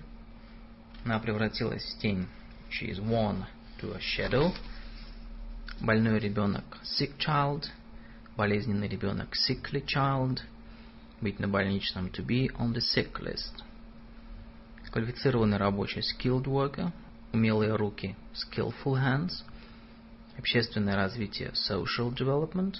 [1.05, 2.27] Она превратилась в тень.
[2.71, 3.45] She is worn
[3.81, 4.53] to a shadow.
[5.81, 6.65] Больной ребенок.
[6.83, 7.67] Sick child.
[8.37, 9.35] Болезненный ребенок.
[9.35, 10.41] Sickly child.
[11.21, 12.09] Быть на больничном.
[12.11, 13.63] To be on the sick list.
[14.93, 16.93] Квалифицированный рабочий skilled worker,
[17.33, 19.43] умелые руки skillful hands,
[20.37, 22.77] общественное развитие social development,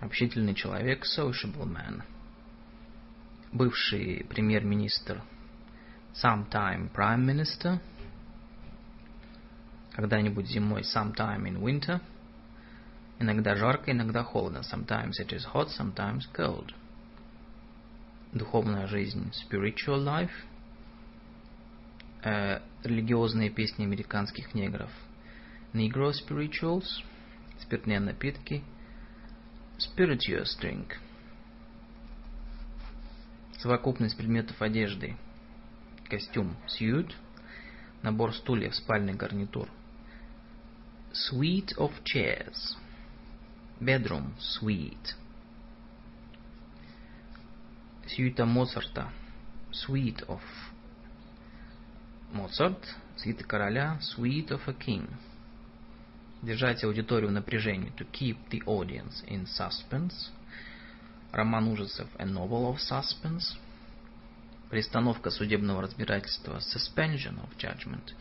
[0.00, 2.02] общительный человек sociable man,
[3.52, 5.22] бывший премьер-министр
[6.14, 7.80] sometime prime minister,
[9.92, 12.00] когда-нибудь зимой sometime in winter,
[13.18, 16.72] иногда жарко, иногда холодно, sometimes it is hot, sometimes cold,
[18.32, 20.30] духовная жизнь spiritual life,
[22.22, 24.90] э, религиозные песни американских негров,
[25.72, 26.86] negro spirituals,
[27.60, 28.62] спиртные напитки,
[29.78, 30.96] spirituous drink,
[33.60, 35.16] совокупность предметов одежды–
[36.08, 37.12] костюм suit,
[38.02, 39.68] набор стульев, спальный гарнитур.
[41.12, 42.76] Suite of chairs.
[43.80, 45.14] Bedroom suite.
[48.06, 49.10] Сюита Моцарта.
[49.72, 50.40] Suite of
[52.32, 52.96] Моцарт.
[53.16, 53.98] Свита короля.
[54.00, 55.08] Suite of a king.
[56.42, 57.92] Держать аудиторию в напряжении.
[57.96, 60.30] To keep the audience in suspense.
[61.32, 62.08] Роман ужасов.
[62.18, 63.56] A novel of suspense.
[64.68, 68.14] Пристановка судебного разбирательства suspension of judgment.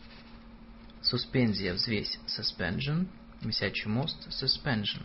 [1.02, 3.08] Суспензия, взвесь suspension.
[3.42, 5.02] Висячий мост suspension.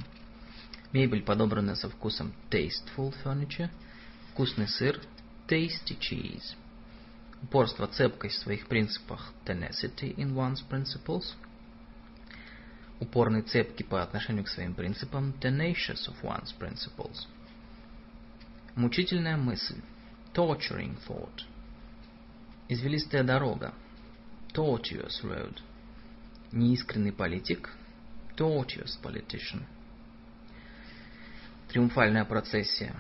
[0.93, 3.71] Мебель, подобранная со вкусом tasteful furniture.
[4.33, 5.01] Вкусный сыр
[5.49, 6.55] tasty cheese.
[7.43, 11.35] Упорство, цепкость в своих принципах tenacity in one's principles.
[13.01, 17.27] Упорный, цепкий по отношению к своим принципам tenacious of one's principles.
[18.77, 19.81] Мучительная мысль
[20.35, 21.45] torturing thought.
[22.69, 23.73] Извилистая дорога.
[24.53, 25.61] Tortuous road.
[26.51, 27.71] Неискренний политик.
[28.37, 29.63] Tortuous politician.
[31.69, 32.97] Триумфальная процессия.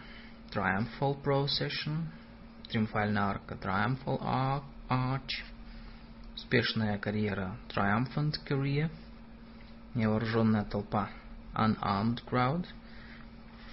[0.52, 2.06] Triumphal procession.
[2.68, 3.56] Триумфальная арка.
[3.56, 4.20] Triumphal
[4.88, 5.42] arch.
[6.36, 7.56] Успешная карьера.
[7.68, 8.90] Triumphant career.
[9.94, 11.10] Невооруженная толпа.
[11.55, 12.64] Unarmed crowd.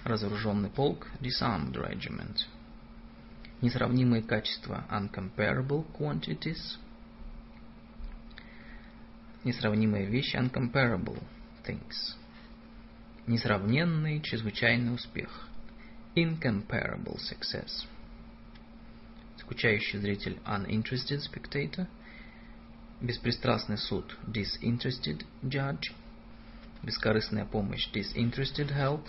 [0.04, 1.08] Разоруженный полк.
[1.20, 2.46] Disarmed regiment.
[3.62, 6.76] несравнимые качества uncomparable quantities,
[9.44, 11.22] несравнимые вещи uncomparable
[11.64, 12.16] things,
[13.26, 15.48] несравненный чрезвычайный успех.
[16.14, 17.86] Incomparable success,
[19.38, 21.86] скучающий зритель uninterested spectator,
[23.00, 25.94] беспристрастный суд disinterested judge,
[26.82, 29.06] бескорыстная помощь disinterested help,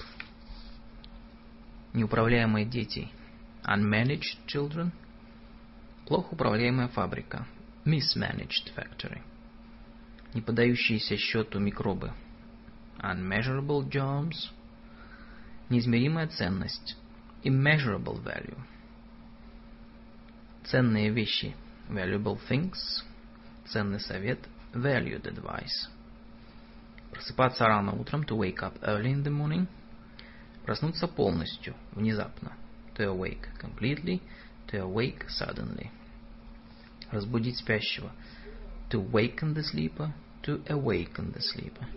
[1.94, 3.10] неуправляемые дети–
[3.64, 4.92] unmanaged children,
[6.06, 7.46] плохо управляемая фабрика,
[7.86, 9.22] mismanaged factory,
[10.34, 12.12] не подающиеся счету микробы,
[12.98, 14.52] unmeasurable germs,
[15.70, 16.98] неизмеримая ценность,
[17.44, 18.60] immeasurable value,
[20.66, 21.56] ценные вещи,
[21.90, 23.04] valuable things,
[23.66, 24.40] ценный совет,
[24.74, 25.90] valued advice,
[27.12, 29.68] просыпаться рано утром, to wake up early in the morning,
[30.66, 32.54] проснуться полностью, внезапно,
[32.96, 34.22] to awake completely,
[34.68, 35.90] to awake suddenly.
[37.12, 38.12] Разбудить спящего.
[38.90, 40.14] To waken the sleeper,
[40.44, 41.88] to awaken the sleeper.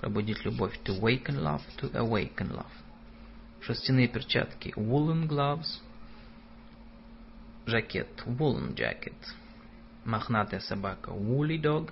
[0.00, 0.78] Пробудить любовь.
[0.84, 2.70] To waken love, to awaken love.
[3.62, 4.74] Шерстяные перчатки.
[4.76, 5.80] Woolen gloves.
[7.64, 8.22] Жакет.
[8.26, 9.14] Woolen jacket.
[10.04, 11.10] Мохнатая собака.
[11.10, 11.90] Woolly dog.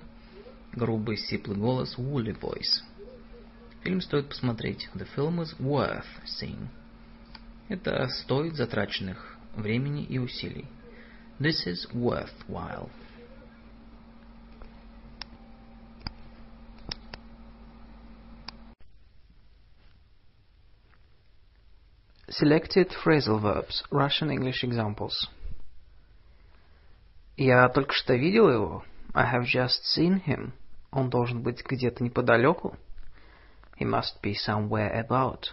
[0.73, 1.97] Грубый сиплый голос.
[1.97, 2.83] Woolly voice.
[3.83, 4.89] Фильм стоит посмотреть.
[4.95, 6.69] The film is worth seeing.
[7.69, 10.67] Это стоит затраченных времени и усилий.
[11.41, 12.91] This is worthwhile.
[22.29, 23.83] Selected phrasal verbs.
[23.91, 25.29] Russian English examples.
[27.37, 28.85] Я только что видел его.
[29.13, 30.53] I have just seen him.
[30.93, 32.79] Он должен быть где-то неподалеку.
[33.83, 35.49] He must be somewhere about.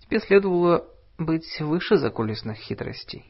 [0.00, 0.84] Тебе следовало
[1.16, 3.24] быть выше закулисных хитростей.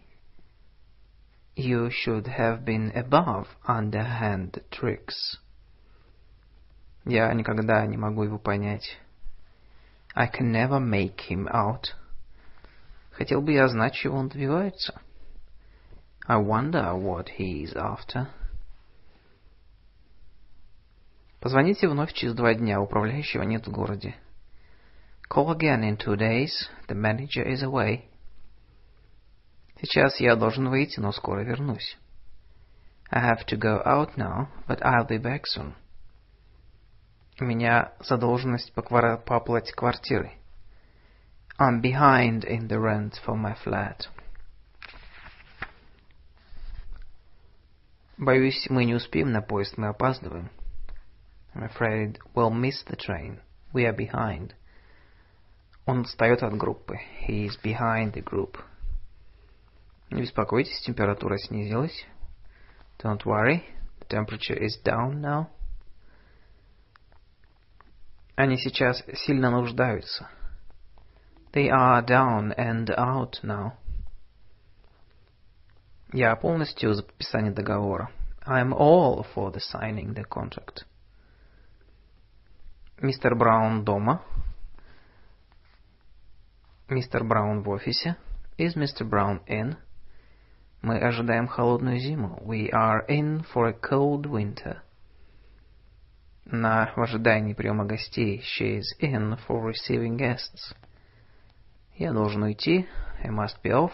[1.55, 5.39] You should have been above underhand tricks.
[7.05, 8.99] Я никогда не могу его понять.
[10.15, 11.95] I can never make him out.
[13.11, 14.99] Хотел бы я знать, чего он добивается.
[16.27, 18.29] I wonder what he is after.
[21.45, 24.15] Позвоните вновь через два дня, управляющего нет в городе.
[25.31, 26.71] Call again in two days.
[26.89, 28.05] The manager is away.
[29.79, 31.99] Сейчас я должен выйти, но скоро вернусь.
[33.11, 35.75] I have to go out now, but I'll be back soon.
[37.39, 39.23] У меня задолженность по, квар...
[39.23, 40.33] по оплате квартиры.
[41.59, 44.09] I'm behind in the rent for my flat.
[48.17, 50.51] Боюсь, мы не успеем на поезд, мы опаздываем.
[51.56, 53.42] I'm afraid we'll miss the train.
[53.74, 54.54] We are behind.
[55.86, 57.00] Он отстает от группы.
[57.28, 58.58] He is behind the group.
[60.12, 62.06] Не беспокойтесь, температура снизилась.
[63.00, 63.64] Don't worry,
[64.00, 65.48] the temperature is down now.
[68.36, 70.30] Они сейчас сильно нуждаются.
[71.52, 73.74] They are down and out now.
[76.14, 78.12] Я полностью за подписание договора.
[78.46, 80.86] I'm all for the signing the contract.
[83.03, 84.23] Мистер Браун дома.
[86.89, 88.17] Мистер Браун в офисе.
[88.57, 89.03] Is Mr.
[89.03, 89.77] Brown in?
[90.81, 92.41] Мы ожидаем холодную зиму.
[92.47, 94.79] We are in for a cold winter.
[96.45, 98.41] На в ожидании приема гостей.
[98.41, 100.73] She is in for receiving guests.
[101.97, 102.87] Я должен уйти.
[103.25, 103.93] I must be off.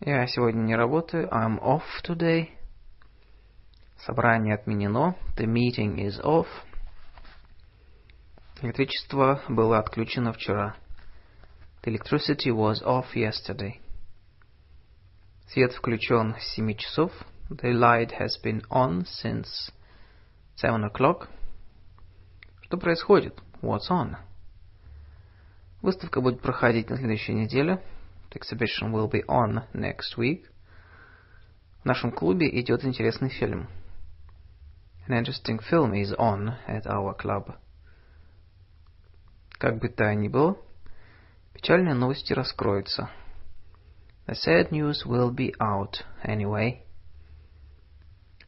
[0.00, 1.28] Я сегодня не работаю.
[1.28, 2.48] I'm off today.
[4.04, 5.14] Собрание отменено.
[5.36, 6.48] The meeting is off.
[8.62, 10.76] Электричество было отключено вчера.
[11.82, 13.80] The electricity was off yesterday.
[15.46, 17.10] Свет включен с 7 часов.
[17.48, 19.72] The light has been on since
[20.56, 21.28] 7 o'clock.
[22.60, 23.40] Что происходит?
[23.62, 24.16] What's on?
[25.80, 27.82] Выставка будет проходить на следующей неделе.
[28.30, 30.44] The exhibition will be on next week.
[31.80, 33.68] В нашем клубе идет интересный фильм.
[35.08, 37.56] An interesting film is on at our club.
[39.60, 40.56] Как бы то ни было,
[41.52, 43.10] печальные новости раскроются.
[44.26, 46.80] The sad news will be out anyway.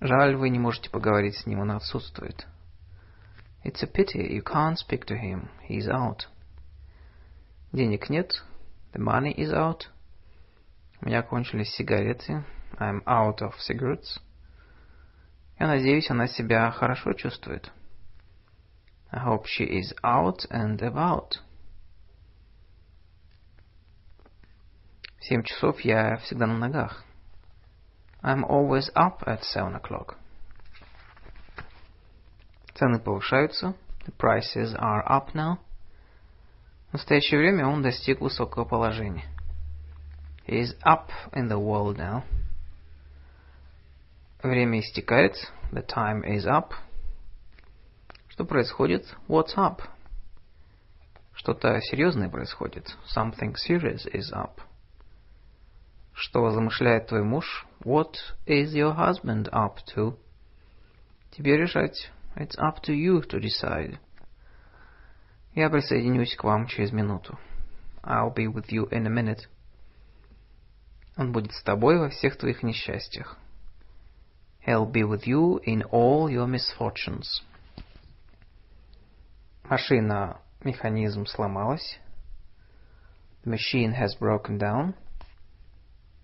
[0.00, 2.46] Жаль, вы не можете поговорить с ним, он отсутствует.
[3.62, 5.50] It's a pity you can't speak to him.
[5.68, 6.28] He's out.
[7.72, 8.32] Денег нет.
[8.94, 9.88] The money is out.
[11.02, 12.42] У меня кончились сигареты.
[12.78, 14.18] I'm out of cigarettes.
[15.58, 17.70] Я надеюсь, она себя хорошо чувствует.
[19.12, 21.38] I hope she is out and about.
[25.18, 27.04] В семь часов я всегда на ногах.
[28.22, 30.16] I'm always up at seven o'clock.
[32.74, 33.74] Цены повышаются.
[34.06, 35.58] The prices are up now.
[36.90, 39.26] В настоящее время он достиг высокого положения.
[40.46, 42.24] He is up in the world now.
[44.42, 45.34] Время истекает.
[45.70, 46.74] The time is up.
[48.42, 49.06] Что происходит?
[49.28, 49.82] What's up?
[51.32, 52.96] Что-то серьезное происходит.
[53.14, 54.60] Something serious is up.
[56.12, 57.64] Что замышляет твой муж?
[57.84, 58.16] What
[58.46, 60.18] is your husband up to?
[61.30, 62.10] Тебе решать.
[62.34, 64.00] It's up to you to decide.
[65.54, 67.38] Я присоединюсь к вам через минуту.
[68.02, 69.46] I'll be with you in a minute.
[71.16, 73.38] Он будет с тобой во всех твоих несчастьях.
[74.66, 77.40] He'll be with you in all your misfortunes.
[79.64, 81.98] Машина, механизм сломалась.
[83.44, 84.94] Machine has broken down.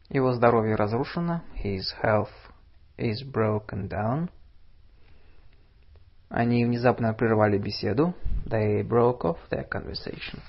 [0.09, 1.43] Его здоровье разрушено.
[1.63, 2.31] His health
[2.97, 4.31] is broken down.
[6.29, 8.15] Они внезапно прервали беседу.
[8.47, 10.41] They broke off their conversation.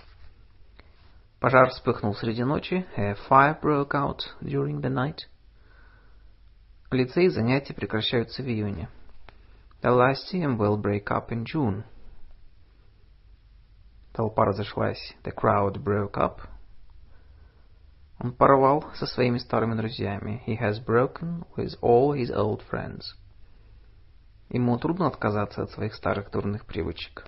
[1.39, 2.85] Пожар вспыхнул среди ночи.
[2.97, 5.27] A fire broke out during the night.
[6.89, 8.89] В лицее занятия прекращаются в июне.
[9.81, 11.83] The Lyceum will break up in June.
[14.18, 15.14] Толпа разошлась.
[15.24, 16.40] The crowd broke up.
[18.20, 20.42] Он порвал со своими старыми друзьями.
[20.46, 23.14] He has broken with all his old friends.
[24.50, 27.26] Ему трудно отказаться от своих старых дурных привычек.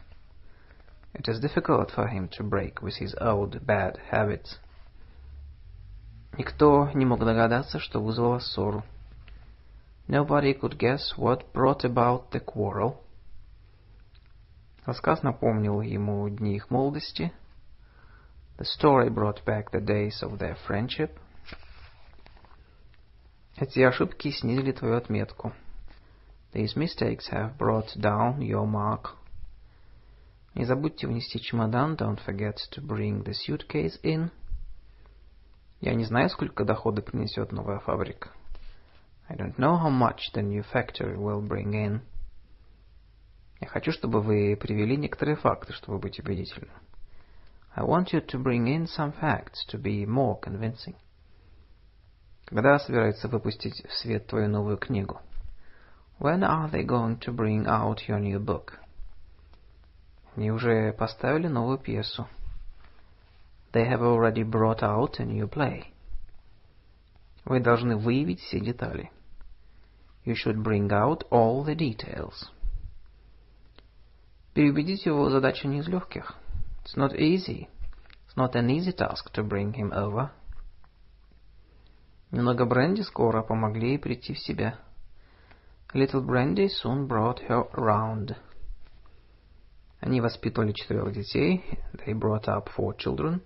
[1.13, 4.59] It is difficult for him to break with his old bad habits.
[6.39, 8.85] Никто не мог догадаться, что вызвало ссору.
[10.07, 13.03] Nobody could guess what brought about the quarrel.
[14.92, 17.32] Рассказ напомнил ему дни их молодости.
[18.58, 21.18] The story brought back the days of their friendship.
[23.56, 25.54] Эти ошибки снизили твою отметку.
[26.52, 29.16] These mistakes have brought down your mark.
[30.56, 31.96] Не забудьте внести чемодан.
[31.96, 34.30] Don't forget to bring the suitcase in.
[35.80, 38.32] Я не знаю, сколько дохода принесет новая фабрика.
[39.30, 42.02] I don't know how much the new factory will bring in.
[43.62, 46.76] Я хочу, чтобы вы привели некоторые факты, чтобы быть убедительным.
[47.76, 50.96] I want you to bring in some facts to be more convincing.
[52.46, 55.22] Когда собираются выпустить в свет твою новую книгу?
[56.20, 58.80] When are they going to bring out your new book?
[60.36, 62.28] Они уже поставили новую пьесу.
[63.74, 65.86] They have already brought out a new play.
[67.46, 69.12] Вы должны выявить все детали.
[70.26, 72.50] You should bring out all the details.
[74.54, 76.36] Переубедить его задача не из легких.
[76.84, 77.70] It's not easy.
[78.28, 80.32] It's not an easy task to bring him over.
[82.32, 84.80] Немного бренди скоро помогли ей прийти в себя.
[85.94, 88.36] Little brandy soon brought her round.
[90.00, 91.64] Они воспитывали четырех детей.
[91.94, 93.42] They brought up four children.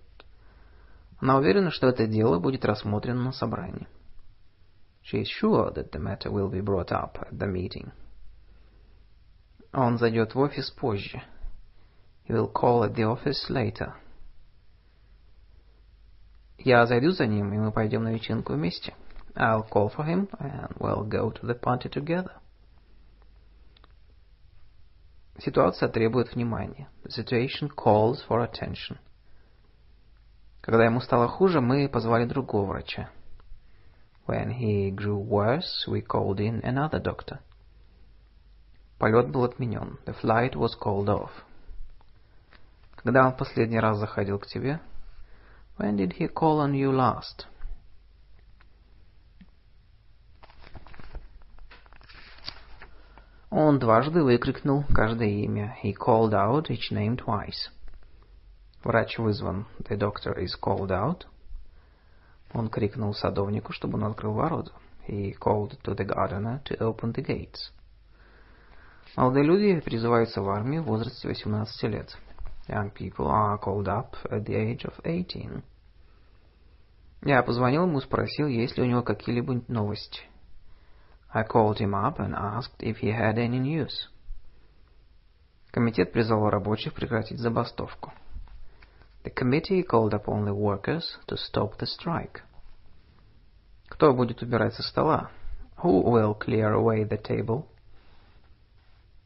[1.20, 3.88] Она уверена, что это дело будет рассмотрено на собрании.
[5.04, 7.92] She is sure that the matter will be brought up at the meeting.
[9.78, 11.22] Он зайдет в офис позже.
[12.28, 13.94] He will call at the office later.
[16.58, 18.96] Я зайду за ним, и мы пойдем на вечеринку вместе.
[19.36, 22.32] I'll call for him, and we'll go to the party together.
[25.40, 26.88] Ситуация требует внимания.
[27.04, 28.98] The situation calls for attention.
[30.62, 33.10] Когда ему стало хуже, мы позвали другого врача.
[34.26, 37.40] When he grew worse, we called in another doctor.
[38.98, 40.00] Полет был отменен.
[40.06, 41.32] The flight was called off.
[42.96, 44.80] Когда он последний раз заходил к тебе?
[45.78, 47.46] When did he call on you last?
[53.50, 55.78] Он дважды выкрикнул каждое имя.
[55.84, 57.70] He called out each name twice.
[58.84, 59.66] Врач вызван.
[59.80, 61.26] The doctor is called out.
[62.54, 64.72] Он крикнул садовнику, чтобы он открыл ворота.
[65.08, 67.72] He called to the gardener to open the gates.
[69.16, 72.18] Молодые люди призываются в армию в возрасте 18 лет.
[72.68, 75.64] Young people are called up at the age of 18.
[77.24, 80.22] Я позвонил ему, спросил, есть ли у него какие-либо новости.
[81.34, 84.10] I called him up and asked if he had any news.
[85.72, 88.12] Комитет призвал рабочих прекратить забастовку.
[89.24, 92.42] The committee called upon the workers to stop the strike.
[93.88, 95.32] Кто будет убирать со стола?
[95.84, 97.66] Who will clear away the table?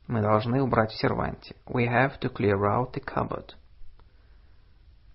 [0.10, 1.56] Мы должны убрать в серванте.
[1.68, 3.54] We have to clear out the cupboard.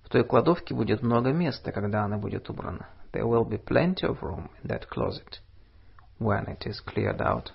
[0.05, 2.89] В той кладовке будет много места, когда она будет убрана.
[3.13, 5.41] There will be plenty of room in that closet
[6.21, 7.51] when it is cleared out.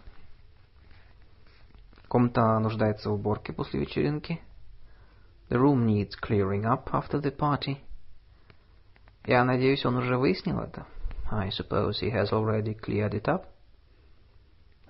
[2.09, 4.41] Комната нуждается в уборке после вечеринки.
[5.47, 7.77] The room needs clearing up after the party.
[9.23, 10.85] Я надеюсь, он уже выяснил это.
[11.31, 13.45] I suppose he has already cleared it up.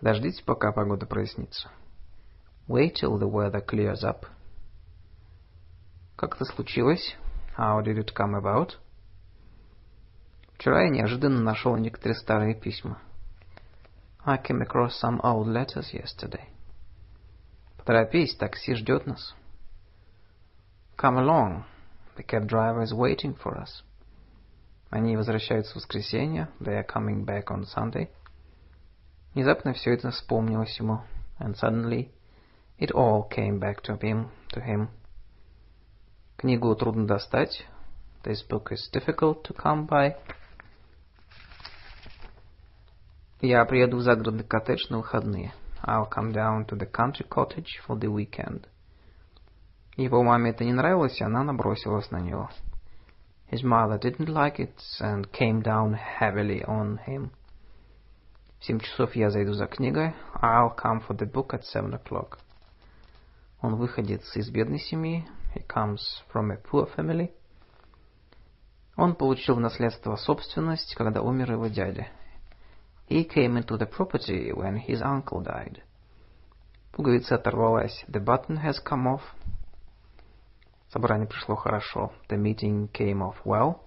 [0.02, 1.70] Дождитесь, пока погода прояснится.
[2.69, 4.27] Wait till the weather clears up.
[6.17, 7.17] Как это случилось?
[7.57, 8.79] How did it come about?
[10.55, 12.99] Вчера я неожиданно нашел некоторые старые письма.
[14.25, 16.49] I came across some old letters yesterday.
[17.77, 19.35] Поторопись, такси ждет нас.
[20.97, 21.65] Come along.
[22.17, 23.83] The cab driver is waiting for us.
[24.89, 26.49] Они возвращаются в воскресенье.
[26.61, 28.09] They are coming back on Sunday.
[29.35, 31.03] Внезапно все это вспомнилось ему.
[31.39, 32.11] And suddenly
[32.79, 34.89] It all came back to him, to him.
[36.37, 37.65] Книгу трудно достать.
[38.25, 40.17] This book is difficult to come by.
[43.41, 45.53] Я приеду в загородный коттедж на выходные.
[45.83, 48.67] I'll come down to the country cottage for the weekend.
[49.97, 52.51] Его маме это не нравилось, и она набросилась на него.
[53.51, 57.31] His mother didn't like it and came down heavily on him.
[58.59, 60.15] В семь часов я зайду за книгой.
[60.43, 62.39] I'll come for the book at seven o'clock.
[63.62, 65.28] Он выходец из бедной семьи.
[65.56, 66.00] He comes
[66.34, 67.32] from a poor family.
[68.96, 72.08] Он получил в наследство собственность, когда умер его дядя.
[73.10, 75.82] He came into the property when his uncle died.
[76.92, 78.06] Пуговица оторвалась.
[78.08, 79.22] The button has come off.
[80.90, 82.12] Собрание пришло хорошо.
[82.30, 83.80] The meeting came off well.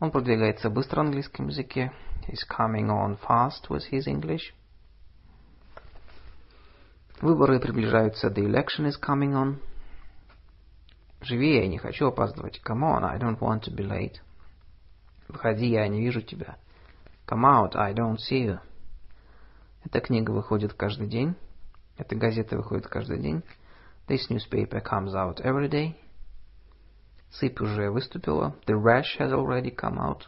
[0.00, 1.92] Он продвигается быстро в английском языке.
[2.28, 4.52] He's coming on fast with his English.
[7.20, 8.28] Выборы приближаются.
[8.28, 9.58] The election is coming on.
[11.20, 12.60] Живи, я не хочу опаздывать.
[12.64, 14.16] Come on, I don't want to be late.
[15.28, 16.56] Выходи, я не вижу тебя.
[17.26, 18.58] Come out, I don't see you.
[19.84, 21.34] Эта книга выходит каждый день.
[21.96, 23.42] Эта газета выходит каждый день.
[24.06, 25.94] This newspaper comes out every day.
[27.30, 28.54] Сыпь уже выступила.
[28.66, 30.22] The rash has already come out.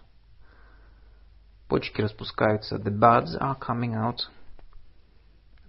[1.69, 2.77] Почки распускаются.
[2.77, 4.21] The buds are coming out.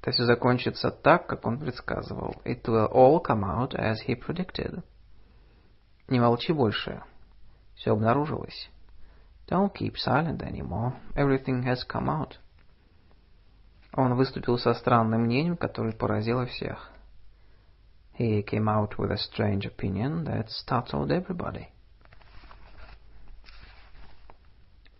[0.07, 2.41] Это все закончится так, как он предсказывал.
[2.45, 4.81] It will all come out as he predicted.
[6.07, 7.03] Не молчи больше.
[7.75, 8.69] Все обнаружилось.
[9.49, 10.93] Don't keep silent anymore.
[11.13, 12.37] Everything has come out.
[13.91, 16.89] Он выступил со странным мнением, которое поразило всех.
[18.17, 21.67] He came out with a strange opinion that startled everybody.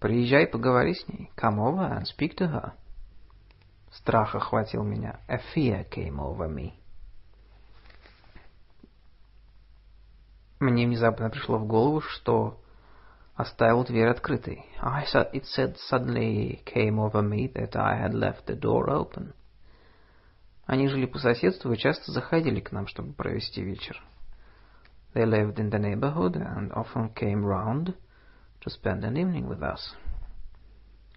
[0.01, 1.31] Приезжай, поговори с ней.
[1.37, 2.73] Come over and speak to her.
[3.97, 5.19] Страх охватил меня.
[5.27, 6.73] A fear came over me.
[10.59, 12.59] Мне внезапно пришло в голову, что
[13.35, 14.65] оставил дверь открытой.
[14.81, 19.33] I said, it said suddenly came over me that I had left the door open.
[20.65, 24.01] Они жили по соседству и часто заходили к нам, чтобы провести вечер.
[25.13, 27.95] They lived in the neighborhood and often came round
[28.61, 29.95] to spend an evening with us.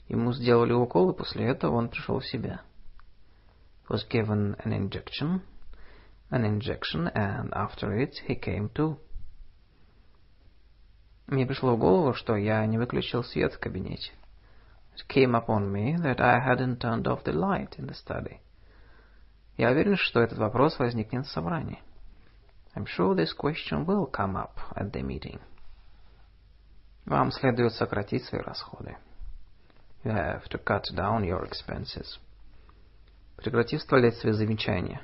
[0.08, 2.62] Ему сделали укол, и после этого он пришел в себя.
[3.89, 5.41] He was given an injection,
[6.31, 8.97] an injection, and after it he came to.
[11.27, 14.11] Мне пришло в голову, что я не выключил свет в кабинете.
[14.95, 18.39] It came upon me that I hadn't turned off the light in the study.
[19.57, 21.81] Я уверен, что этот вопрос возникнет в собрании.
[22.75, 25.39] I'm sure this question will come up at the meeting.
[27.05, 28.97] Вам следует сократить свои расходы.
[30.03, 32.19] You have to cut down your expenses.
[33.42, 35.00] Прекрати вставлять свои замечания.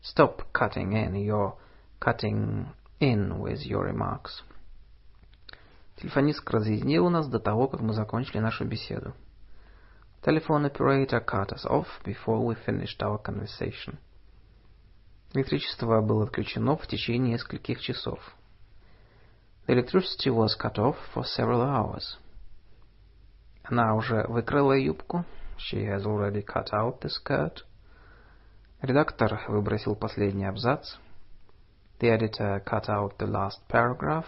[0.00, 1.54] Stop cutting in your
[2.00, 2.66] cutting
[3.00, 4.44] in with your remarks.
[5.96, 9.12] Телефонистка разъяснила нас до того, как мы закончили нашу беседу.
[10.22, 13.98] Telephone operator cut us off before we finished our conversation.
[15.34, 18.20] Электричество было отключено в течение нескольких часов.
[19.66, 22.18] The electricity was cut off for several hours.
[23.64, 25.24] Она уже выкрыла юбку.
[25.58, 27.64] She has already cut out the skirt.
[28.80, 30.96] Редактор выбросил последний абзац.
[31.98, 34.26] The editor cut out the last paragraph.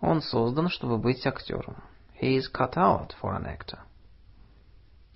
[0.00, 1.82] Он создан, чтобы быть актером.
[2.20, 3.80] He is cut out for an actor.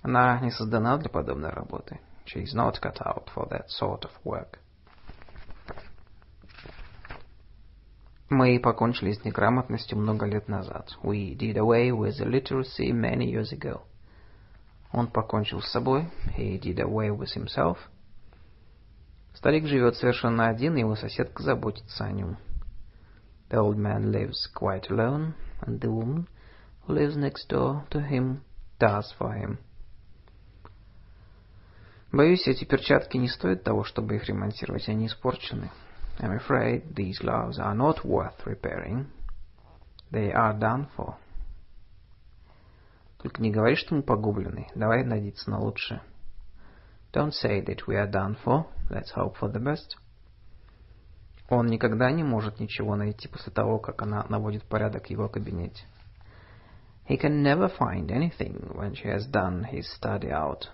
[0.02, 2.00] Она не создана для подобной работы.
[2.24, 4.58] She is not cut out for that sort of work.
[8.28, 10.90] Мы покончили с неграмотностью много лет назад.
[11.04, 13.84] We did away with illiteracy many years ago.
[14.96, 16.08] Он покончил с собой.
[16.38, 17.76] He did away with himself.
[19.34, 22.38] Старик живет совершенно один, и его соседка заботится о нем.
[23.50, 26.26] The old man lives quite alone, and the woman
[26.86, 28.40] who lives next door to him
[28.80, 29.58] does for him.
[32.10, 35.70] Боюсь, эти перчатки не стоят того, чтобы их ремонтировать, они испорчены.
[36.20, 39.08] I'm afraid these gloves are not worth repairing.
[40.10, 41.16] They are done for.
[43.18, 44.68] Только не говори, что мы погублены.
[44.74, 46.02] Давай надеяться на лучшее.
[47.12, 48.66] Don't say that we are done for.
[48.90, 49.96] Let's hope for the best.
[51.48, 55.84] Он никогда не может ничего найти после того, как она наводит порядок в его кабинете.
[57.08, 60.68] He can never find anything when she has done his study out.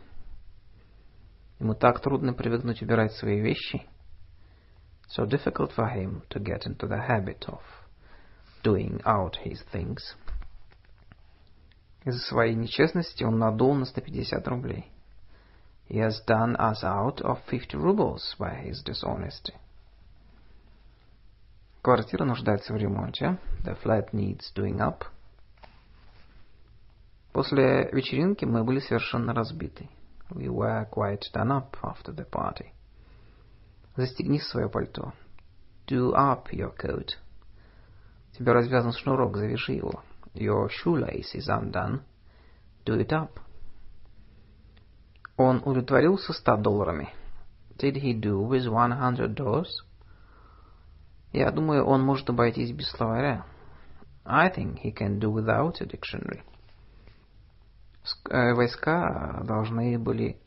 [1.61, 3.87] Ему так трудно привыкнуть убирать свои вещи.
[5.15, 7.61] So difficult for him to get into the habit of
[8.65, 10.17] doing out his things.
[12.05, 14.91] Из-за своей нечестности он надул на 150 рублей.
[15.89, 19.55] He has done us out of 50 rubles by his dishonesty.
[21.83, 23.39] Квартира нуждается в ремонте.
[23.65, 25.05] The flat needs doing up.
[27.33, 29.89] После вечеринки мы были совершенно разбиты.
[30.31, 32.73] We were quite done up after the party.
[33.97, 35.13] Застегни свое пальто.
[35.87, 37.17] Do up your coat.
[38.39, 40.03] Тебя развязан шнурок, завяжи его.
[40.35, 42.03] Your shoelace is undone.
[42.85, 43.39] Do it up.
[45.37, 47.09] Он удовлетворился ста долларами.
[47.79, 49.85] Did he do with one hundred dollars?
[51.33, 53.45] Я думаю, он может обойтись без словаря.
[54.25, 56.43] I think he can do without a dictionary.
[58.25, 60.39] Войска должны были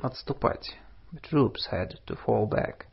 [0.00, 0.76] отступать.
[1.12, 2.86] The troops had to fall back.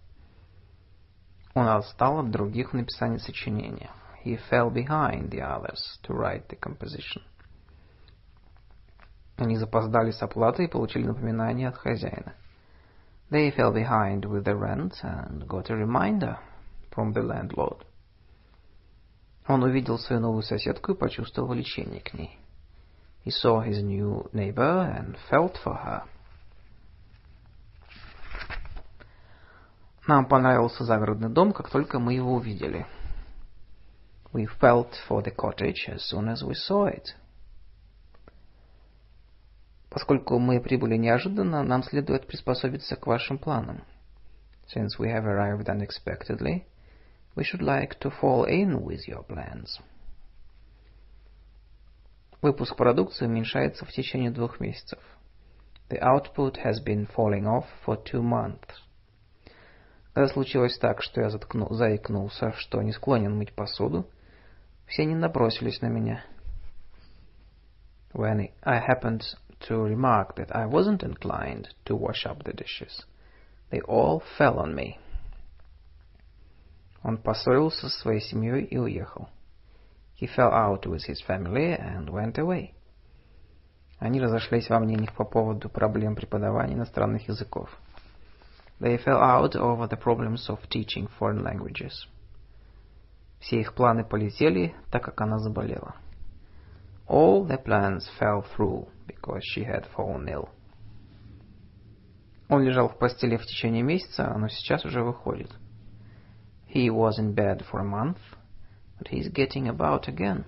[1.55, 3.89] Он отстал от других в написании сочинения.
[4.23, 7.21] He fell behind the others to write the composition.
[9.37, 12.33] Они запоздали с оплатой и получили напоминание от хозяина.
[13.29, 16.37] They fell behind with the rent and got a reminder
[16.91, 17.85] from the landlord.
[19.47, 22.39] Он увидел свою новую соседку и почувствовал влечение к ней.
[23.25, 26.03] He saw his new neighbor and felt for her.
[30.07, 32.85] Нам понравился загородный дом, как только мы его увидели.
[34.33, 37.13] We felt for the cottage as soon as we saw it.
[39.91, 43.83] Поскольку мы прибыли неожиданно, нам следует приспособиться к вашим планам.
[44.73, 46.65] Since we have arrived unexpectedly,
[47.35, 49.79] we should like to fall in with your plans.
[52.41, 54.99] Выпуск продукции уменьшается в течение двух месяцев.
[55.89, 58.81] The output has been falling off for two months.
[60.13, 64.09] Когда случилось так, что я заткнул, заикнулся, что не склонен мыть посуду,
[64.86, 66.24] все они набросились на меня.
[68.12, 69.22] When I happened
[69.60, 73.04] to remark that I wasn't inclined to wash up the dishes.
[73.70, 74.98] They all fell on me.
[77.02, 79.28] Он поссорился со своей семьей и уехал.
[80.20, 82.74] He fell out with his family and went away.
[83.98, 87.68] Они разошлись во мнениях по поводу проблем преподавания иностранных языков.
[88.80, 92.06] They fell out over the problems of teaching foreign languages.
[93.43, 95.95] Все их планы полетели, так как она заболела.
[97.07, 100.47] All their plans fell through because she had fallen ill.
[102.47, 105.51] Он лежал в постели в течение месяца, но сейчас уже выходит.
[106.73, 108.17] He was in bed for a month,
[108.97, 110.45] but he's getting about again.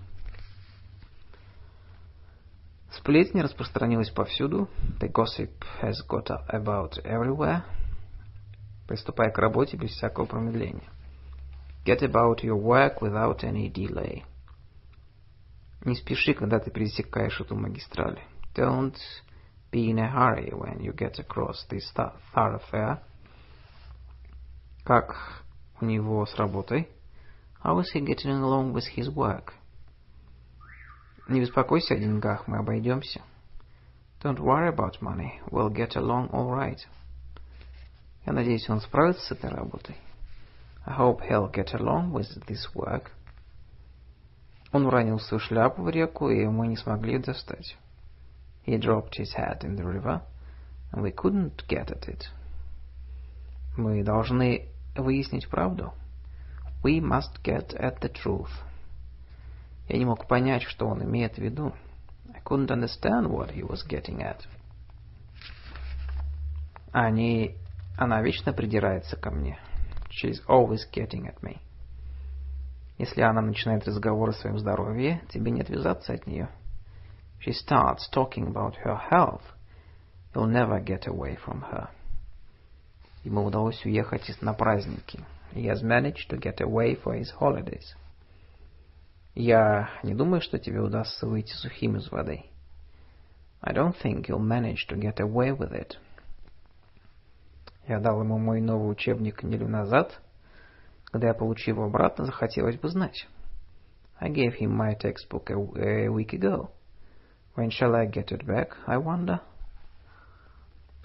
[2.92, 4.70] Сплетни распространилась повсюду.
[5.02, 5.52] The gossip
[5.82, 7.64] has got about everywhere.
[8.88, 10.95] Приступай к работе без всякого промедления.
[11.85, 14.25] Get about your work without any delay.
[15.85, 18.21] Не спеши, когда ты пересекаешь эту магистраль.
[18.55, 18.97] Don't
[19.73, 21.91] be in a hurry when you get across this
[22.35, 22.99] thoroughfare.
[24.85, 25.45] Как
[25.81, 26.89] у него с работой?
[27.63, 29.55] How is he getting along with his work?
[31.29, 33.23] Не беспокойся о деньгах, мы обойдемся.
[34.23, 36.79] Don't worry about money, we'll get along all right.
[38.27, 39.97] Я надеюсь, он справится с этой работой.
[40.88, 43.12] I hope he'll get along with this work.
[44.72, 47.78] Он уронил свою шляпу в реку, и мы не смогли ее достать.
[48.66, 50.22] He dropped his hat in the river,
[50.92, 52.26] and we couldn't get at it.
[53.78, 55.94] Мы должны выяснить правду.
[56.84, 58.52] We must get at the truth.
[59.88, 61.74] Я не мог понять, что он имеет в виду.
[62.34, 64.42] I couldn't understand what he was getting at.
[66.92, 67.56] Они...
[67.98, 69.58] Она вечно придирается ко мне.
[70.15, 71.61] She's always getting at me.
[72.99, 76.51] Если она начинает разговор о своем здоровье, тебе не отвязаться от нее.
[77.41, 79.43] She starts talking about her health.
[80.35, 81.89] You'll never get away from her.
[83.25, 85.25] Ему удалось уехать на праздники.
[85.53, 87.95] He has managed to get away for his holidays.
[89.35, 92.45] Я не думаю, что тебе удастся выйти сухим из воды.
[93.63, 95.97] I don't think you'll manage to get away with it.
[97.88, 100.20] Я дал ему мой новый учебник неделю назад.
[101.06, 103.28] Когда я получу его обратно, захотелось бы знать.
[104.20, 106.72] I gave him my textbook a, week ago.
[107.56, 109.40] When shall I get it back, I wonder?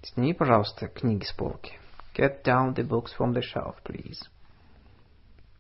[0.03, 1.79] Сними, пожалуйста, книги с полки.
[2.17, 4.19] Get down the books from the shelf, please.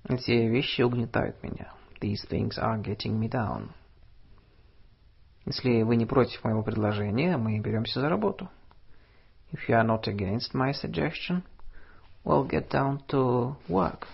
[0.09, 1.73] Эти вещи угнетают меня.
[2.01, 3.71] These things are getting me down.
[5.45, 8.49] Если вы не против моего предложения, мы беремся за работу.
[9.52, 11.44] If you are not against my suggestion,
[12.24, 14.08] we'll get down to work.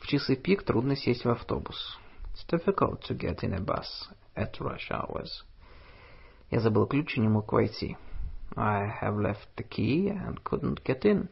[0.00, 1.98] В часы пик трудно сесть в автобус.
[2.34, 5.44] It's difficult to get in a bus at rush hours.
[6.50, 7.96] Я забыл ключ и не мог войти.
[8.56, 11.28] I have left the key and couldn't get in.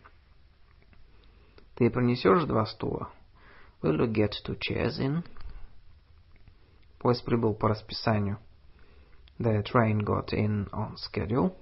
[1.74, 3.10] Ты принесешь два стула?
[3.82, 5.24] Will you get two chairs in?
[6.98, 8.38] Поезд прибыл по расписанию.
[9.38, 11.56] The train got in on schedule.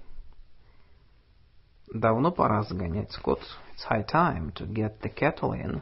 [1.93, 3.41] Давно пора загонять скот.
[3.73, 5.81] It's high time to get the kettle in.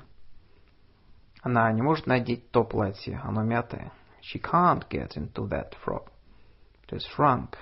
[1.41, 3.91] Она не может надеть то платье, оно мятое.
[4.21, 6.11] She can't get into that frock.
[6.87, 7.55] It is shrunk.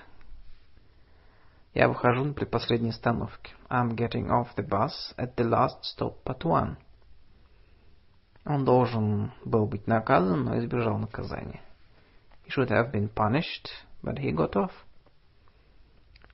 [1.73, 3.53] Я выхожу на предпоследней остановке.
[3.69, 6.77] I'm getting off the bus at the last stop but one.
[8.45, 11.61] Он должен был быть наказан, но избежал наказания.
[12.45, 13.69] He should have been punished,
[14.02, 14.72] but he got off.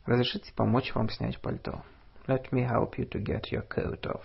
[0.05, 1.83] Разрешите помочь вам снять пальто.
[2.27, 4.25] Let me help you to get your coat off.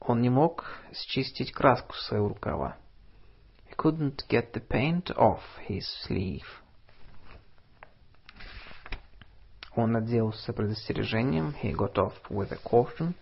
[0.00, 2.76] Он не мог счистить краску с своего рукава.
[3.68, 6.44] He couldn't get the paint off his sleeve.
[9.74, 11.54] Он отделался предостережением.
[11.62, 13.14] He got off with a caution.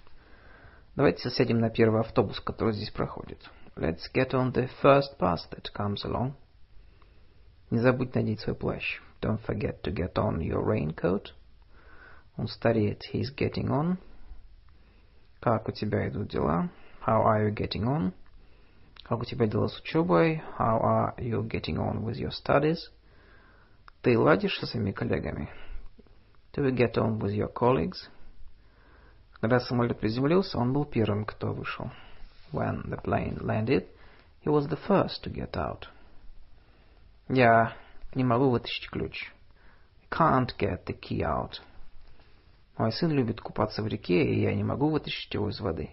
[0.95, 3.39] Давайте сядем на первый автобус, который здесь проходит.
[3.75, 6.35] Let's get on the first bus that comes along.
[7.74, 9.02] Не забудь надеть свой плащ.
[9.22, 11.34] Don't forget to get on your raincoat.
[12.38, 13.04] Он стареет.
[13.14, 13.98] He's getting on.
[15.40, 16.70] Как у тебя идут дела?
[17.06, 18.14] How are you getting on?
[19.04, 20.42] Как у тебя дела с учебой?
[20.58, 22.78] How are you getting on with your studies?
[24.02, 25.50] Ты ладишь со своими коллегами?
[26.54, 28.10] Do you get on with your colleagues?
[29.42, 31.92] Когда самолет приземлился, он был первым, кто вышел.
[32.52, 33.88] When the plane landed,
[34.44, 35.88] he was the first to get out.
[37.29, 37.75] Я
[38.15, 39.33] не могу вытащить ключ.
[40.11, 41.61] Can't get the key out.
[42.77, 45.91] Мой сын любит купаться в реке, и я не могу вытащить его из воды.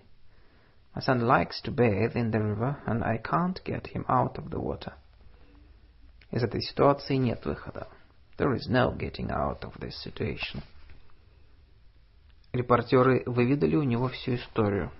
[0.93, 4.49] My son likes to bathe in the river, and I can't get him out of
[4.49, 4.93] the water.
[6.31, 7.87] Из этой ситуации нет выхода.
[8.37, 10.61] There is no getting out of this situation.
[12.51, 14.91] Репортеры выведали у него всю историю.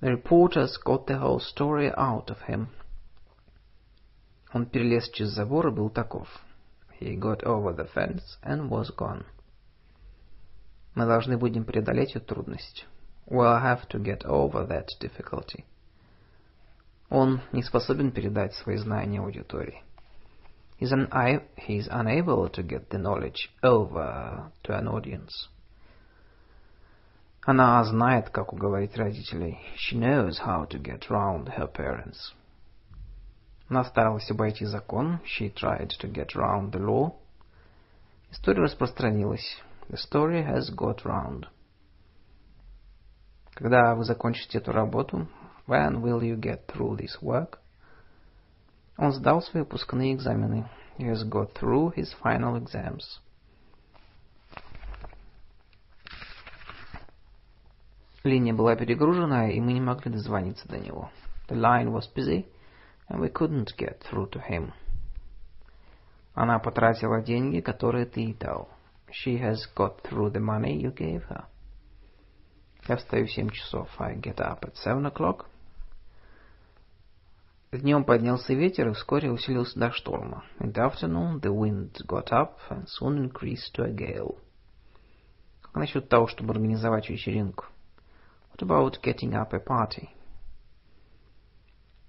[0.00, 2.68] The reporters got the whole story out of him.
[4.56, 6.26] Он перелез через забор и был таков.
[6.98, 9.26] He got over the fence and was gone.
[10.94, 12.86] Мы должны будем преодолеть эту трудность.
[13.26, 15.66] We'll have to get over that difficulty.
[17.10, 19.82] Он не способен передать свои знания аудитории.
[20.80, 21.06] He's, un
[21.58, 25.50] he's unable to get the knowledge over to an audience.
[27.42, 29.58] Она знает, как уговорить родителей.
[29.76, 32.32] She knows how to get round her parents.
[33.68, 35.20] Она старалась обойти закон.
[35.24, 37.14] She tried to get round the law.
[38.30, 39.60] История распространилась.
[39.88, 41.46] The story has got round.
[43.54, 45.28] Когда вы закончите эту работу,
[45.66, 47.58] when will you get through this work?
[48.98, 50.68] Он сдал свои выпускные экзамены.
[50.98, 53.20] He has got through his final exams.
[58.24, 61.10] Линия была перегружена, и мы не могли дозвониться до него.
[61.48, 62.46] The line was busy,
[63.14, 64.72] we couldn't get through to him.
[66.34, 68.68] Она потратила деньги, которые ты дал.
[69.10, 71.46] She has got through the money you gave her.
[72.88, 73.88] Я встаю в семь часов.
[73.98, 75.46] I get up at seven o'clock.
[77.72, 80.44] Днем поднялся ветер и вскоре усилился до шторма.
[80.60, 84.38] In the afternoon the wind got up and soon increased to a gale.
[85.62, 87.66] Как насчет того, чтобы организовать вечеринку?
[88.52, 90.08] What about getting up a party?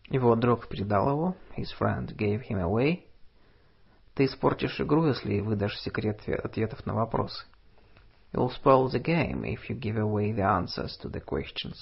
[0.09, 1.35] Его друг предал его.
[1.57, 3.03] His friend gave him away.
[4.13, 7.45] Ты испортишь игру, если выдашь секрет ответов на вопросы.
[8.33, 11.75] You'll spoil the game if you give away the answers to the questions.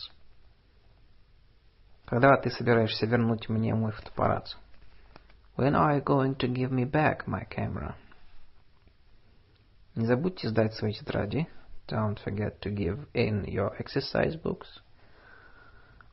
[2.06, 4.58] Когда ты собираешься вернуть мне мой фотоаппарат?
[5.58, 7.96] When are you going to give me back my camera?
[9.96, 11.48] Не забудьте сдать свои тетради.
[11.88, 14.68] Don't forget to give in your exercise books.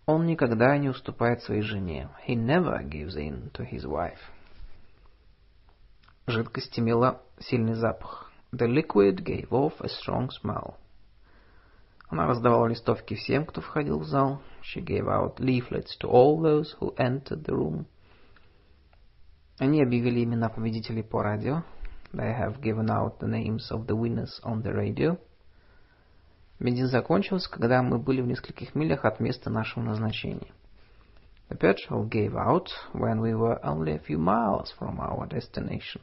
[0.07, 2.09] Он никогда не уступает своей жене.
[2.27, 4.19] He never gives in to his wife.
[6.27, 8.33] Жидкость имела сильный запах.
[8.53, 10.75] The liquid gave off a strong smell.
[12.09, 14.43] Она раздавала листовки всем, кто входил в зал.
[14.63, 17.87] She gave out leaflets to all those who entered the room.
[19.59, 21.63] Они объявили имена победителей по радио.
[22.13, 25.19] They have given out the names of the winners on the radio.
[26.63, 30.53] Бензин закончился, когда мы были в нескольких милях от места нашего назначения.
[31.49, 36.01] The petrol gave out when we were only a few miles from our destination.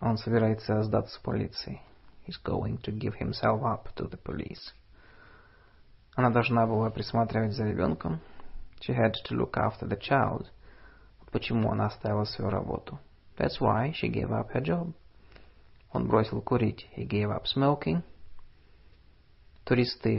[0.00, 1.80] Он собирается сдаться полиции.
[2.26, 4.74] He's going to give himself up to the police.
[6.16, 8.18] Она должна была присматривать за ребенком.
[8.80, 10.48] She had to look after the child.
[11.30, 12.98] Почему она оставила свою работу?
[13.38, 14.94] That's why she gave up her job.
[15.92, 16.88] Он бросил курить.
[16.96, 18.02] He gave up smoking.
[19.66, 20.14] Туристы